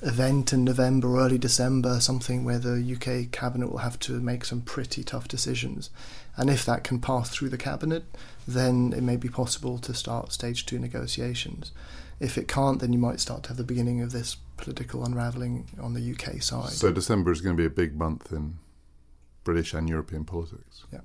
event 0.01 0.53
in 0.53 0.63
November, 0.63 1.17
early 1.17 1.37
December, 1.37 1.99
something 1.99 2.43
where 2.43 2.59
the 2.59 2.95
UK 2.95 3.31
cabinet 3.31 3.71
will 3.71 3.79
have 3.79 3.97
to 3.99 4.19
make 4.19 4.45
some 4.45 4.61
pretty 4.61 5.03
tough 5.03 5.27
decisions. 5.27 5.89
And 6.37 6.49
if 6.49 6.65
that 6.65 6.83
can 6.83 6.99
pass 6.99 7.29
through 7.29 7.49
the 7.49 7.57
cabinet, 7.57 8.03
then 8.47 8.93
it 8.95 9.01
may 9.01 9.15
be 9.15 9.29
possible 9.29 9.79
to 9.79 9.93
start 9.93 10.33
stage 10.33 10.65
two 10.65 10.77
negotiations. 10.77 11.71
If 12.19 12.37
it 12.37 12.47
can't, 12.47 12.79
then 12.79 12.93
you 12.93 12.99
might 12.99 13.19
start 13.19 13.43
to 13.43 13.49
have 13.49 13.57
the 13.57 13.63
beginning 13.63 14.01
of 14.01 14.11
this 14.11 14.37
political 14.57 15.03
unravelling 15.03 15.67
on 15.81 15.93
the 15.93 16.11
UK 16.11 16.41
side. 16.41 16.71
So 16.71 16.91
December 16.91 17.31
is 17.31 17.41
going 17.41 17.55
to 17.55 17.61
be 17.61 17.65
a 17.65 17.69
big 17.69 17.95
month 17.95 18.31
in 18.31 18.57
British 19.45 19.73
and 19.73 19.87
European 19.87 20.25
politics. 20.25 20.85
Yeah. 20.91 21.01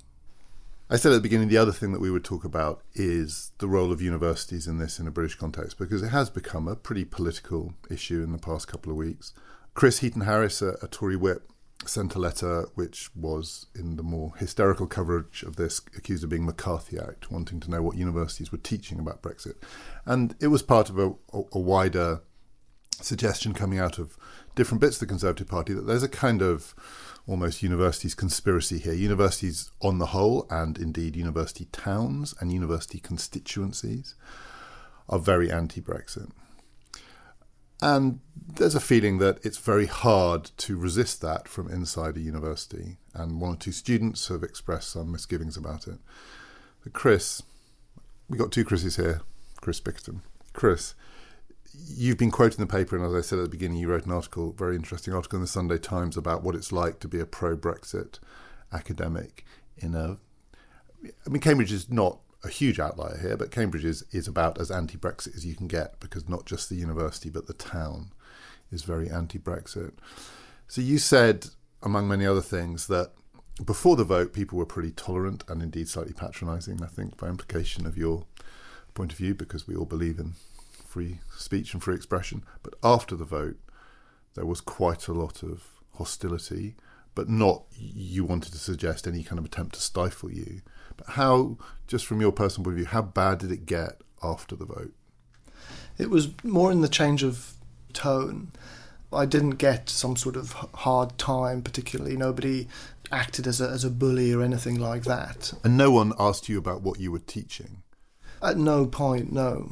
I 0.93 0.97
said 0.97 1.13
at 1.13 1.17
the 1.17 1.21
beginning 1.21 1.49
the 1.49 1.57
other 1.57 1.71
thing 1.71 1.93
that 1.93 2.01
we 2.01 2.11
would 2.11 2.25
talk 2.25 2.45
about 2.45 2.83
is 2.95 3.53
the 3.59 3.69
role 3.69 3.93
of 3.93 4.03
universities 4.03 4.67
in 4.67 4.79
this 4.79 4.99
in 4.99 5.07
a 5.07 5.13
British 5.13 5.37
context 5.37 5.79
because 5.79 6.03
it 6.03 6.09
has 6.09 6.29
become 6.31 6.67
a 6.67 6.75
pretty 6.75 7.05
political 7.05 7.75
issue 7.89 8.25
in 8.25 8.33
the 8.33 8.39
past 8.39 8.67
couple 8.67 8.91
of 8.91 8.99
weeks. 8.99 9.33
Chris 9.75 10.01
Heaton 10.01 10.23
Harris, 10.23 10.61
a, 10.61 10.77
a 10.83 10.89
Tory 10.89 11.15
whip, 11.15 11.49
sent 11.87 12.17
a 12.17 12.19
letter 12.19 12.67
which 12.75 13.15
was 13.15 13.67
in 13.73 13.97
the 13.97 14.03
more 14.03 14.35
hysterical 14.37 14.89
coverage 14.89 15.45
of 15.45 15.55
this 15.55 15.81
accused 15.97 16.25
of 16.25 16.31
being 16.31 16.47
McCarthyite, 16.47 17.31
wanting 17.31 17.61
to 17.61 17.71
know 17.71 17.83
what 17.83 17.97
universities 17.97 18.51
were 18.51 18.59
teaching 18.59 18.99
about 18.99 19.23
Brexit. 19.23 19.55
And 20.05 20.35
it 20.41 20.49
was 20.49 20.63
part 20.63 20.91
of 20.91 20.99
a, 20.99 21.13
a 21.33 21.59
wider 21.59 22.21
suggestion 23.01 23.55
coming 23.55 23.79
out 23.79 23.99
of 23.99 24.17
different 24.55 24.81
bits 24.81 24.97
of 24.97 25.01
the 25.01 25.07
Conservative 25.07 25.49
Party 25.49 25.73
that 25.73 25.87
there's 25.87 26.03
a 26.03 26.09
kind 26.09 26.43
of 26.43 26.75
almost 27.27 27.63
universities 27.63 28.15
conspiracy 28.15 28.79
here. 28.79 28.93
Universities 28.93 29.71
on 29.81 29.99
the 29.99 30.07
whole, 30.07 30.47
and 30.51 30.79
indeed 30.79 31.17
university 31.17 31.67
towns 31.73 32.35
and 32.41 32.53
university 32.53 32.99
constituencies, 32.99 34.15
are 35.09 35.19
very 35.19 35.51
anti 35.51 35.81
Brexit. 35.81 36.31
And 37.83 38.21
there's 38.37 38.75
a 38.75 38.81
feeling 38.81 39.19
that 39.19 39.45
it's 39.45 39.59
very 39.59 39.87
hard 39.87 40.51
to 40.59 40.77
resist 40.77 41.23
that 41.23 41.49
from 41.49 41.71
inside 41.71 42.17
a 42.17 42.21
university. 42.21 42.99
And 43.15 43.41
one 43.41 43.55
or 43.55 43.57
two 43.57 43.73
students 43.73 44.29
have 44.29 44.43
expressed 44.43 44.91
some 44.91 45.13
misgivings 45.13 45.57
about 45.57 45.89
it. 45.89 45.99
But 46.85 46.93
Chris, 46.93 47.43
we 48.29 48.37
got 48.37 48.53
two 48.53 48.65
Chris's 48.65 48.97
here. 48.97 49.23
Chris 49.61 49.81
Bickerton. 49.81 50.21
Chris, 50.53 50.95
you've 51.87 52.19
been 52.19 52.31
quoting 52.31 52.59
the 52.59 52.73
paper, 52.73 52.97
and 52.97 53.05
as 53.05 53.15
I 53.15 53.21
said 53.21 53.39
at 53.39 53.43
the 53.43 53.49
beginning, 53.49 53.79
you 53.79 53.89
wrote 53.89 54.07
an 54.07 54.13
article, 54.13 54.53
very 54.53 54.77
interesting 54.77 55.15
article 55.15 55.37
in 55.37 55.43
the 55.43 55.49
Sunday 55.49 55.79
Times 55.79 56.17
about 56.17 56.43
what 56.43 56.55
it's 56.55 56.73
like 56.73 57.01
to 57.01 57.09
be 57.09 57.21
a 57.21 57.27
pro-Brexit 57.27 58.19
academic 58.73 59.45
in 59.79 59.95
a. 59.95 60.19
I 61.27 61.31
mean, 61.31 61.41
Cambridge 61.41 61.73
is 61.73 61.91
not 61.91 62.21
a 62.45 62.49
huge 62.49 62.79
outlier 62.79 63.19
here, 63.21 63.37
but 63.37 63.51
Cambridge 63.51 63.85
is, 63.85 64.05
is 64.13 64.27
about 64.29 64.61
as 64.61 64.71
anti-Brexit 64.71 65.35
as 65.35 65.45
you 65.45 65.55
can 65.55 65.69
get 65.69 66.01
because 66.01 66.29
not 66.29 66.47
just 66.47 66.69
the 66.69 66.77
university 66.77 67.31
but 67.31 67.47
the 67.47 67.55
town 67.55 68.13
is 68.71 68.83
very 68.83 69.11
anti-Brexit. 69.11 69.93
So 70.69 70.81
you 70.81 70.99
said, 70.99 71.47
among 71.83 72.09
many 72.09 72.27
other 72.27 72.41
things, 72.41 72.87
that 72.87 73.13
before 73.65 73.97
the 73.97 74.05
vote, 74.05 74.33
people 74.33 74.59
were 74.59 74.67
pretty 74.67 74.93
tolerant 74.93 75.45
and 75.49 75.63
indeed 75.63 75.89
slightly 75.89 76.13
patronising. 76.13 76.83
I 76.83 76.87
think 76.87 77.17
by 77.17 77.29
implication 77.29 77.87
of 77.87 77.99
your 77.99 78.25
point 78.95 79.13
of 79.13 79.19
view, 79.19 79.35
because 79.35 79.67
we 79.67 79.75
all 79.75 79.85
believe 79.85 80.19
in 80.19 80.35
free 80.91 81.21
speech 81.37 81.73
and 81.73 81.83
free 81.83 81.95
expression. 81.95 82.45
But 82.63 82.75
after 82.83 83.15
the 83.15 83.25
vote, 83.25 83.57
there 84.35 84.45
was 84.45 84.61
quite 84.61 85.07
a 85.07 85.13
lot 85.13 85.43
of 85.43 85.65
hostility, 85.95 86.75
but 87.15 87.29
not 87.29 87.65
you 87.77 88.25
wanted 88.25 88.53
to 88.53 88.59
suggest 88.59 89.07
any 89.07 89.23
kind 89.23 89.39
of 89.39 89.45
attempt 89.45 89.77
to 89.77 89.81
stifle 89.81 90.33
you. 90.33 90.63
But 90.97 91.11
how, 91.11 91.59
just 91.87 92.07
from 92.07 92.21
your 92.21 92.33
personal 92.33 92.65
point 92.65 92.75
of 92.75 92.79
view, 92.79 92.87
how 92.87 93.03
bad 93.03 93.39
did 93.39 93.53
it 93.53 93.67
get 93.67 94.03
after 94.23 94.57
the 94.57 94.65
vote? 94.65 94.93
It 95.97 96.11
was 96.11 96.31
more 96.43 96.73
in 96.73 96.81
the 96.81 96.89
change 96.89 97.23
of 97.23 97.53
tone. 97.93 98.51
I 99.13 99.27
didn't 99.27 99.57
get 99.57 99.89
some 99.89 100.17
sort 100.17 100.37
of 100.37 100.53
hard 100.53 101.19
time, 101.19 101.63
particularly. 101.63 102.17
Nobody 102.17 102.69
acted 103.13 103.47
as 103.47 103.61
a, 103.61 103.69
as 103.69 103.85
a 103.85 103.91
bully 103.91 104.33
or 104.33 104.43
anything 104.43 104.79
like 104.79 105.05
that. 105.05 105.53
And 105.65 105.77
no 105.77 105.91
one 105.91 106.13
asked 106.19 106.49
you 106.49 106.59
about 106.59 106.83
what 106.83 106.99
you 106.99 107.13
were 107.13 107.19
teaching? 107.19 107.83
At 108.43 108.57
no 108.57 108.87
point, 108.87 109.33
no 109.33 109.69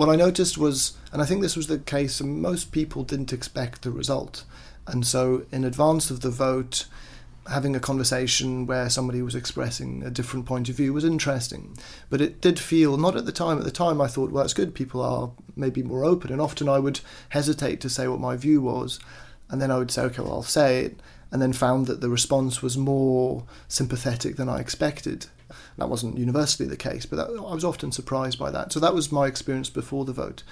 what 0.00 0.08
I 0.08 0.16
noticed 0.16 0.56
was, 0.56 0.94
and 1.12 1.20
I 1.20 1.26
think 1.26 1.42
this 1.42 1.58
was 1.58 1.66
the 1.66 1.78
case, 1.78 2.22
most 2.22 2.72
people 2.72 3.04
didn't 3.04 3.34
expect 3.34 3.82
the 3.82 3.90
result. 3.90 4.44
And 4.86 5.06
so, 5.06 5.44
in 5.52 5.62
advance 5.62 6.10
of 6.10 6.22
the 6.22 6.30
vote, 6.30 6.86
having 7.50 7.76
a 7.76 7.80
conversation 7.80 8.64
where 8.64 8.88
somebody 8.88 9.20
was 9.20 9.34
expressing 9.34 10.02
a 10.02 10.08
different 10.08 10.46
point 10.46 10.70
of 10.70 10.74
view 10.74 10.94
was 10.94 11.04
interesting. 11.04 11.76
But 12.08 12.22
it 12.22 12.40
did 12.40 12.58
feel, 12.58 12.96
not 12.96 13.14
at 13.14 13.26
the 13.26 13.30
time, 13.30 13.58
at 13.58 13.64
the 13.64 13.70
time 13.70 14.00
I 14.00 14.06
thought, 14.06 14.30
well, 14.30 14.42
it's 14.42 14.54
good, 14.54 14.74
people 14.74 15.02
are 15.02 15.32
maybe 15.54 15.82
more 15.82 16.06
open. 16.06 16.32
And 16.32 16.40
often 16.40 16.66
I 16.66 16.78
would 16.78 17.00
hesitate 17.28 17.82
to 17.82 17.90
say 17.90 18.08
what 18.08 18.20
my 18.20 18.36
view 18.36 18.62
was. 18.62 19.00
And 19.50 19.60
then 19.60 19.70
I 19.70 19.76
would 19.76 19.90
say, 19.90 20.00
okay, 20.04 20.22
well, 20.22 20.32
I'll 20.32 20.42
say 20.42 20.86
it. 20.86 21.00
And 21.30 21.42
then 21.42 21.52
found 21.52 21.88
that 21.88 22.00
the 22.00 22.08
response 22.08 22.62
was 22.62 22.78
more 22.78 23.44
sympathetic 23.68 24.36
than 24.36 24.48
I 24.48 24.60
expected. 24.60 25.26
That 25.78 25.88
wasn't 25.88 26.18
universally 26.18 26.68
the 26.68 26.76
case, 26.76 27.06
but 27.06 27.16
that, 27.16 27.28
I 27.28 27.54
was 27.54 27.64
often 27.64 27.92
surprised 27.92 28.38
by 28.38 28.50
that. 28.50 28.72
So 28.72 28.80
that 28.80 28.94
was 28.94 29.12
my 29.12 29.26
experience 29.26 29.70
before 29.70 30.04
the 30.04 30.12
vote. 30.12 30.42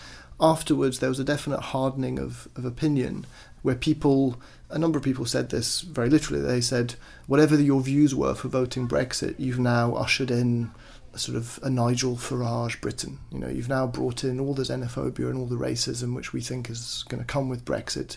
Afterwards, 0.41 1.01
there 1.01 1.09
was 1.09 1.19
a 1.19 1.25
definite 1.25 1.61
hardening 1.61 2.19
of, 2.19 2.49
of 2.55 2.65
opinion 2.65 3.27
where 3.63 3.75
people, 3.75 4.41
a 4.71 4.79
number 4.79 4.97
of 4.99 5.05
people 5.05 5.27
said 5.27 5.51
this 5.51 5.81
very 5.81 6.09
literally. 6.09 6.41
They 6.41 6.61
said, 6.61 6.95
whatever 7.27 7.61
your 7.61 7.81
views 7.81 8.15
were 8.15 8.35
for 8.35 8.49
voting 8.49 8.87
Brexit, 8.87 9.35
you've 9.39 9.59
now 9.59 9.95
ushered 9.95 10.31
in 10.31 10.71
a 11.13 11.19
sort 11.19 11.37
of 11.37 11.59
a 11.63 11.71
Nigel 11.71 12.17
Farage 12.17 12.81
Britain. 12.81 13.19
You 13.33 13.39
know, 13.39 13.49
you've 13.49 13.69
now 13.69 13.87
brought 13.87 14.25
in 14.25 14.39
all 14.39 14.55
the 14.55 14.63
xenophobia 14.63 15.29
and 15.31 15.39
all 15.39 15.47
the 15.47 15.57
racism 15.57 16.15
which 16.15 16.33
we 16.33 16.41
think 16.41 16.71
is 16.71 17.05
going 17.09 17.21
to 17.21 17.27
come 17.27 17.49
with 17.49 17.65
Brexit. 17.65 18.17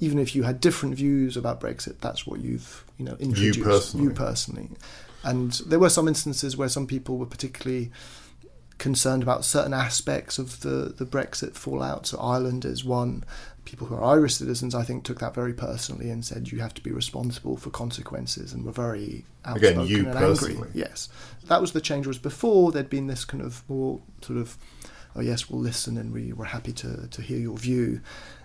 Even 0.00 0.18
if 0.18 0.34
you 0.34 0.42
had 0.42 0.60
different 0.60 0.94
views 0.94 1.36
about 1.36 1.60
Brexit, 1.60 2.00
that's 2.00 2.26
what 2.26 2.40
you've 2.40 2.84
you 2.98 3.04
know 3.04 3.16
introduced. 3.20 3.58
You 3.58 3.64
personally. 3.64 4.04
You 4.04 4.10
personally. 4.10 4.68
And 5.22 5.52
there 5.66 5.78
were 5.78 5.90
some 5.90 6.08
instances 6.08 6.56
where 6.56 6.68
some 6.68 6.86
people 6.86 7.18
were 7.18 7.26
particularly 7.26 7.90
concerned 8.78 9.22
about 9.22 9.44
certain 9.44 9.74
aspects 9.74 10.38
of 10.38 10.60
the, 10.60 10.94
the 10.96 11.04
Brexit 11.04 11.54
fallout. 11.54 12.06
So 12.06 12.18
Ireland 12.18 12.64
is 12.64 12.84
one. 12.84 13.24
People 13.66 13.86
who 13.86 13.94
are 13.94 14.02
Irish 14.02 14.36
citizens, 14.36 14.74
I 14.74 14.82
think, 14.82 15.04
took 15.04 15.20
that 15.20 15.34
very 15.34 15.52
personally 15.52 16.10
and 16.10 16.24
said 16.24 16.50
you 16.50 16.60
have 16.60 16.72
to 16.74 16.82
be 16.82 16.90
responsible 16.90 17.58
for 17.58 17.68
consequences, 17.70 18.54
and 18.54 18.64
were 18.64 18.72
very 18.72 19.26
outspoken 19.44 19.80
Again, 19.82 19.86
you 19.86 20.08
and 20.08 20.16
personally. 20.16 20.54
angry. 20.54 20.70
Yes, 20.74 21.10
that 21.46 21.60
was 21.60 21.72
the 21.72 21.80
change. 21.80 22.06
Was 22.06 22.18
before 22.18 22.72
there'd 22.72 22.88
been 22.88 23.06
this 23.06 23.26
kind 23.26 23.42
of 23.42 23.62
more 23.68 24.00
sort 24.22 24.38
of, 24.38 24.56
oh 25.14 25.20
yes, 25.20 25.50
we'll 25.50 25.60
listen 25.60 25.98
and 25.98 26.12
we 26.12 26.32
were 26.32 26.46
happy 26.46 26.72
to 26.72 27.06
to 27.06 27.22
hear 27.22 27.38
your 27.38 27.58
view. 27.58 28.00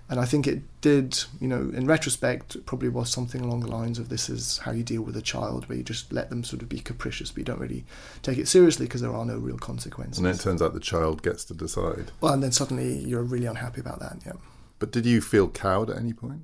And 0.07 0.19
I 0.19 0.25
think 0.25 0.45
it 0.45 0.61
did, 0.81 1.23
you 1.41 1.47
know, 1.47 1.71
in 1.73 1.87
retrospect, 1.87 2.63
probably 2.67 2.89
was 2.89 3.09
something 3.09 3.41
along 3.41 3.61
the 3.61 3.71
lines 3.71 3.97
of 3.97 4.09
this 4.09 4.29
is 4.29 4.59
how 4.59 4.71
you 4.71 4.83
deal 4.83 5.01
with 5.01 5.17
a 5.17 5.21
child, 5.21 5.67
where 5.67 5.77
you 5.79 5.83
just 5.83 6.13
let 6.13 6.29
them 6.29 6.43
sort 6.43 6.61
of 6.61 6.69
be 6.69 6.79
capricious, 6.79 7.31
but 7.31 7.39
you 7.39 7.43
don't 7.43 7.59
really 7.59 7.85
take 8.21 8.37
it 8.37 8.47
seriously 8.47 8.85
because 8.85 9.01
there 9.01 9.13
are 9.13 9.25
no 9.25 9.37
real 9.37 9.57
consequences. 9.57 10.19
And 10.19 10.27
then 10.27 10.35
it 10.35 10.41
turns 10.41 10.61
out 10.61 10.73
the 10.75 10.79
child 10.79 11.23
gets 11.23 11.43
to 11.45 11.55
decide. 11.55 12.11
Well, 12.21 12.33
and 12.33 12.43
then 12.43 12.51
suddenly 12.51 12.99
you're 12.99 13.23
really 13.23 13.47
unhappy 13.47 13.81
about 13.81 13.99
that, 13.99 14.17
yeah. 14.25 14.33
But 14.77 14.91
did 14.91 15.07
you 15.07 15.21
feel 15.21 15.47
cowed 15.47 15.89
at 15.89 15.97
any 15.97 16.13
point? 16.13 16.41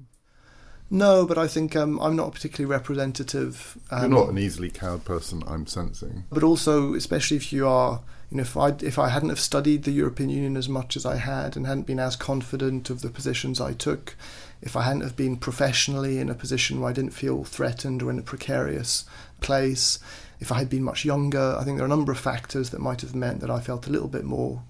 No, 0.89 1.25
but 1.25 1.37
I 1.37 1.47
think 1.47 1.75
um, 1.75 1.99
I'm 2.01 2.17
not 2.17 2.27
a 2.27 2.31
particularly 2.31 2.69
representative. 2.69 3.77
Um, 3.91 4.11
You're 4.11 4.25
not 4.25 4.29
an 4.29 4.37
easily 4.37 4.69
cowed 4.69 5.05
person, 5.05 5.41
I'm 5.47 5.65
sensing. 5.65 6.25
But 6.29 6.43
also, 6.43 6.95
especially 6.95 7.37
if 7.37 7.53
you 7.53 7.65
are, 7.65 8.01
you 8.31 8.37
know, 8.37 8.43
if 8.43 8.55
I 8.55 8.69
if 8.81 8.97
I 8.97 9.09
hadn't 9.09 9.29
have 9.29 9.41
studied 9.41 9.83
the 9.83 9.91
European 9.91 10.29
Union 10.29 10.55
as 10.55 10.69
much 10.69 10.95
as 10.95 11.05
I 11.05 11.17
had 11.17 11.57
and 11.57 11.67
hadn't 11.67 11.85
been 11.85 11.99
as 11.99 12.15
confident 12.15 12.89
of 12.89 13.01
the 13.01 13.09
positions 13.09 13.59
I 13.59 13.73
took, 13.73 14.15
if 14.61 14.77
I 14.77 14.83
hadn't 14.83 15.01
have 15.01 15.17
been 15.17 15.35
professionally 15.35 16.17
in 16.17 16.29
a 16.29 16.33
position 16.33 16.79
where 16.79 16.89
I 16.89 16.93
didn't 16.93 17.11
feel 17.11 17.43
threatened 17.43 18.01
or 18.01 18.09
in 18.09 18.17
a 18.17 18.23
precarious 18.23 19.03
place, 19.41 19.99
if 20.39 20.49
I 20.49 20.59
had 20.59 20.69
been 20.69 20.83
much 20.83 21.03
younger, 21.03 21.57
I 21.59 21.65
think 21.65 21.77
there 21.77 21.83
are 21.83 21.91
a 21.91 21.95
number 21.95 22.13
of 22.13 22.19
factors 22.19 22.69
that 22.69 22.79
might 22.79 23.01
have 23.01 23.13
meant 23.13 23.41
that 23.41 23.51
I 23.51 23.59
felt 23.59 23.87
a 23.87 23.91
little 23.91 24.07
bit 24.07 24.23
more 24.23 24.63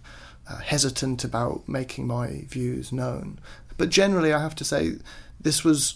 uh, 0.50 0.58
hesitant 0.58 1.24
about 1.24 1.70
making 1.70 2.08
my 2.08 2.46
views 2.48 2.92
known. 2.92 3.40
But 3.78 3.90
generally, 3.90 4.34
I 4.34 4.42
have 4.42 4.56
to 4.56 4.66
say, 4.66 4.94
this 5.40 5.64
was 5.64 5.96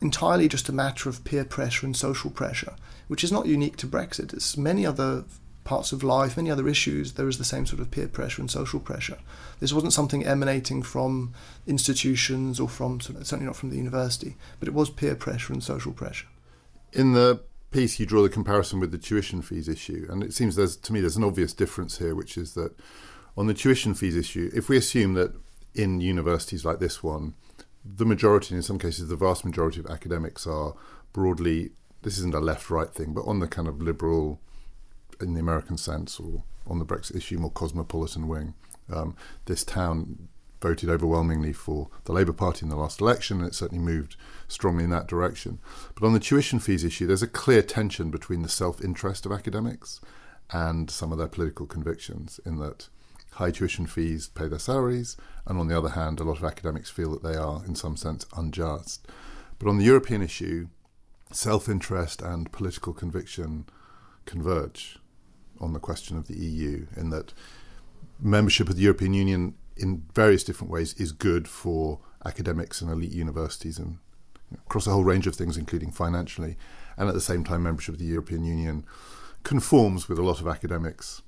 entirely 0.00 0.48
just 0.48 0.68
a 0.68 0.72
matter 0.72 1.08
of 1.08 1.22
peer 1.22 1.44
pressure 1.44 1.86
and 1.86 1.96
social 1.96 2.30
pressure, 2.30 2.74
which 3.06 3.22
is 3.22 3.30
not 3.30 3.46
unique 3.46 3.76
to 3.76 3.86
Brexit. 3.86 4.32
It's 4.32 4.56
many 4.56 4.84
other 4.84 5.24
parts 5.64 5.92
of 5.92 6.02
life, 6.02 6.36
many 6.36 6.50
other 6.50 6.68
issues, 6.68 7.12
there 7.12 7.28
is 7.28 7.38
the 7.38 7.44
same 7.44 7.66
sort 7.66 7.80
of 7.80 7.90
peer 7.90 8.08
pressure 8.08 8.40
and 8.40 8.50
social 8.50 8.80
pressure. 8.80 9.18
This 9.60 9.72
wasn't 9.72 9.92
something 9.92 10.24
emanating 10.24 10.82
from 10.82 11.34
institutions 11.66 12.58
or 12.58 12.68
from, 12.68 13.00
certainly 13.00 13.46
not 13.46 13.56
from 13.56 13.70
the 13.70 13.76
university, 13.76 14.36
but 14.58 14.68
it 14.68 14.74
was 14.74 14.90
peer 14.90 15.14
pressure 15.14 15.52
and 15.52 15.62
social 15.62 15.92
pressure. 15.92 16.26
In 16.92 17.12
the 17.12 17.42
piece, 17.70 18.00
you 18.00 18.06
draw 18.06 18.22
the 18.22 18.28
comparison 18.28 18.80
with 18.80 18.90
the 18.90 18.98
tuition 18.98 19.42
fees 19.42 19.68
issue, 19.68 20.06
and 20.10 20.22
it 20.22 20.34
seems 20.34 20.56
there's, 20.56 20.76
to 20.76 20.92
me, 20.92 21.00
there's 21.00 21.16
an 21.16 21.24
obvious 21.24 21.52
difference 21.52 21.98
here, 21.98 22.14
which 22.14 22.36
is 22.36 22.54
that 22.54 22.72
on 23.36 23.46
the 23.46 23.54
tuition 23.54 23.94
fees 23.94 24.16
issue, 24.16 24.50
if 24.54 24.68
we 24.68 24.76
assume 24.76 25.14
that 25.14 25.32
in 25.74 26.00
universities 26.00 26.64
like 26.64 26.80
this 26.80 27.02
one, 27.02 27.34
the 27.84 28.04
majority, 28.04 28.54
in 28.54 28.62
some 28.62 28.78
cases, 28.78 29.08
the 29.08 29.16
vast 29.16 29.44
majority 29.44 29.80
of 29.80 29.86
academics 29.86 30.46
are 30.46 30.74
broadly, 31.12 31.70
this 32.02 32.18
isn't 32.18 32.34
a 32.34 32.40
left 32.40 32.70
right 32.70 32.90
thing, 32.90 33.14
but 33.14 33.22
on 33.22 33.38
the 33.38 33.46
kind 33.46 33.68
of 33.68 33.80
liberal, 33.80 34.40
in 35.20 35.34
the 35.34 35.40
American 35.40 35.76
sense, 35.76 36.18
or 36.18 36.42
on 36.66 36.78
the 36.78 36.84
Brexit 36.84 37.16
issue, 37.16 37.38
more 37.38 37.50
cosmopolitan 37.50 38.28
wing. 38.28 38.54
Um, 38.92 39.16
this 39.46 39.64
town 39.64 40.28
voted 40.60 40.90
overwhelmingly 40.90 41.52
for 41.52 41.88
the 42.04 42.12
Labour 42.12 42.32
Party 42.32 42.64
in 42.64 42.68
the 42.68 42.76
last 42.76 43.00
election, 43.00 43.38
and 43.38 43.46
it 43.46 43.54
certainly 43.54 43.82
moved 43.82 44.16
strongly 44.46 44.84
in 44.84 44.90
that 44.90 45.06
direction. 45.06 45.58
But 45.94 46.06
on 46.06 46.12
the 46.12 46.20
tuition 46.20 46.58
fees 46.58 46.84
issue, 46.84 47.06
there's 47.06 47.22
a 47.22 47.28
clear 47.28 47.62
tension 47.62 48.10
between 48.10 48.42
the 48.42 48.48
self 48.48 48.82
interest 48.82 49.24
of 49.24 49.32
academics 49.32 50.00
and 50.52 50.90
some 50.90 51.12
of 51.12 51.18
their 51.18 51.28
political 51.28 51.66
convictions, 51.66 52.40
in 52.44 52.58
that 52.58 52.88
high 53.32 53.50
tuition 53.50 53.86
fees 53.86 54.28
pay 54.28 54.48
their 54.48 54.58
salaries, 54.58 55.16
and 55.46 55.58
on 55.58 55.68
the 55.68 55.76
other 55.76 55.90
hand, 55.90 56.20
a 56.20 56.24
lot 56.24 56.38
of 56.38 56.44
academics 56.44 56.90
feel 56.90 57.10
that 57.12 57.22
they 57.22 57.36
are, 57.36 57.64
in 57.64 57.74
some 57.74 57.96
sense, 57.96 58.26
unjust. 58.36 59.06
But 59.58 59.68
on 59.68 59.78
the 59.78 59.84
European 59.84 60.22
issue, 60.22 60.68
self 61.32 61.68
interest 61.68 62.20
and 62.20 62.50
political 62.52 62.92
conviction 62.92 63.66
converge 64.26 64.98
on 65.60 65.72
the 65.72 65.78
question 65.78 66.16
of 66.16 66.26
the 66.26 66.36
EU, 66.36 66.86
in 66.96 67.10
that 67.10 67.32
membership 68.20 68.68
of 68.68 68.76
the 68.76 68.82
European 68.82 69.14
Union 69.14 69.54
in 69.76 70.04
various 70.14 70.44
different 70.44 70.70
ways 70.70 70.94
is 70.94 71.12
good 71.12 71.48
for 71.48 72.00
academics 72.24 72.82
and 72.82 72.90
elite 72.90 73.12
universities 73.12 73.78
and 73.78 73.98
across 74.66 74.86
a 74.86 74.90
whole 74.90 75.04
range 75.04 75.26
of 75.26 75.34
things, 75.34 75.56
including 75.56 75.90
financially. 75.90 76.56
And 76.96 77.08
at 77.08 77.14
the 77.14 77.20
same 77.20 77.44
time, 77.44 77.62
membership 77.62 77.94
of 77.94 77.98
the 77.98 78.06
European 78.06 78.44
Union 78.44 78.84
conforms 79.42 80.08
with 80.08 80.18
a 80.18 80.22
lot 80.22 80.40
of 80.40 80.46
academics' 80.46 81.22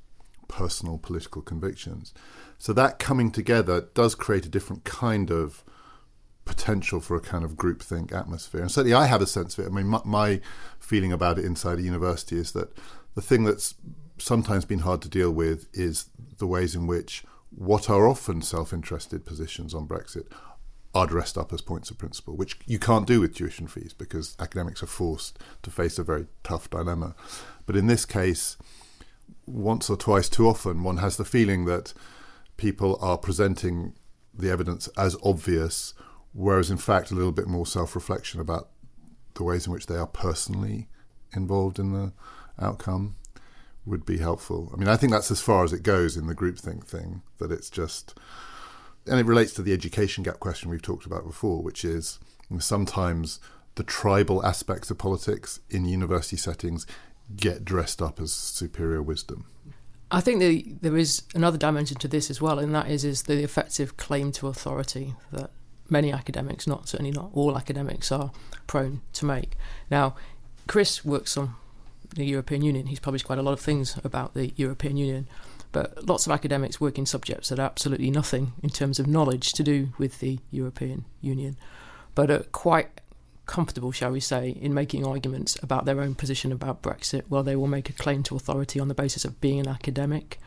personal 0.48 0.98
political 0.98 1.40
convictions. 1.40 2.12
So 2.58 2.72
that 2.74 2.98
coming 2.98 3.30
together 3.30 3.88
does 3.94 4.14
create 4.14 4.44
a 4.44 4.50
different 4.50 4.84
kind 4.84 5.30
of 5.30 5.64
potential 6.44 7.00
for 7.00 7.16
a 7.16 7.20
kind 7.20 7.44
of 7.44 7.56
groupthink 7.56 8.12
atmosphere. 8.12 8.60
And 8.60 8.70
certainly 8.70 8.94
I 8.94 9.06
have 9.06 9.22
a 9.22 9.26
sense 9.26 9.56
of 9.56 9.64
it. 9.64 9.68
I 9.68 9.74
mean, 9.74 9.86
my, 9.86 10.00
my 10.04 10.40
feeling 10.78 11.12
about 11.12 11.38
it 11.38 11.44
inside 11.44 11.78
a 11.78 11.82
university 11.82 12.36
is 12.36 12.52
that 12.52 12.76
the 13.14 13.22
thing 13.22 13.44
that's 13.44 13.74
sometimes 14.22 14.64
been 14.64 14.80
hard 14.80 15.02
to 15.02 15.08
deal 15.08 15.30
with 15.30 15.68
is 15.72 16.06
the 16.38 16.46
ways 16.46 16.74
in 16.74 16.86
which 16.86 17.24
what 17.50 17.90
are 17.90 18.06
often 18.06 18.42
self 18.42 18.72
interested 18.72 19.26
positions 19.26 19.74
on 19.74 19.86
Brexit 19.86 20.26
are 20.94 21.06
dressed 21.06 21.38
up 21.38 21.52
as 21.52 21.60
points 21.62 21.90
of 21.90 21.98
principle, 21.98 22.36
which 22.36 22.58
you 22.66 22.78
can't 22.78 23.06
do 23.06 23.20
with 23.20 23.34
tuition 23.34 23.66
fees 23.66 23.94
because 23.94 24.36
academics 24.38 24.82
are 24.82 24.86
forced 24.86 25.38
to 25.62 25.70
face 25.70 25.98
a 25.98 26.04
very 26.04 26.26
tough 26.42 26.68
dilemma. 26.68 27.14
But 27.64 27.76
in 27.76 27.86
this 27.86 28.04
case, 28.04 28.56
once 29.46 29.88
or 29.88 29.96
twice 29.96 30.28
too 30.28 30.46
often, 30.48 30.82
one 30.82 30.98
has 30.98 31.16
the 31.16 31.24
feeling 31.24 31.64
that 31.64 31.94
people 32.56 32.98
are 33.00 33.16
presenting 33.16 33.94
the 34.34 34.50
evidence 34.50 34.88
as 34.96 35.16
obvious, 35.24 35.94
whereas 36.32 36.70
in 36.70 36.76
fact, 36.76 37.10
a 37.10 37.14
little 37.14 37.32
bit 37.32 37.46
more 37.46 37.66
self 37.66 37.94
reflection 37.94 38.40
about 38.40 38.68
the 39.34 39.42
ways 39.42 39.66
in 39.66 39.72
which 39.72 39.86
they 39.86 39.96
are 39.96 40.06
personally 40.06 40.88
involved 41.34 41.78
in 41.78 41.92
the 41.92 42.12
outcome 42.60 43.16
would 43.84 44.06
be 44.06 44.18
helpful. 44.18 44.70
I 44.72 44.76
mean, 44.76 44.88
I 44.88 44.96
think 44.96 45.12
that's 45.12 45.30
as 45.30 45.40
far 45.40 45.64
as 45.64 45.72
it 45.72 45.82
goes 45.82 46.16
in 46.16 46.26
the 46.26 46.34
groupthink 46.34 46.84
thing, 46.84 47.22
that 47.38 47.50
it's 47.50 47.70
just. 47.70 48.18
And 49.06 49.18
it 49.18 49.26
relates 49.26 49.52
to 49.54 49.62
the 49.62 49.72
education 49.72 50.22
gap 50.22 50.38
question 50.38 50.70
we've 50.70 50.80
talked 50.80 51.06
about 51.06 51.26
before, 51.26 51.60
which 51.60 51.84
is 51.84 52.20
sometimes 52.60 53.40
the 53.74 53.82
tribal 53.82 54.44
aspects 54.44 54.90
of 54.90 54.98
politics 54.98 55.58
in 55.70 55.84
university 55.86 56.36
settings 56.36 56.86
get 57.34 57.64
dressed 57.64 58.00
up 58.00 58.20
as 58.20 58.32
superior 58.32 59.02
wisdom. 59.02 59.46
I 60.10 60.20
think 60.20 60.40
the, 60.40 60.74
there 60.82 60.96
is 60.96 61.22
another 61.34 61.56
dimension 61.56 61.96
to 61.98 62.08
this 62.08 62.30
as 62.30 62.40
well, 62.40 62.58
and 62.58 62.74
that 62.74 62.88
is 62.88 63.04
is 63.04 63.22
the 63.22 63.42
effective 63.42 63.96
claim 63.96 64.30
to 64.32 64.46
authority 64.46 65.14
that 65.32 65.50
many 65.88 66.12
academics, 66.12 66.66
not 66.66 66.88
certainly 66.88 67.12
not 67.12 67.30
all 67.32 67.56
academics, 67.56 68.12
are 68.12 68.30
prone 68.66 69.00
to 69.14 69.24
make. 69.24 69.56
Now, 69.90 70.14
Chris 70.68 71.04
works 71.04 71.36
on 71.36 71.54
the 72.14 72.24
European 72.24 72.62
Union. 72.62 72.86
He's 72.86 73.00
published 73.00 73.24
quite 73.24 73.38
a 73.38 73.42
lot 73.42 73.52
of 73.52 73.60
things 73.60 73.98
about 74.04 74.34
the 74.34 74.52
European 74.56 74.96
Union, 74.96 75.28
but 75.72 76.06
lots 76.06 76.26
of 76.26 76.32
academics 76.32 76.80
work 76.80 76.98
in 76.98 77.06
subjects 77.06 77.48
that 77.48 77.58
are 77.58 77.62
absolutely 77.62 78.10
nothing 78.10 78.52
in 78.62 78.70
terms 78.70 78.98
of 78.98 79.06
knowledge 79.06 79.52
to 79.52 79.62
do 79.62 79.88
with 79.98 80.20
the 80.20 80.38
European 80.50 81.04
Union, 81.20 81.56
but 82.14 82.30
are 82.30 82.44
quite 82.52 83.00
comfortable, 83.46 83.92
shall 83.92 84.12
we 84.12 84.20
say, 84.20 84.50
in 84.60 84.72
making 84.72 85.06
arguments 85.06 85.58
about 85.62 85.84
their 85.84 86.00
own 86.00 86.14
position 86.14 86.52
about 86.52 86.82
Brexit, 86.82 87.22
well, 87.28 87.42
they 87.42 87.56
will 87.56 87.66
make 87.66 87.90
a 87.90 87.92
claim 87.92 88.22
to 88.24 88.36
authority 88.36 88.78
on 88.78 88.88
the 88.88 88.94
basis 88.94 89.24
of 89.24 89.40
being 89.40 89.60
an 89.60 89.68
academic 89.68 90.38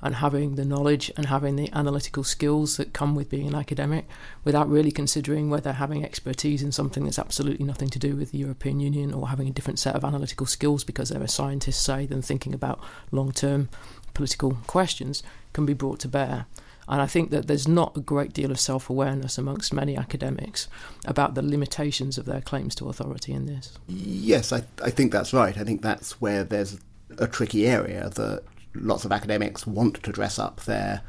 and 0.00 0.16
having 0.16 0.54
the 0.54 0.64
knowledge 0.64 1.10
and 1.16 1.26
having 1.26 1.56
the 1.56 1.70
analytical 1.72 2.22
skills 2.22 2.76
that 2.76 2.92
come 2.92 3.14
with 3.14 3.28
being 3.28 3.48
an 3.48 3.54
academic 3.54 4.06
without 4.44 4.68
really 4.68 4.92
considering 4.92 5.50
whether 5.50 5.72
having 5.72 6.04
expertise 6.04 6.62
in 6.62 6.70
something 6.70 7.04
that's 7.04 7.18
absolutely 7.18 7.66
nothing 7.66 7.88
to 7.88 7.98
do 7.98 8.14
with 8.14 8.30
the 8.30 8.38
European 8.38 8.80
Union 8.80 9.12
or 9.12 9.28
having 9.28 9.48
a 9.48 9.52
different 9.52 9.78
set 9.78 9.96
of 9.96 10.04
analytical 10.04 10.46
skills 10.46 10.84
because 10.84 11.08
they're 11.08 11.22
a 11.22 11.28
scientist, 11.28 11.82
say, 11.82 12.06
than 12.06 12.22
thinking 12.22 12.54
about 12.54 12.80
long 13.10 13.32
term 13.32 13.68
political 14.14 14.58
questions 14.66 15.22
can 15.52 15.66
be 15.66 15.74
brought 15.74 15.98
to 16.00 16.08
bear. 16.08 16.46
And 16.88 17.02
I 17.02 17.06
think 17.06 17.30
that 17.30 17.46
there's 17.46 17.68
not 17.68 17.96
a 17.96 18.00
great 18.00 18.32
deal 18.32 18.50
of 18.50 18.58
self 18.58 18.88
awareness 18.88 19.36
amongst 19.36 19.74
many 19.74 19.96
academics 19.96 20.68
about 21.04 21.34
the 21.34 21.42
limitations 21.42 22.16
of 22.16 22.24
their 22.24 22.40
claims 22.40 22.74
to 22.76 22.88
authority 22.88 23.32
in 23.32 23.44
this. 23.46 23.78
Yes, 23.86 24.52
I, 24.52 24.62
I 24.82 24.90
think 24.90 25.12
that's 25.12 25.34
right. 25.34 25.56
I 25.58 25.64
think 25.64 25.82
that's 25.82 26.20
where 26.20 26.44
there's 26.44 26.78
a 27.18 27.26
tricky 27.26 27.66
area 27.66 28.08
that 28.10 28.42
lots 28.80 29.04
of 29.04 29.12
academics 29.12 29.66
want 29.66 30.02
to 30.02 30.12
dress 30.12 30.38
up 30.38 30.60
their 30.64 31.02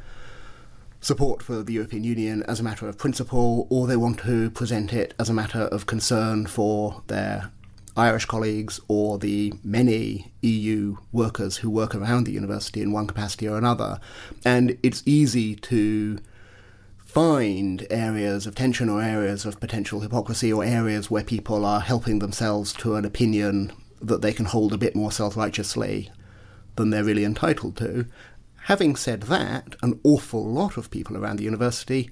support 1.01 1.41
for 1.41 1.63
the 1.63 1.73
European 1.73 2.03
Union 2.03 2.43
as 2.43 2.59
a 2.59 2.63
matter 2.63 2.87
of 2.87 2.97
principle, 2.97 3.67
or 3.69 3.87
they 3.87 3.95
want 3.95 4.19
to 4.19 4.49
present 4.51 4.93
it 4.93 5.13
as 5.17 5.29
a 5.29 5.33
matter 5.33 5.61
of 5.61 5.85
concern 5.85 6.45
for 6.45 7.03
their 7.07 7.51
Irish 7.95 8.25
colleagues 8.25 8.79
or 8.87 9.17
the 9.17 9.53
many 9.63 10.31
EU 10.41 10.97
workers 11.11 11.57
who 11.57 11.69
work 11.69 11.93
around 11.95 12.25
the 12.25 12.31
university 12.31 12.81
in 12.81 12.91
one 12.91 13.07
capacity 13.07 13.47
or 13.47 13.57
another. 13.57 13.99
And 14.45 14.77
it's 14.83 15.03
easy 15.05 15.55
to 15.55 16.19
find 17.05 17.87
areas 17.89 18.45
of 18.45 18.55
tension 18.55 18.87
or 18.87 19.01
areas 19.01 19.45
of 19.45 19.59
potential 19.59 20.01
hypocrisy 20.01 20.53
or 20.53 20.63
areas 20.63 21.09
where 21.09 21.23
people 21.23 21.65
are 21.65 21.81
helping 21.81 22.19
themselves 22.19 22.71
to 22.73 22.95
an 22.95 23.03
opinion 23.03 23.73
that 24.01 24.21
they 24.21 24.31
can 24.31 24.45
hold 24.45 24.73
a 24.73 24.77
bit 24.77 24.95
more 24.95 25.11
self 25.11 25.35
righteously 25.35 26.11
than 26.75 26.89
they're 26.89 27.03
really 27.03 27.25
entitled 27.25 27.77
to. 27.77 28.05
Having 28.63 28.97
said 28.97 29.23
that, 29.23 29.75
an 29.81 29.99
awful 30.03 30.45
lot 30.45 30.77
of 30.77 30.91
people 30.91 31.17
around 31.17 31.37
the 31.37 31.43
university 31.43 32.09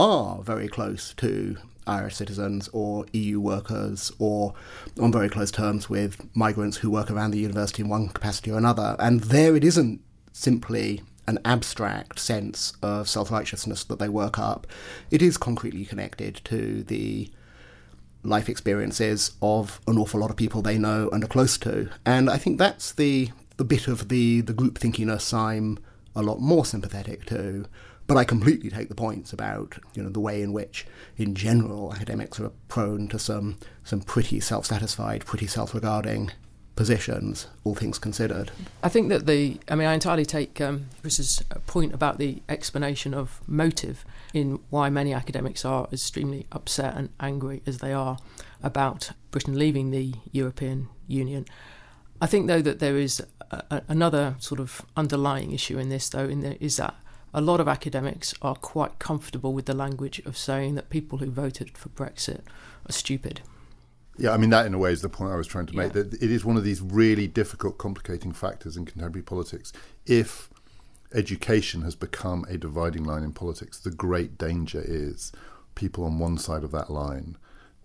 are 0.00 0.42
very 0.42 0.68
close 0.68 1.12
to 1.14 1.56
Irish 1.86 2.16
citizens 2.16 2.68
or 2.72 3.06
EU 3.12 3.40
workers 3.40 4.12
or 4.18 4.54
on 5.00 5.10
very 5.10 5.28
close 5.28 5.50
terms 5.50 5.88
with 5.88 6.24
migrants 6.36 6.78
who 6.78 6.90
work 6.90 7.10
around 7.10 7.30
the 7.30 7.38
university 7.38 7.82
in 7.82 7.88
one 7.88 8.08
capacity 8.08 8.50
or 8.50 8.58
another. 8.58 8.94
And 8.98 9.20
there 9.20 9.56
it 9.56 9.64
isn't 9.64 10.00
simply 10.32 11.02
an 11.26 11.38
abstract 11.44 12.18
sense 12.18 12.72
of 12.82 13.08
self 13.08 13.30
righteousness 13.30 13.84
that 13.84 13.98
they 13.98 14.08
work 14.08 14.38
up. 14.38 14.66
It 15.10 15.20
is 15.22 15.36
concretely 15.36 15.84
connected 15.84 16.40
to 16.44 16.82
the 16.84 17.30
life 18.22 18.48
experiences 18.48 19.32
of 19.40 19.80
an 19.86 19.98
awful 19.98 20.20
lot 20.20 20.30
of 20.30 20.36
people 20.36 20.62
they 20.62 20.78
know 20.78 21.08
and 21.10 21.22
are 21.22 21.28
close 21.28 21.58
to. 21.58 21.90
And 22.04 22.28
I 22.28 22.36
think 22.36 22.58
that's 22.58 22.92
the 22.92 23.30
the 23.58 23.64
bit 23.64 23.86
of 23.86 24.08
the, 24.08 24.40
the 24.40 24.54
group 24.54 24.78
thinkiness 24.78 25.34
I'm 25.34 25.78
a 26.16 26.22
lot 26.22 26.40
more 26.40 26.64
sympathetic 26.64 27.26
to. 27.26 27.66
But 28.06 28.16
I 28.16 28.24
completely 28.24 28.70
take 28.70 28.88
the 28.88 28.94
points 28.94 29.34
about 29.34 29.76
you 29.92 30.02
know 30.02 30.08
the 30.08 30.18
way 30.18 30.40
in 30.40 30.54
which, 30.54 30.86
in 31.18 31.34
general, 31.34 31.92
academics 31.92 32.40
are 32.40 32.50
prone 32.68 33.06
to 33.08 33.18
some 33.18 33.58
some 33.84 34.00
pretty 34.00 34.40
self-satisfied, 34.40 35.26
pretty 35.26 35.46
self-regarding 35.46 36.30
positions, 36.78 37.48
all 37.64 37.74
things 37.74 37.98
considered. 37.98 38.52
I 38.84 38.88
think 38.88 39.08
that 39.08 39.26
the, 39.26 39.58
I 39.68 39.74
mean, 39.74 39.88
I 39.88 39.94
entirely 39.94 40.24
take 40.24 40.60
um, 40.60 40.86
Chris's 41.02 41.42
point 41.66 41.92
about 41.92 42.18
the 42.18 42.40
explanation 42.48 43.12
of 43.12 43.40
motive 43.48 44.04
in 44.32 44.60
why 44.70 44.88
many 44.88 45.12
academics 45.12 45.64
are 45.64 45.88
as 45.90 46.00
extremely 46.00 46.46
upset 46.52 46.96
and 46.96 47.08
angry 47.18 47.62
as 47.66 47.78
they 47.78 47.92
are 47.92 48.18
about 48.62 49.10
Britain 49.32 49.58
leaving 49.58 49.90
the 49.90 50.14
European 50.30 50.88
Union. 51.08 51.46
I 52.20 52.26
think, 52.26 52.46
though, 52.46 52.62
that 52.62 52.78
there 52.78 52.96
is 52.96 53.22
a, 53.50 53.82
another 53.88 54.36
sort 54.38 54.60
of 54.60 54.82
underlying 54.96 55.52
issue 55.52 55.78
in 55.78 55.88
this, 55.88 56.08
though, 56.08 56.28
in 56.28 56.40
the, 56.40 56.62
is 56.62 56.76
that 56.76 56.94
a 57.34 57.40
lot 57.40 57.60
of 57.60 57.68
academics 57.68 58.34
are 58.42 58.54
quite 58.54 58.98
comfortable 58.98 59.52
with 59.52 59.66
the 59.66 59.74
language 59.74 60.20
of 60.24 60.36
saying 60.36 60.74
that 60.74 60.90
people 60.90 61.18
who 61.18 61.30
voted 61.30 61.76
for 61.76 61.88
Brexit 61.90 62.40
are 62.88 62.92
stupid. 62.92 63.42
Yeah, 64.16 64.32
I 64.32 64.36
mean, 64.36 64.50
that 64.50 64.66
in 64.66 64.74
a 64.74 64.78
way 64.78 64.90
is 64.90 65.02
the 65.02 65.08
point 65.08 65.32
I 65.32 65.36
was 65.36 65.46
trying 65.46 65.66
to 65.66 65.76
make. 65.76 65.94
Yeah. 65.94 66.02
That 66.02 66.14
it 66.14 66.30
is 66.30 66.44
one 66.44 66.56
of 66.56 66.64
these 66.64 66.80
really 66.80 67.28
difficult, 67.28 67.78
complicating 67.78 68.32
factors 68.32 68.76
in 68.76 68.84
contemporary 68.84 69.22
politics. 69.22 69.72
If 70.06 70.50
education 71.14 71.82
has 71.82 71.94
become 71.94 72.44
a 72.48 72.58
dividing 72.58 73.04
line 73.04 73.22
in 73.22 73.32
politics, 73.32 73.78
the 73.78 73.90
great 73.90 74.36
danger 74.36 74.82
is 74.84 75.32
people 75.74 76.04
on 76.04 76.18
one 76.18 76.36
side 76.36 76.64
of 76.64 76.72
that 76.72 76.90
line 76.90 77.36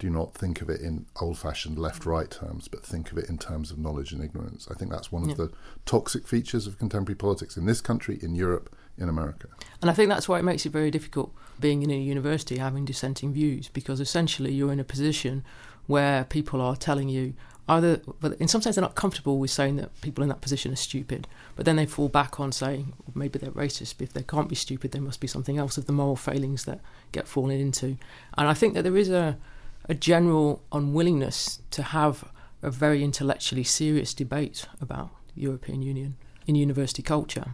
do 0.04 0.10
not 0.10 0.34
think 0.34 0.62
of 0.62 0.70
it 0.70 0.82
in 0.82 1.06
old 1.22 1.38
fashioned 1.38 1.80
left 1.80 2.06
right 2.06 2.30
terms, 2.30 2.68
but 2.68 2.86
think 2.86 3.10
of 3.14 3.18
it 3.18 3.30
in 3.30 3.38
terms 3.38 3.72
of 3.72 3.78
knowledge 3.78 4.12
and 4.12 4.22
ignorance. 4.22 4.68
I 4.70 4.74
think 4.74 4.92
that's 4.92 5.14
one 5.14 5.24
yeah. 5.24 5.32
of 5.32 5.38
the 5.38 5.52
toxic 5.86 6.28
features 6.28 6.68
of 6.68 6.78
contemporary 6.78 7.16
politics 7.16 7.56
in 7.56 7.66
this 7.66 7.80
country, 7.80 8.20
in 8.22 8.36
Europe, 8.36 8.76
in 8.98 9.08
America. 9.08 9.48
And 9.82 9.90
I 9.90 9.94
think 9.94 10.10
that's 10.10 10.28
why 10.28 10.40
it 10.40 10.44
makes 10.44 10.66
it 10.66 10.74
very 10.74 10.92
difficult 10.92 11.34
being 11.58 11.84
in 11.84 11.90
a 11.90 11.98
university 11.98 12.58
having 12.58 12.84
dissenting 12.84 13.32
views, 13.32 13.70
because 13.70 14.02
essentially 14.02 14.52
you're 14.52 14.74
in 14.74 14.80
a 14.82 14.84
position 14.84 15.42
where 15.88 16.26
people 16.26 16.60
are 16.60 16.76
telling 16.76 17.08
you 17.08 17.34
either, 17.70 18.02
but 18.20 18.34
in 18.42 18.50
some 18.50 18.62
sense 18.62 18.76
they're 18.76 18.82
not 18.82 18.96
comfortable 18.96 19.40
with 19.40 19.52
saying 19.52 19.78
that 19.78 20.02
people 20.02 20.22
in 20.22 20.28
that 20.28 20.42
position 20.42 20.74
are 20.74 20.76
stupid, 20.76 21.30
but 21.56 21.64
then 21.64 21.78
they 21.78 21.86
fall 21.86 22.10
back 22.10 22.42
on 22.42 22.52
saying 22.52 22.92
maybe 23.16 23.40
they're 23.40 23.52
racist. 23.52 24.02
If 24.02 24.12
they 24.12 24.24
can't 24.24 24.50
be 24.50 24.56
stupid, 24.56 24.92
there 24.92 25.02
must 25.02 25.22
be 25.22 25.28
something 25.28 25.58
else 25.58 25.78
of 25.78 25.86
the 25.86 25.94
moral 25.94 26.18
failings 26.18 26.66
that 26.66 26.82
get 27.14 27.26
fallen 27.26 27.58
into. 27.58 27.96
And 28.38 28.50
I 28.50 28.54
think 28.54 28.74
that 28.74 28.84
there 28.84 28.98
is 28.98 29.10
a 29.10 29.38
a 29.86 29.94
general 29.94 30.64
unwillingness 30.72 31.62
to 31.72 31.84
have 31.84 32.32
a 32.62 32.72
very 32.72 33.04
intellectually 33.04 33.64
serious 33.64 34.14
debate 34.14 34.66
about 34.80 35.10
the 35.36 35.42
European 35.42 35.82
Union 35.82 36.16
in 36.48 36.56
university 36.56 37.02
culture. 37.02 37.54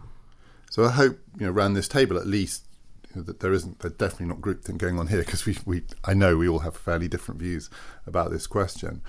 So 0.70 0.84
I 0.84 0.90
hope 0.90 1.18
you 1.38 1.46
know 1.46 1.52
around 1.52 1.74
this 1.74 1.88
table 1.88 2.16
at 2.16 2.26
least 2.26 2.66
you 3.08 3.16
know, 3.16 3.22
that 3.22 3.40
there 3.40 3.52
isn't 3.52 3.80
there's 3.80 3.94
definitely 3.94 4.26
not 4.26 4.40
groupthink 4.40 4.78
going 4.78 4.98
on 4.98 5.08
here 5.08 5.18
because 5.18 5.44
we 5.44 5.56
we 5.64 5.82
I 6.04 6.14
know 6.14 6.36
we 6.36 6.48
all 6.48 6.60
have 6.60 6.76
fairly 6.76 7.08
different 7.08 7.40
views 7.40 7.68
about 8.06 8.30
this 8.30 8.46
question, 8.46 9.02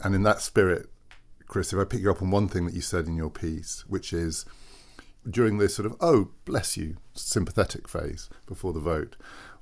and 0.00 0.14
in 0.14 0.22
that 0.24 0.42
spirit, 0.42 0.90
Chris, 1.46 1.72
if 1.72 1.78
I 1.78 1.84
pick 1.84 2.00
you 2.00 2.10
up 2.10 2.22
on 2.22 2.30
one 2.30 2.48
thing 2.48 2.66
that 2.66 2.74
you 2.74 2.82
said 2.82 3.06
in 3.06 3.16
your 3.16 3.30
piece, 3.30 3.84
which 3.88 4.12
is 4.12 4.44
during 5.28 5.58
this 5.58 5.74
sort 5.74 5.86
of, 5.86 5.96
oh, 6.00 6.30
bless 6.44 6.76
you, 6.76 6.96
sympathetic 7.14 7.88
phase 7.88 8.28
before 8.46 8.72
the 8.72 8.80
vote, 8.80 9.16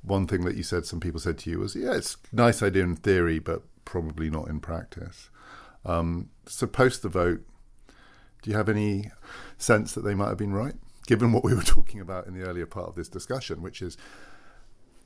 one 0.04 0.26
thing 0.26 0.44
that 0.44 0.56
you 0.56 0.62
said, 0.62 0.86
some 0.86 1.00
people 1.00 1.20
said 1.20 1.38
to 1.38 1.50
you 1.50 1.58
was, 1.60 1.74
yeah, 1.74 1.94
it's 1.94 2.16
a 2.32 2.36
nice 2.36 2.62
idea 2.62 2.82
in 2.82 2.96
theory, 2.96 3.38
but 3.38 3.62
probably 3.84 4.30
not 4.30 4.48
in 4.48 4.60
practice. 4.60 5.30
Um, 5.84 6.30
so 6.46 6.66
post 6.66 7.02
the 7.02 7.08
vote, 7.08 7.40
do 8.42 8.50
you 8.50 8.56
have 8.56 8.68
any 8.68 9.10
sense 9.56 9.92
that 9.94 10.02
they 10.02 10.14
might 10.14 10.28
have 10.28 10.38
been 10.38 10.52
right, 10.52 10.74
given 11.06 11.32
what 11.32 11.44
we 11.44 11.54
were 11.54 11.62
talking 11.64 12.00
about 12.00 12.26
in 12.26 12.34
the 12.34 12.46
earlier 12.46 12.66
part 12.66 12.88
of 12.88 12.94
this 12.94 13.08
discussion, 13.08 13.62
which 13.62 13.80
is, 13.80 13.96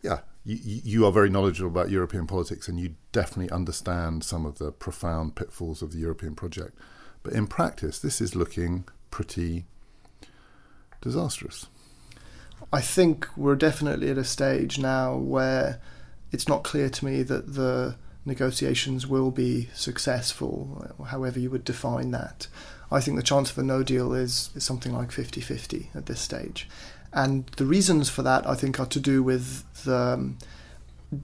yeah, 0.02 0.20
you, 0.44 0.80
you 0.84 1.06
are 1.06 1.12
very 1.12 1.30
knowledgeable 1.30 1.70
about 1.70 1.90
European 1.90 2.26
politics 2.26 2.68
and 2.68 2.80
you 2.80 2.94
definitely 3.12 3.50
understand 3.50 4.24
some 4.24 4.44
of 4.44 4.58
the 4.58 4.72
profound 4.72 5.36
pitfalls 5.36 5.82
of 5.82 5.92
the 5.92 5.98
European 5.98 6.34
project. 6.34 6.76
But 7.22 7.34
in 7.34 7.46
practice, 7.46 7.98
this 7.98 8.20
is 8.20 8.34
looking 8.34 8.84
pretty 9.10 9.66
disastrous. 11.00 11.66
I 12.72 12.80
think 12.80 13.26
we're 13.36 13.56
definitely 13.56 14.10
at 14.10 14.18
a 14.18 14.24
stage 14.24 14.78
now 14.78 15.16
where 15.16 15.80
it's 16.32 16.48
not 16.48 16.64
clear 16.64 16.88
to 16.90 17.04
me 17.04 17.22
that 17.22 17.54
the 17.54 17.96
negotiations 18.24 19.06
will 19.06 19.30
be 19.30 19.68
successful, 19.74 20.94
however 21.06 21.38
you 21.40 21.50
would 21.50 21.64
define 21.64 22.10
that. 22.10 22.46
I 22.90 23.00
think 23.00 23.16
the 23.16 23.22
chance 23.22 23.50
of 23.50 23.58
a 23.58 23.62
no 23.62 23.82
deal 23.82 24.12
is, 24.12 24.50
is 24.54 24.64
something 24.64 24.92
like 24.92 25.12
50 25.12 25.40
50 25.40 25.90
at 25.94 26.06
this 26.06 26.20
stage. 26.20 26.68
And 27.12 27.46
the 27.56 27.64
reasons 27.64 28.10
for 28.10 28.22
that, 28.22 28.46
I 28.46 28.54
think, 28.54 28.78
are 28.78 28.86
to 28.86 29.00
do 29.00 29.22
with 29.22 29.64
the 29.84 29.96
um, 29.96 30.38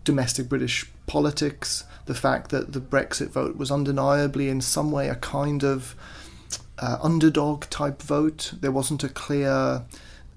domestic 0.02 0.48
British 0.48 0.90
politics, 1.06 1.84
the 2.06 2.14
fact 2.14 2.50
that 2.50 2.72
the 2.72 2.80
Brexit 2.80 3.28
vote 3.28 3.56
was 3.56 3.70
undeniably, 3.70 4.48
in 4.48 4.60
some 4.60 4.90
way, 4.90 5.08
a 5.08 5.14
kind 5.14 5.62
of 5.62 5.94
uh, 6.78 6.98
underdog 7.02 7.64
type 7.70 8.00
vote. 8.02 8.54
There 8.60 8.72
wasn't 8.72 9.04
a 9.04 9.08
clear 9.08 9.84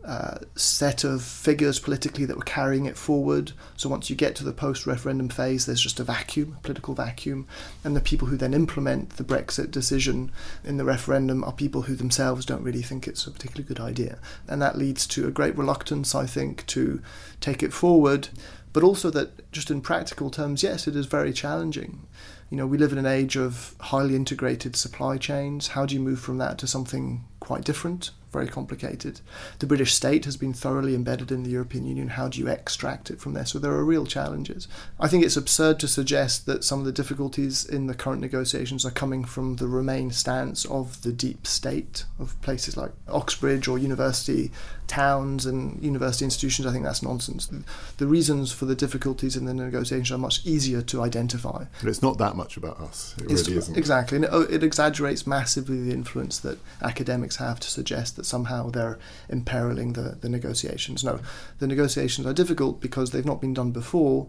uh, 0.07 0.37
set 0.55 1.03
of 1.03 1.21
figures 1.21 1.79
politically 1.79 2.23
that 2.23 2.37
were 2.37 2.43
carrying 2.43 2.85
it 2.85 2.97
forward. 2.97 3.51
So 3.75 3.89
once 3.89 4.09
you 4.09 4.15
get 4.15 4.37
to 4.37 4.45
the 4.45 4.53
post 4.53 4.87
referendum 4.87 5.27
phase, 5.27 5.65
there's 5.65 5.81
just 5.81 5.99
a 5.99 6.03
vacuum, 6.05 6.55
a 6.57 6.61
political 6.61 6.93
vacuum. 6.93 7.45
And 7.83 7.93
the 7.93 7.99
people 7.99 8.29
who 8.29 8.37
then 8.37 8.53
implement 8.53 9.17
the 9.17 9.25
Brexit 9.25 9.69
decision 9.69 10.31
in 10.63 10.77
the 10.77 10.85
referendum 10.85 11.43
are 11.43 11.51
people 11.51 11.81
who 11.81 11.95
themselves 11.95 12.45
don't 12.45 12.63
really 12.63 12.81
think 12.81 13.05
it's 13.05 13.27
a 13.27 13.31
particularly 13.31 13.67
good 13.67 13.81
idea. 13.81 14.19
And 14.47 14.61
that 14.61 14.77
leads 14.77 15.05
to 15.07 15.27
a 15.27 15.31
great 15.31 15.57
reluctance, 15.57 16.15
I 16.15 16.25
think, 16.25 16.65
to 16.67 17.01
take 17.41 17.61
it 17.61 17.73
forward. 17.73 18.29
But 18.71 18.83
also 18.83 19.09
that, 19.09 19.51
just 19.51 19.69
in 19.69 19.81
practical 19.81 20.29
terms, 20.29 20.63
yes, 20.63 20.87
it 20.87 20.95
is 20.95 21.05
very 21.05 21.33
challenging. 21.33 22.07
You 22.49 22.55
know, 22.55 22.67
we 22.67 22.77
live 22.77 22.93
in 22.93 22.97
an 22.97 23.05
age 23.05 23.35
of 23.35 23.75
highly 23.81 24.15
integrated 24.15 24.77
supply 24.77 25.17
chains. 25.17 25.69
How 25.69 25.85
do 25.85 25.95
you 25.95 25.99
move 25.99 26.21
from 26.21 26.37
that 26.37 26.57
to 26.59 26.67
something 26.67 27.25
quite 27.41 27.65
different? 27.65 28.11
Very 28.37 28.47
complicated. 28.47 29.19
The 29.59 29.65
British 29.65 29.93
state 29.93 30.25
has 30.25 30.37
been 30.37 30.53
thoroughly 30.53 30.93
embedded 30.93 31.31
in 31.31 31.43
the 31.43 31.49
European 31.49 31.85
Union. 31.85 32.09
How 32.09 32.27
do 32.27 32.39
you 32.39 32.47
extract 32.47 33.09
it 33.09 33.19
from 33.19 33.33
there? 33.33 33.45
So 33.45 33.57
there 33.57 33.71
are 33.71 33.83
real 33.83 34.05
challenges. 34.05 34.67
I 34.99 35.07
think 35.07 35.25
it's 35.25 35.37
absurd 35.37 35.79
to 35.79 35.87
suggest 35.87 36.45
that 36.45 36.63
some 36.63 36.79
of 36.79 36.85
the 36.85 36.91
difficulties 36.91 37.65
in 37.65 37.87
the 37.87 37.95
current 37.95 38.21
negotiations 38.21 38.85
are 38.85 38.91
coming 38.91 39.23
from 39.23 39.55
the 39.55 39.67
Remain 39.67 40.11
stance 40.11 40.65
of 40.65 41.01
the 41.01 41.11
deep 41.11 41.47
state 41.47 42.05
of 42.19 42.39
places 42.41 42.77
like 42.77 42.91
Oxbridge 43.07 43.67
or 43.67 43.77
university 43.77 44.51
towns 44.87 45.45
and 45.45 45.81
university 45.83 46.25
institutions. 46.25 46.65
I 46.65 46.71
think 46.71 46.85
that's 46.85 47.03
nonsense. 47.03 47.49
The 47.97 48.07
reasons 48.07 48.51
for 48.51 48.65
the 48.65 48.75
difficulties 48.75 49.35
in 49.35 49.45
the 49.45 49.53
negotiations 49.53 50.11
are 50.11 50.17
much 50.17 50.45
easier 50.45 50.81
to 50.83 51.01
identify. 51.01 51.65
But 51.81 51.89
it's 51.89 52.01
not 52.01 52.17
that 52.17 52.35
much 52.35 52.57
about 52.57 52.79
us. 52.79 53.13
It 53.19 53.31
it's, 53.31 53.47
really 53.47 53.59
isn't. 53.59 53.77
Exactly. 53.77 54.15
And 54.17 54.25
it, 54.25 54.29
oh, 54.31 54.41
it 54.41 54.63
exaggerates 54.63 55.27
massively 55.27 55.83
the 55.83 55.91
influence 55.91 56.39
that 56.39 56.57
academics 56.81 57.35
have 57.35 57.59
to 57.59 57.69
suggest 57.69 58.15
that 58.15 58.25
somehow 58.27 58.69
they're 58.69 58.99
imperiling 59.29 59.93
the, 59.93 60.17
the 60.21 60.29
negotiations. 60.29 61.03
No, 61.03 61.19
the 61.59 61.67
negotiations 61.67 62.27
are 62.27 62.33
difficult 62.33 62.81
because 62.81 63.11
they've 63.11 63.25
not 63.25 63.41
been 63.41 63.53
done 63.53 63.71
before, 63.71 64.27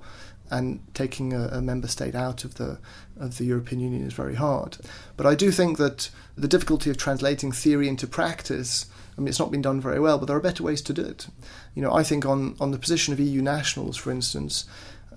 and 0.51 0.81
taking 0.95 1.33
a, 1.33 1.49
a, 1.53 1.61
member 1.61 1.89
state 1.89 2.15
out 2.15 2.45
of 2.45 2.55
the 2.55 2.79
of 3.19 3.37
the 3.39 3.45
European 3.45 3.81
Union 3.81 4.07
is 4.07 4.15
very 4.15 4.35
hard. 4.35 4.79
But 5.17 5.27
I 5.27 5.35
do 5.35 5.51
think 5.51 5.77
that 5.79 6.11
the 6.37 6.49
difficulty 6.49 6.89
of 6.91 6.97
translating 6.97 7.53
theory 7.53 7.89
into 7.89 8.07
practice. 8.07 8.87
I 9.17 9.21
mean, 9.21 9.29
it's 9.29 9.41
not 9.41 9.51
been 9.51 9.63
done 9.63 9.81
very 9.81 9.99
well, 9.99 10.17
but 10.17 10.27
there 10.27 10.37
are 10.37 10.41
better 10.41 10.63
ways 10.63 10.81
to 10.83 10.93
do 10.93 11.03
it. 11.03 11.27
You 11.75 11.83
know, 11.83 11.93
I 11.93 12.05
think 12.05 12.25
on, 12.25 12.55
on 12.61 12.71
the 12.71 12.79
position 12.79 13.13
of 13.13 13.19
EU 13.19 13.43
nationals, 13.43 13.97
for 13.97 14.13
instance, 14.13 14.65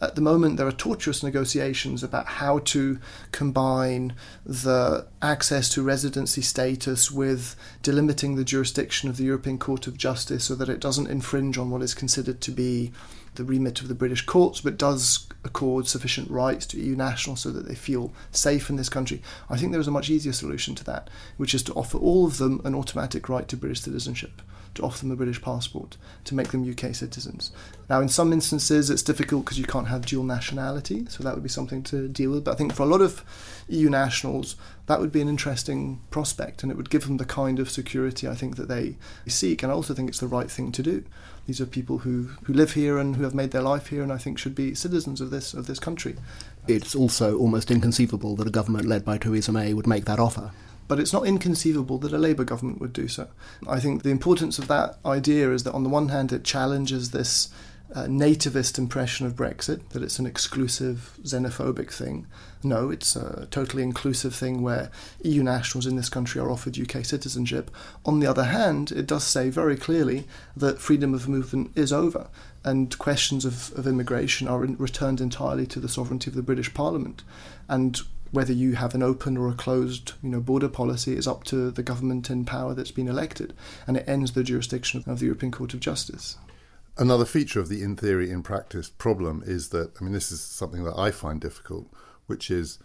at 0.02 0.16
the 0.16 0.22
moment, 0.22 0.58
there 0.58 0.66
are 0.66 0.72
tortuous 0.72 1.22
negotiations 1.22 2.04
about 2.04 2.26
how 2.26 2.58
to 2.60 3.00
combine 3.32 4.16
the 4.44 5.06
access 5.22 5.70
to 5.70 5.84
residency 5.84 6.42
status 6.42 7.12
with 7.12 7.56
delimiting 7.84 8.36
the 8.36 8.44
jurisdiction 8.44 9.10
of 9.10 9.18
the 9.18 9.26
European 9.26 9.60
Court 9.60 9.86
of 9.86 9.98
Justice 9.98 10.46
so 10.46 10.56
that 10.56 10.70
it 10.70 10.80
doesn't 10.80 11.08
infringe 11.08 11.58
on 11.58 11.70
what 11.70 11.84
is 11.84 11.94
considered 11.94 12.42
to 12.42 12.52
be 12.52 12.92
the 13.36 13.44
remit 13.44 13.80
of 13.80 13.88
the 13.88 13.96
British 13.96 14.26
courts, 14.26 14.60
but 14.60 14.78
does 14.78 15.28
accord 15.44 15.88
sufficient 15.88 16.30
rights 16.32 16.66
to 16.66 16.80
EU 16.80 16.96
nationals 16.96 17.42
so 17.42 17.52
that 17.52 17.68
they 17.68 17.76
feel 17.76 18.12
safe 18.32 18.72
in 18.72 18.78
this 18.78 18.90
country. 18.90 19.22
I 19.50 19.58
think 19.58 19.72
there 19.72 19.80
is 19.80 19.88
a 19.88 19.92
much 19.92 20.10
easier 20.10 20.34
solution 20.34 20.74
to 20.76 20.84
that, 20.86 21.10
which 21.38 21.54
is 21.54 21.64
to 21.64 21.74
offer 21.74 22.00
all 22.00 22.26
of 22.26 22.40
them 22.40 22.60
an 22.66 22.74
automatic 22.74 23.30
right 23.30 23.48
to 23.48 23.56
British 23.56 23.82
citizenship 23.82 24.42
to 24.76 24.84
offer 24.84 25.00
them 25.00 25.12
a 25.12 25.16
British 25.16 25.42
passport, 25.42 25.98
to 26.26 26.36
make 26.36 26.50
them 26.50 26.70
UK 26.70 26.96
citizens. 26.96 27.52
Now, 27.90 28.00
in 28.02 28.10
some 28.10 28.32
instances, 28.32 28.90
it's 28.90 29.04
difficult 29.04 29.46
because 29.46 29.60
you 29.60 29.66
can't 29.66 29.88
have 29.88 30.06
dual 30.06 30.24
nationality, 30.24 31.06
so 31.10 31.24
that 31.24 31.34
would 31.34 31.44
be 31.44 31.50
something 31.50 31.84
to 31.84 32.08
deal 32.08 32.32
with. 32.32 32.46
But 32.46 32.52
I 32.52 32.56
think 32.56 32.74
for 32.74 32.84
a 32.84 32.88
lot 32.88 33.02
of 33.02 33.24
EU 33.68 33.90
nationals, 33.90 34.56
that 34.88 35.00
would 35.00 35.12
be 35.12 35.22
an 35.22 35.30
interesting 35.30 36.02
prospect 36.10 36.64
and 36.64 36.72
it 36.72 36.76
would 36.76 36.90
give 36.90 37.06
them 37.08 37.18
the 37.18 37.26
kind 37.26 37.60
of 37.60 37.70
security 37.70 38.28
I 38.28 38.36
think 38.36 38.56
that 38.58 38.68
they 38.68 38.98
seek. 39.28 39.64
And 39.64 39.72
I 39.72 39.76
also 39.76 39.94
think 39.94 40.10
it's 40.10 40.20
the 40.20 40.28
right 40.28 40.50
thing 40.50 40.72
to 40.74 40.84
do. 40.84 41.04
These 41.48 41.62
are 41.62 41.66
people 41.66 42.00
who, 42.00 42.30
who 42.44 42.54
live 42.54 42.74
here 42.74 42.98
and 42.98 43.16
who 43.16 43.24
have 43.24 43.34
made 43.34 43.52
their 43.52 43.62
life 43.62 43.88
here 43.88 44.04
and 44.04 44.12
I 44.12 44.18
think 44.18 44.38
should 44.38 44.56
be 44.56 44.76
citizens 44.76 45.22
of 45.22 45.30
this 45.32 45.54
of 45.54 45.68
this 45.68 45.80
country. 45.80 46.16
It's 46.68 46.96
also 46.96 47.38
almost 47.38 47.72
inconceivable 47.72 48.36
that 48.36 48.48
a 48.48 48.52
government 48.52 48.86
led 48.86 49.04
by 49.04 49.18
Theresa 49.18 49.52
May 49.52 49.74
would 49.74 49.88
make 49.88 50.06
that 50.06 50.20
offer 50.20 50.52
but 50.92 51.00
it's 51.00 51.14
not 51.14 51.26
inconceivable 51.26 51.98
that 52.00 52.12
a 52.12 52.18
Labour 52.18 52.44
government 52.44 52.82
would 52.82 52.92
do 52.92 53.08
so. 53.08 53.30
I 53.66 53.80
think 53.80 54.04
the 54.04 54.10
importance 54.10 54.60
of 54.60 54.68
that 54.68 54.98
idea 55.06 55.54
is 55.54 55.64
that 55.64 55.72
on 55.72 55.84
the 55.84 55.90
one 55.90 56.10
hand 56.10 56.34
it 56.34 56.44
challenges 56.44 57.12
this 57.12 57.48
uh, 57.96 58.08
nativist 58.08 58.78
impression 58.78 59.26
of 59.26 59.38
Brexit, 59.38 59.88
that 59.92 60.04
it's 60.04 60.20
an 60.20 60.26
exclusive 60.26 61.18
xenophobic 61.24 61.94
thing. 61.94 62.28
No, 62.62 62.90
it's 62.90 63.16
a 63.16 63.48
totally 63.52 63.84
inclusive 63.84 64.36
thing 64.36 64.64
where 64.64 64.92
EU 65.24 65.42
nationals 65.44 65.88
in 65.88 65.96
this 65.96 66.10
country 66.10 66.42
are 66.42 66.52
offered 66.52 66.78
UK 66.78 67.06
citizenship. 67.06 67.72
On 68.04 68.20
the 68.20 68.28
other 68.28 68.44
hand, 68.44 68.92
it 68.92 69.08
does 69.08 69.24
say 69.24 69.50
very 69.50 69.78
clearly 69.78 70.28
that 70.58 70.80
freedom 70.80 71.14
of 71.14 71.30
movement 71.30 71.72
is 71.74 71.94
over 71.94 72.28
and 72.66 72.98
questions 72.98 73.46
of, 73.46 73.72
of 73.78 73.88
immigration 73.88 74.50
are 74.50 74.66
in, 74.66 74.76
returned 74.76 75.22
entirely 75.22 75.66
to 75.68 75.80
the 75.80 75.88
sovereignty 75.88 76.30
of 76.30 76.36
the 76.36 76.44
British 76.44 76.74
Parliament. 76.74 77.24
And 77.70 78.02
whether 78.32 78.54
you 78.54 78.74
have 78.76 78.96
an 78.96 79.04
open 79.04 79.38
or 79.38 79.50
a 79.50 79.54
closed 79.54 80.14
you 80.24 80.30
know 80.30 80.40
border 80.40 80.70
policy 80.70 81.16
is 81.16 81.28
up 81.28 81.44
to 81.44 81.72
the 81.72 81.84
government 81.84 82.30
in 82.30 82.46
power 82.46 82.74
that's 82.74 82.92
been 82.92 83.08
elected 83.08 83.54
and 83.88 83.98
it 83.98 84.08
ends 84.08 84.32
the 84.32 84.44
jurisdiction 84.44 85.04
of 85.08 85.20
the 85.20 85.26
European 85.26 85.52
Court 85.52 85.74
of 85.74 85.80
Justice. 85.80 86.38
Another 86.98 87.26
feature 87.26 87.60
of 87.60 87.70
the 87.70 87.82
in 87.82 87.96
theory 87.96 88.30
in 88.30 88.44
practice 88.44 88.90
problem 88.90 89.44
is 89.46 89.70
that 89.70 89.92
I 90.00 90.04
mean 90.04 90.14
this 90.14 90.32
is 90.32 90.42
something 90.42 90.84
that 90.84 90.98
I 90.98 91.12
find 91.12 91.40
difficult 91.40 91.88
which 92.28 92.50
is 92.50 92.80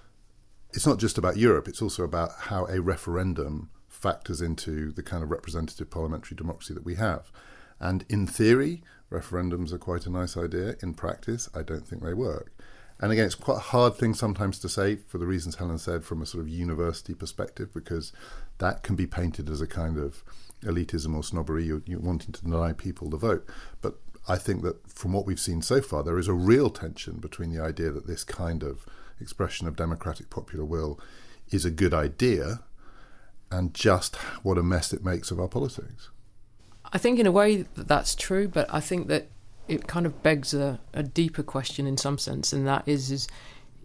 it's 0.73 0.87
not 0.87 0.99
just 0.99 1.19
about 1.19 1.37
Europe 1.37 1.69
it's 1.69 1.83
also 1.83 2.05
about 2.05 2.33
how 2.39 2.67
a 2.67 2.81
referendum 2.81 3.71
factors 3.97 4.41
into 4.41 4.93
the 4.93 5.03
kind 5.03 5.23
of 5.23 5.31
representative 5.31 5.91
parliamentary 5.91 6.37
democracy 6.37 6.75
that 6.75 6.85
we 6.85 6.95
have. 6.97 7.33
And 7.81 8.05
in 8.09 8.27
theory, 8.27 8.83
referendums 9.11 9.73
are 9.73 9.79
quite 9.79 10.07
a 10.07 10.11
nice 10.11 10.37
idea. 10.37 10.77
In 10.83 10.95
practice, 10.95 11.49
I 11.55 11.63
don't 11.63 11.87
think 11.87 12.03
they 12.03 12.15
work. 12.15 12.53
And 13.01 13.13
again, 13.13 13.27
it's 13.27 13.35
quite 13.35 13.59
a 13.59 13.61
hard 13.61 13.97
thing 13.97 14.15
sometimes 14.15 14.59
to 14.61 14.69
say 14.69 14.97
for 14.97 15.19
the 15.19 15.27
reasons 15.27 15.57
Helen 15.57 15.79
said 15.79 16.05
from 16.05 16.23
a 16.23 16.27
sort 16.27 16.43
of 16.43 16.49
university 16.49 17.15
perspective, 17.15 17.73
because 17.75 18.13
that 18.59 18.83
can 18.83 18.97
be 18.97 19.07
painted 19.07 19.51
as 19.51 19.61
a 19.61 19.67
kind 19.67 19.99
of 19.99 20.25
elitism 20.63 21.15
or 21.15 21.23
snobbery, 21.23 21.65
you're, 21.65 21.83
you're 21.85 22.01
wanting 22.01 22.33
to 22.33 22.43
deny 22.43 22.73
people 22.73 23.11
the 23.11 23.19
vote. 23.19 23.47
But 23.83 23.99
I 24.29 24.37
think 24.37 24.63
that 24.63 24.91
from 24.91 25.13
what 25.13 25.27
we've 25.27 25.41
seen 25.41 25.63
so 25.63 25.81
far, 25.83 26.03
there 26.03 26.19
is 26.19 26.29
a 26.29 26.33
real 26.33 26.71
tension 26.71 27.17
between 27.17 27.53
the 27.53 27.63
idea 27.63 27.91
that 27.91 28.07
this 28.07 28.25
kind 28.25 28.63
of 28.63 28.87
expression 29.21 29.69
of 29.69 29.77
democratic 29.77 30.31
popular 30.31 30.65
will 30.65 30.99
is 31.51 31.65
a 31.65 31.71
good 31.71 31.95
idea 31.95 32.61
and 33.51 33.73
just 33.75 34.17
what 34.43 34.59
a 34.59 34.63
mess 34.63 34.93
it 34.93 35.05
makes 35.05 35.31
of 35.31 35.39
our 35.39 35.49
politics. 35.49 36.11
I 36.93 36.99
think, 36.99 37.19
in 37.19 37.27
a 37.27 37.33
way, 37.33 37.63
that 37.63 37.89
that's 37.89 38.15
true, 38.15 38.49
but 38.49 38.73
I 38.73 38.81
think 38.81 39.09
that 39.09 39.29
it 39.69 39.87
kind 39.87 40.07
of 40.07 40.23
begs 40.23 40.55
a, 40.55 40.79
a 40.95 41.03
deeper 41.03 41.43
question 41.43 41.87
in 41.87 41.97
some 41.97 42.19
sense, 42.19 42.53
and 42.53 42.67
that 42.67 42.87
is, 42.87 43.11
is 43.11 43.29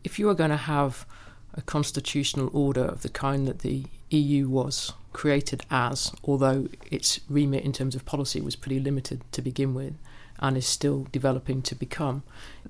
if 0.03 0.19
you 0.19 0.29
are 0.29 0.33
going 0.33 0.49
to 0.49 0.57
have 0.57 1.05
a 1.53 1.61
constitutional 1.61 2.49
order 2.53 2.83
of 2.83 3.01
the 3.01 3.09
kind 3.09 3.47
that 3.47 3.59
the 3.59 3.85
EU 4.09 4.47
was 4.47 4.93
created 5.13 5.65
as, 5.69 6.11
although 6.23 6.67
its 6.89 7.19
remit 7.29 7.63
in 7.63 7.73
terms 7.73 7.95
of 7.95 8.05
policy 8.05 8.39
was 8.39 8.55
pretty 8.55 8.79
limited 8.79 9.21
to 9.31 9.41
begin 9.41 9.73
with 9.73 9.93
and 10.39 10.57
is 10.57 10.65
still 10.65 11.07
developing 11.11 11.61
to 11.61 11.75
become, 11.75 12.23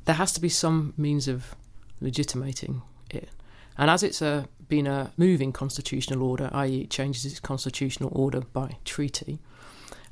there 0.05 0.15
has 0.15 0.31
to 0.33 0.41
be 0.41 0.49
some 0.49 0.93
means 0.97 1.27
of 1.27 1.55
legitimating 1.99 2.81
it. 3.09 3.29
And 3.77 3.89
as 3.89 4.03
it's 4.03 4.21
a 4.21 4.47
been 4.67 4.87
a 4.87 5.11
moving 5.17 5.51
constitutional 5.51 6.23
order, 6.23 6.49
i.e., 6.53 6.83
it 6.83 6.89
changes 6.89 7.25
its 7.25 7.41
constitutional 7.41 8.09
order 8.13 8.39
by 8.39 8.77
treaty, 8.85 9.37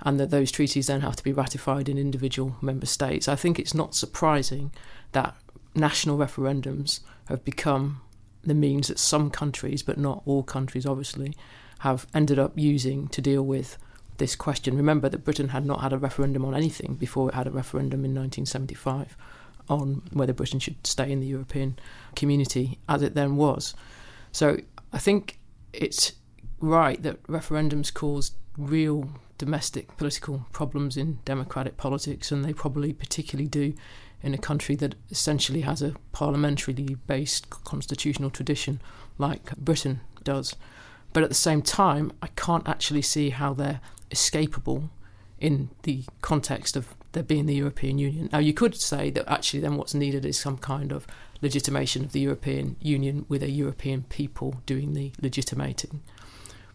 and 0.02 0.20
that 0.20 0.30
those 0.30 0.52
treaties 0.52 0.88
then 0.88 1.02
have 1.02 1.16
to 1.16 1.24
be 1.24 1.34
ratified 1.34 1.90
in 1.90 1.98
individual 1.98 2.56
member 2.62 2.86
states, 2.86 3.28
I 3.28 3.36
think 3.36 3.60
it's 3.60 3.74
not 3.74 3.96
surprising 3.96 4.72
that 5.12 5.36
national 5.76 6.18
referendums 6.18 7.02
have 7.28 7.44
become 7.44 8.02
the 8.44 8.54
means 8.54 8.88
that 8.88 9.00
some 9.00 9.30
countries, 9.30 9.84
but 9.84 9.98
not 9.98 10.24
all 10.26 10.44
countries 10.44 10.86
obviously, 10.86 11.36
have 11.80 12.08
ended 12.14 12.40
up 12.40 12.58
using 12.58 13.08
to 13.10 13.22
deal 13.22 13.44
with 13.44 13.78
this 14.18 14.36
question. 14.36 14.76
Remember 14.76 15.10
that 15.10 15.24
Britain 15.24 15.50
had 15.50 15.66
not 15.66 15.82
had 15.82 15.94
a 15.94 15.98
referendum 15.98 16.46
on 16.46 16.54
anything 16.56 16.96
before 16.96 17.30
it 17.30 17.36
had 17.36 17.48
a 17.48 17.52
referendum 17.52 18.06
in 18.06 18.14
1975 18.14 19.18
on 19.70 20.02
whether 20.12 20.34
Britain 20.34 20.60
should 20.60 20.86
stay 20.86 21.12
in 21.12 21.20
the 21.20 21.28
European 21.28 21.78
community 22.16 22.80
as 22.88 23.02
it 23.02 23.16
then 23.16 23.36
was. 23.36 23.74
So 24.32 24.58
I 24.92 24.98
think 24.98 25.40
it's 25.74 26.14
right 26.60 27.02
that 27.04 27.22
referendums 27.24 27.94
cause 27.94 28.32
real 28.58 29.10
domestic 29.40 29.98
political 29.98 30.46
problems 30.52 30.96
in 30.96 31.18
democratic 31.26 31.78
politics, 31.78 32.32
and 32.32 32.46
they 32.46 32.54
probably 32.54 32.94
particularly 32.94 33.48
do 33.48 33.74
in 34.22 34.36
a 34.36 34.38
country 34.38 34.76
that 34.76 34.94
essentially 35.10 35.62
has 35.62 35.82
a 35.82 35.96
parliamentarily 36.14 36.98
based 37.08 37.50
constitutional 37.50 38.30
tradition 38.30 38.80
like 39.18 39.56
Britain 39.58 40.02
does. 40.24 40.56
But 41.14 41.24
at 41.24 41.30
the 41.30 41.36
same 41.36 41.64
time, 41.64 42.12
I 42.22 42.28
can't 42.28 42.68
actually 42.68 43.02
see 43.02 43.32
how 43.32 43.54
they're 43.54 43.82
escapable 44.12 44.90
in 45.40 45.70
the 45.84 46.04
context 46.22 46.76
of 46.76 46.94
there 47.14 47.24
being 47.24 47.48
the 47.48 47.56
European 47.56 47.98
Union. 47.98 48.30
Now, 48.32 48.40
you 48.40 48.54
could 48.54 48.76
say 48.76 49.10
that 49.12 49.28
actually 49.28 49.62
then 49.62 49.78
what's 49.78 49.94
needed 49.94 50.26
is 50.26 50.38
some 50.38 50.58
kind 50.58 50.92
of 50.92 51.08
legitimation 51.42 52.04
of 52.04 52.12
the 52.12 52.20
European 52.20 52.76
Union 52.82 53.26
with 53.30 53.42
a 53.42 53.50
European 53.50 54.04
people 54.04 54.62
doing 54.66 54.94
the 54.94 55.12
legitimating. 55.22 56.02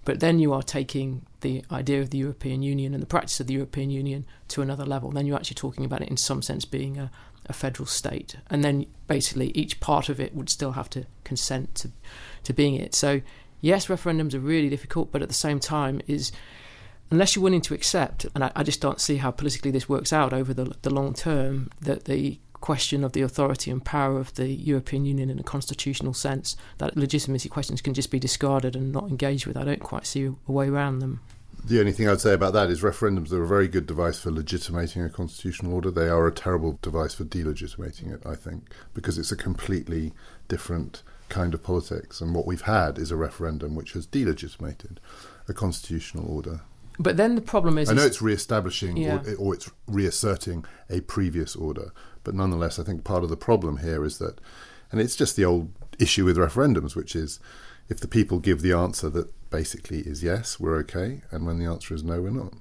But 0.05 0.21
then 0.21 0.39
you 0.39 0.53
are 0.53 0.63
taking 0.63 1.25
the 1.41 1.65
idea 1.71 2.01
of 2.01 2.11
the 2.11 2.19
European 2.19 2.63
Union 2.63 2.95
and 2.95 3.03
the 3.03 3.07
practice 3.07 3.41
of 3.41 3.47
the 3.47 3.55
European 3.55 3.91
Union 3.91 4.27
to 4.49 4.63
another 4.63 4.85
level. 4.85 5.11
Then 5.11 5.27
you're 5.27 5.37
actually 5.37 5.55
talking 5.55 5.85
about 5.85 6.03
it 6.03 6.09
in 6.09 6.17
some 6.17 6.43
sense 6.43 6.65
being 6.65 6.99
a, 6.99 7.11
a 7.47 7.53
federal 7.53 7.87
state. 7.87 8.37
And 8.51 8.63
then 8.63 8.87
basically 9.07 9.51
each 9.51 9.81
part 9.81 10.09
of 10.09 10.21
it 10.21 10.35
would 10.35 10.51
still 10.51 10.73
have 10.73 10.91
to 10.91 11.07
consent 11.25 11.75
to, 11.77 11.91
to 12.45 12.53
being 12.53 12.75
it. 12.75 12.95
So, 12.95 13.23
yes, 13.61 13.87
referendums 13.87 14.35
are 14.35 14.41
really 14.41 14.69
difficult, 14.69 15.11
but 15.11 15.23
at 15.23 15.29
the 15.29 15.35
same 15.35 15.61
time, 15.61 16.01
is 16.07 16.33
unless 17.11 17.35
you're 17.35 17.43
willing 17.43 17.61
to 17.63 17.75
accept, 17.75 18.27
and 18.35 18.45
I, 18.45 18.53
I, 18.57 18.63
just 18.63 18.81
don't 18.81 19.01
see 19.01 19.17
how 19.17 19.31
politically 19.31 19.71
this 19.71 19.89
works 19.89 20.13
out 20.13 20.33
over 20.33 20.53
the, 20.53 20.75
the 20.83 20.91
long 20.91 21.15
term, 21.15 21.71
that 21.81 22.05
the 22.05 22.39
question 22.65 23.05
of 23.05 23.13
the 23.13 23.21
authority 23.21 23.71
and 23.71 23.85
power 23.85 24.19
of 24.19 24.33
the 24.37 24.49
European 24.49 25.05
Union 25.05 25.29
in 25.29 25.39
a 25.39 25.43
constitutional 25.43 26.15
sense, 26.15 26.57
that 26.79 26.97
legitimacy 26.97 27.47
questions 27.47 27.83
can 27.83 27.93
just 27.93 28.11
be 28.11 28.19
discarded 28.19 28.75
and 28.75 28.91
not 28.91 29.07
engaged 29.11 29.47
with. 29.47 29.55
I 29.55 29.65
don't 29.65 29.83
quite 29.83 30.07
see 30.07 30.25
a 30.25 30.35
way 30.51 30.69
around 30.69 31.01
them. 31.01 31.21
The 31.63 31.79
only 31.79 31.93
thing 31.93 32.09
I'd 32.09 32.23
say 32.23 32.33
about 32.33 32.55
that 32.55 32.71
is 32.71 32.81
referendums 32.81 33.33
are 33.33 33.43
a 33.43 33.47
very 33.47 33.69
good 33.69 33.87
device 33.87 34.19
for 34.19 34.31
legitimating 34.31 35.03
a 35.03 35.11
constitutional 35.11 35.75
order. 35.75 35.91
They 35.91 36.09
are 36.09 36.27
a 36.27 36.33
terrible 36.33 36.79
device 36.81 37.13
for 37.13 37.25
delegitimating 37.25 38.11
it, 38.11 38.25
I 38.25 38.35
think, 38.35 38.71
because 38.95 39.19
it's 39.19 39.33
a 39.33 39.37
completely 39.37 40.15
different 40.49 41.03
kind 41.29 41.53
of 41.53 41.63
politics. 41.63 42.23
And 42.23 42.35
what 42.35 42.47
we've 42.47 42.63
had 42.63 42.97
is 42.97 43.11
a 43.11 43.17
referendum 43.17 43.75
which 43.75 43.93
has 43.93 44.07
delegitimated 44.07 45.01
a 45.49 45.53
constitutional 45.53 46.35
order. 46.35 46.63
But 46.99 47.17
then 47.17 47.35
the 47.35 47.41
problem 47.41 47.77
is. 47.77 47.91
I 47.91 47.95
know 47.95 48.07
it's 48.07 48.23
re 48.23 48.33
establishing 48.33 48.97
yeah. 48.97 49.21
or, 49.39 49.49
or 49.49 49.55
it's 49.55 49.71
reasserting 49.87 50.65
a 50.89 51.01
previous 51.01 51.57
order, 51.57 51.93
but 52.25 52.35
nonetheless, 52.35 52.79
I 52.79 52.83
think 52.83 53.05
part 53.05 53.23
of 53.23 53.31
the 53.31 53.37
problem 53.37 53.79
here 53.79 54.05
is 54.05 54.19
that, 54.19 54.41
and 54.91 55.01
it's 55.01 55.17
just 55.17 55.37
the 55.37 55.45
old 55.45 55.71
issue 55.99 56.25
with 56.25 56.37
referendums, 56.37 56.97
which 56.97 57.15
is 57.15 57.39
if 57.89 58.01
the 58.01 58.09
people 58.09 58.39
give 58.39 58.63
the 58.63 58.73
answer 58.73 59.11
that 59.11 59.33
basically 59.51 60.01
is 60.01 60.23
yes, 60.23 60.59
we're 60.59 60.77
okay, 60.79 61.23
and 61.31 61.47
when 61.47 61.59
the 61.59 61.67
answer 61.67 61.95
is 61.95 62.03
no, 62.03 62.21
we're 62.21 62.31
not. 62.31 62.55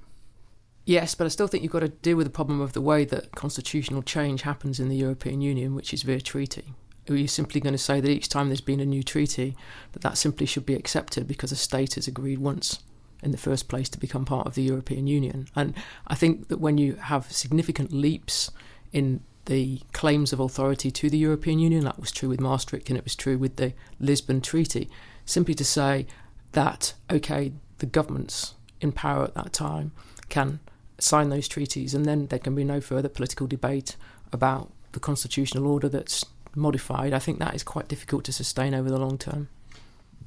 Yes, 0.86 1.14
but 1.14 1.24
I 1.24 1.28
still 1.28 1.46
think 1.46 1.62
you've 1.62 1.72
got 1.72 1.80
to 1.80 1.88
deal 1.88 2.16
with 2.16 2.26
the 2.26 2.30
problem 2.30 2.60
of 2.60 2.74
the 2.74 2.82
way 2.82 3.06
that 3.06 3.34
constitutional 3.34 4.02
change 4.02 4.42
happens 4.42 4.78
in 4.78 4.90
the 4.90 4.96
European 4.96 5.40
Union, 5.40 5.74
which 5.74 5.94
is 5.94 6.02
via 6.02 6.20
treaty. 6.20 6.74
Are 7.08 7.16
you 7.16 7.26
simply 7.26 7.60
going 7.60 7.72
to 7.72 7.78
say 7.78 8.00
that 8.00 8.10
each 8.10 8.28
time 8.28 8.48
there's 8.48 8.60
been 8.60 8.80
a 8.80 8.86
new 8.86 9.02
treaty, 9.02 9.56
that 9.92 10.02
that 10.02 10.18
simply 10.18 10.46
should 10.46 10.66
be 10.66 10.74
accepted 10.74 11.26
because 11.26 11.52
a 11.52 11.56
state 11.56 11.94
has 11.94 12.06
agreed 12.06 12.38
once 12.38 12.80
in 13.22 13.30
the 13.30 13.38
first 13.38 13.68
place 13.68 13.88
to 13.90 13.98
become 13.98 14.24
part 14.24 14.46
of 14.46 14.54
the 14.54 14.62
European 14.62 15.06
Union? 15.06 15.48
And 15.56 15.74
I 16.06 16.14
think 16.14 16.48
that 16.48 16.60
when 16.60 16.78
you 16.78 16.94
have 16.94 17.32
significant 17.32 17.92
leaps 17.92 18.50
in 18.92 19.22
the 19.46 19.80
claims 19.92 20.32
of 20.32 20.40
authority 20.40 20.90
to 20.90 21.10
the 21.10 21.18
European 21.18 21.58
Union. 21.58 21.84
That 21.84 22.00
was 22.00 22.12
true 22.12 22.28
with 22.28 22.40
Maastricht 22.40 22.88
and 22.88 22.98
it 22.98 23.04
was 23.04 23.16
true 23.16 23.38
with 23.38 23.56
the 23.56 23.74
Lisbon 24.00 24.40
Treaty. 24.40 24.88
Simply 25.24 25.54
to 25.54 25.64
say 25.64 26.06
that, 26.52 26.94
okay, 27.10 27.52
the 27.78 27.86
governments 27.86 28.54
in 28.80 28.92
power 28.92 29.24
at 29.24 29.34
that 29.34 29.52
time 29.52 29.92
can 30.28 30.60
sign 30.98 31.28
those 31.28 31.48
treaties 31.48 31.94
and 31.94 32.06
then 32.06 32.26
there 32.26 32.38
can 32.38 32.54
be 32.54 32.64
no 32.64 32.80
further 32.80 33.08
political 33.08 33.46
debate 33.46 33.96
about 34.32 34.70
the 34.92 35.00
constitutional 35.00 35.66
order 35.66 35.88
that's 35.88 36.24
modified. 36.54 37.12
I 37.12 37.18
think 37.18 37.38
that 37.38 37.54
is 37.54 37.62
quite 37.62 37.88
difficult 37.88 38.24
to 38.24 38.32
sustain 38.32 38.74
over 38.74 38.88
the 38.88 38.98
long 38.98 39.18
term. 39.18 39.48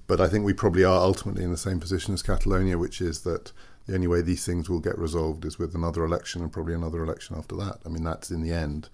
But 0.08 0.22
I 0.22 0.28
think 0.28 0.46
we 0.46 0.54
probably 0.54 0.84
are 0.84 1.00
ultimately 1.00 1.44
in 1.44 1.52
the 1.52 1.58
same 1.58 1.80
position 1.80 2.14
as 2.14 2.22
Catalonia, 2.22 2.78
which 2.78 3.02
is 3.02 3.22
that 3.22 3.52
the 3.88 3.96
only 3.96 4.08
way 4.08 4.22
these 4.22 4.46
things 4.46 4.70
will 4.70 4.80
get 4.80 4.98
resolved 4.98 5.46
is 5.46 5.58
with 5.58 5.74
another 5.74 6.04
election 6.04 6.42
and 6.42 6.52
probably 6.52 6.74
another 6.74 7.04
election 7.04 7.38
after 7.38 7.56
that. 7.56 7.80
I 7.86 7.90
mean, 7.90 8.04
that's 8.04 8.30
in 8.30 8.42
the 8.42 8.52
end 8.52 8.90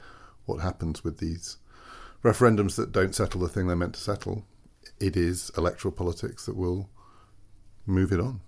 what 0.45 0.61
happens 0.61 1.03
with 1.03 1.17
these 1.17 1.57
referendums 2.23 2.75
that 2.75 2.91
don't 2.91 3.15
settle 3.15 3.41
the 3.41 3.49
thing 3.49 3.67
they're 3.67 3.75
meant 3.75 3.95
to 3.95 3.99
settle. 3.99 4.45
It 4.99 5.17
is 5.17 5.51
electoral 5.57 5.91
politics 5.91 6.45
that 6.45 6.55
will 6.55 6.89
move 7.85 8.11
it 8.11 8.19
on. 8.19 8.41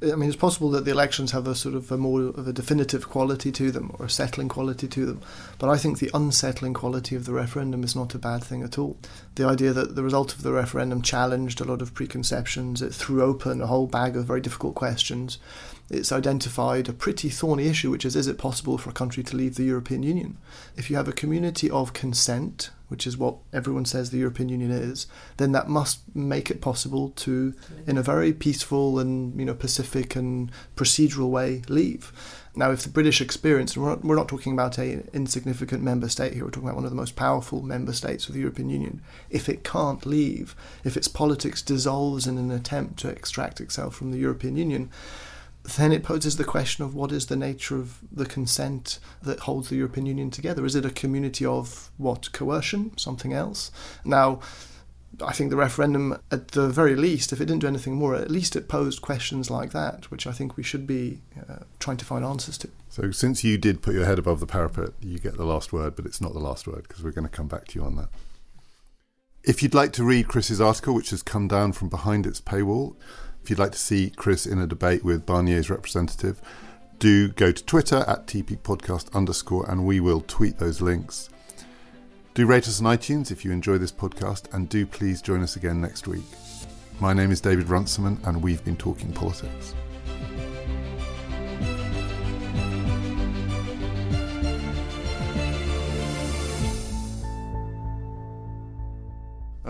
I 0.00 0.14
mean, 0.14 0.28
it's 0.28 0.36
possible 0.36 0.70
that 0.70 0.84
the 0.84 0.92
elections 0.92 1.32
have 1.32 1.48
a 1.48 1.56
sort 1.56 1.74
of 1.74 1.90
a 1.90 1.96
more 1.96 2.22
of 2.22 2.46
a 2.46 2.52
definitive 2.52 3.08
quality 3.08 3.50
to 3.50 3.72
them 3.72 3.90
or 3.98 4.06
a 4.06 4.10
settling 4.10 4.48
quality 4.48 4.86
to 4.86 5.04
them. 5.04 5.20
But 5.58 5.70
I 5.70 5.76
think 5.76 5.98
the 5.98 6.10
unsettling 6.14 6.72
quality 6.72 7.16
of 7.16 7.24
the 7.24 7.32
referendum 7.32 7.82
is 7.82 7.96
not 7.96 8.14
a 8.14 8.18
bad 8.18 8.44
thing 8.44 8.62
at 8.62 8.78
all. 8.78 8.96
The 9.34 9.44
idea 9.44 9.72
that 9.72 9.96
the 9.96 10.04
result 10.04 10.34
of 10.34 10.42
the 10.42 10.52
referendum 10.52 11.02
challenged 11.02 11.60
a 11.60 11.64
lot 11.64 11.82
of 11.82 11.94
preconceptions, 11.94 12.80
it 12.80 12.94
threw 12.94 13.22
open 13.22 13.60
a 13.60 13.66
whole 13.66 13.88
bag 13.88 14.16
of 14.16 14.26
very 14.26 14.40
difficult 14.40 14.76
questions. 14.76 15.38
It's 15.90 16.12
identified 16.12 16.88
a 16.88 16.92
pretty 16.92 17.28
thorny 17.28 17.66
issue, 17.66 17.90
which 17.90 18.04
is 18.04 18.14
is 18.14 18.28
it 18.28 18.38
possible 18.38 18.78
for 18.78 18.90
a 18.90 18.94
country 18.94 19.24
to 19.24 19.36
leave 19.36 19.56
the 19.56 19.64
European 19.64 20.04
Union? 20.04 20.36
If 20.76 20.90
you 20.90 20.96
have 20.96 21.08
a 21.08 21.12
community 21.12 21.68
of 21.68 21.92
consent, 21.92 22.70
which 22.88 23.06
is 23.06 23.16
what 23.16 23.36
everyone 23.52 23.84
says 23.84 24.10
the 24.10 24.18
European 24.18 24.48
Union 24.48 24.70
is, 24.70 25.06
then 25.36 25.52
that 25.52 25.68
must 25.68 26.00
make 26.14 26.50
it 26.50 26.60
possible 26.60 27.10
to, 27.10 27.54
in 27.86 27.96
a 27.96 28.02
very 28.02 28.32
peaceful 28.32 28.98
and 28.98 29.38
you 29.38 29.44
know 29.44 29.54
pacific 29.54 30.16
and 30.16 30.50
procedural 30.76 31.30
way, 31.30 31.62
leave. 31.68 32.12
Now, 32.58 32.72
if 32.72 32.82
the 32.82 32.88
British 32.88 33.20
experience, 33.20 33.76
and 33.76 33.84
we're 33.84 33.90
not, 33.90 34.04
we're 34.04 34.16
not 34.16 34.26
talking 34.26 34.52
about 34.52 34.78
a 34.78 35.04
insignificant 35.12 35.80
member 35.80 36.08
state 36.08 36.34
here, 36.34 36.44
we're 36.44 36.50
talking 36.50 36.68
about 36.68 36.74
one 36.74 36.84
of 36.84 36.90
the 36.90 36.96
most 36.96 37.14
powerful 37.14 37.62
member 37.62 37.92
states 37.92 38.26
of 38.26 38.34
the 38.34 38.40
European 38.40 38.68
Union. 38.68 39.00
If 39.30 39.48
it 39.48 39.62
can't 39.62 40.04
leave, 40.04 40.56
if 40.82 40.96
its 40.96 41.06
politics 41.06 41.62
dissolves 41.62 42.26
in 42.26 42.36
an 42.36 42.50
attempt 42.50 42.98
to 43.00 43.08
extract 43.10 43.60
itself 43.60 43.94
from 43.94 44.10
the 44.10 44.18
European 44.18 44.56
Union, 44.56 44.90
then 45.76 45.92
it 45.92 46.02
poses 46.02 46.36
the 46.36 46.44
question 46.44 46.84
of 46.84 46.94
what 46.94 47.12
is 47.12 47.26
the 47.26 47.36
nature 47.36 47.76
of 47.76 47.98
the 48.10 48.26
consent 48.26 48.98
that 49.22 49.40
holds 49.40 49.68
the 49.68 49.76
European 49.76 50.06
Union 50.06 50.30
together? 50.30 50.64
Is 50.64 50.74
it 50.74 50.84
a 50.84 50.90
community 50.90 51.44
of 51.44 51.90
what 51.96 52.32
coercion, 52.32 52.96
something 52.96 53.32
else? 53.32 53.70
Now, 54.04 54.40
I 55.22 55.32
think 55.32 55.50
the 55.50 55.56
referendum, 55.56 56.18
at 56.30 56.48
the 56.48 56.68
very 56.68 56.94
least, 56.94 57.32
if 57.32 57.40
it 57.40 57.46
didn't 57.46 57.60
do 57.60 57.66
anything 57.66 57.94
more, 57.94 58.14
at 58.14 58.30
least 58.30 58.56
it 58.56 58.68
posed 58.68 59.02
questions 59.02 59.50
like 59.50 59.72
that, 59.72 60.10
which 60.10 60.26
I 60.26 60.32
think 60.32 60.56
we 60.56 60.62
should 60.62 60.86
be 60.86 61.20
uh, 61.48 61.64
trying 61.80 61.96
to 61.96 62.04
find 62.04 62.24
answers 62.24 62.58
to. 62.58 62.68
So, 62.88 63.10
since 63.10 63.42
you 63.42 63.58
did 63.58 63.82
put 63.82 63.94
your 63.94 64.04
head 64.04 64.18
above 64.18 64.40
the 64.40 64.46
parapet, 64.46 64.90
you 65.00 65.18
get 65.18 65.36
the 65.36 65.44
last 65.44 65.72
word, 65.72 65.96
but 65.96 66.06
it's 66.06 66.20
not 66.20 66.34
the 66.34 66.38
last 66.38 66.66
word 66.66 66.84
because 66.86 67.02
we're 67.02 67.12
going 67.12 67.26
to 67.26 67.34
come 67.34 67.48
back 67.48 67.66
to 67.68 67.78
you 67.78 67.84
on 67.84 67.96
that. 67.96 68.08
If 69.42 69.62
you'd 69.62 69.74
like 69.74 69.92
to 69.94 70.04
read 70.04 70.28
Chris's 70.28 70.60
article, 70.60 70.94
which 70.94 71.10
has 71.10 71.22
come 71.22 71.48
down 71.48 71.72
from 71.72 71.88
behind 71.88 72.26
its 72.26 72.40
paywall, 72.40 72.96
if 73.48 73.50
you'd 73.52 73.58
like 73.58 73.72
to 73.72 73.78
see 73.78 74.10
Chris 74.10 74.44
in 74.44 74.58
a 74.58 74.66
debate 74.66 75.02
with 75.02 75.24
Barnier's 75.24 75.70
representative, 75.70 76.38
do 76.98 77.28
go 77.28 77.50
to 77.50 77.64
Twitter 77.64 78.04
at 78.06 78.26
tppodcast 78.26 79.10
underscore 79.14 79.64
and 79.70 79.86
we 79.86 80.00
will 80.00 80.20
tweet 80.20 80.58
those 80.58 80.82
links. 80.82 81.30
Do 82.34 82.44
rate 82.44 82.68
us 82.68 82.78
on 82.78 82.94
iTunes 82.94 83.30
if 83.30 83.46
you 83.46 83.50
enjoy 83.50 83.78
this 83.78 83.90
podcast 83.90 84.52
and 84.52 84.68
do 84.68 84.84
please 84.84 85.22
join 85.22 85.42
us 85.42 85.56
again 85.56 85.80
next 85.80 86.06
week. 86.06 86.26
My 87.00 87.14
name 87.14 87.30
is 87.30 87.40
David 87.40 87.70
Runciman 87.70 88.20
and 88.24 88.42
we've 88.42 88.62
been 88.66 88.76
talking 88.76 89.14
politics. 89.14 89.74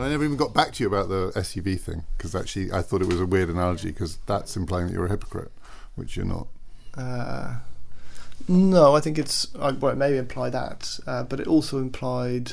I 0.09 0.13
never 0.13 0.25
even 0.25 0.37
got 0.37 0.55
back 0.55 0.73
to 0.75 0.83
you 0.83 0.89
about 0.89 1.09
the 1.09 1.33
SUV 1.37 1.79
thing 1.79 2.05
because 2.17 2.35
actually 2.35 2.73
I 2.73 2.83
thought 2.83 3.03
it 3.03 3.09
was 3.09 3.21
a 3.21 3.27
weird 3.27 3.51
analogy 3.51 3.89
because 3.89 4.19
that's 4.27 4.57
implying 4.57 4.87
that 4.87 4.93
you're 4.93 5.07
a 5.07 5.11
hypocrite, 5.11 5.53
which 5.95 6.17
you're 6.17 6.27
not. 6.27 6.49
Uh, 6.95 7.57
no, 8.49 8.95
I 8.95 9.01
think 9.01 9.19
it's 9.19 9.53
well, 9.55 9.89
it 9.89 9.97
may 9.97 10.17
imply 10.17 10.51
that, 10.51 10.99
uh, 11.07 11.23
but 11.25 11.41
it 11.41 11.47
also 11.47 11.79
implied. 11.79 12.53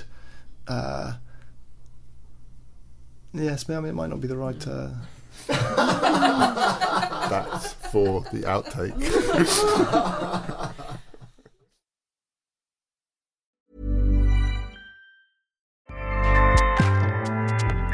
Uh, 0.67 1.13
Yes, 3.35 3.69
I 3.69 3.79
mean, 3.81 3.89
it 3.89 3.95
might 3.95 4.09
not 4.09 4.21
be 4.21 4.29
the 4.29 4.37
right. 4.37 4.65
Uh... 4.65 4.87
That's 7.29 7.73
for 7.73 8.21
the 8.31 8.43
outtake. 8.43 8.95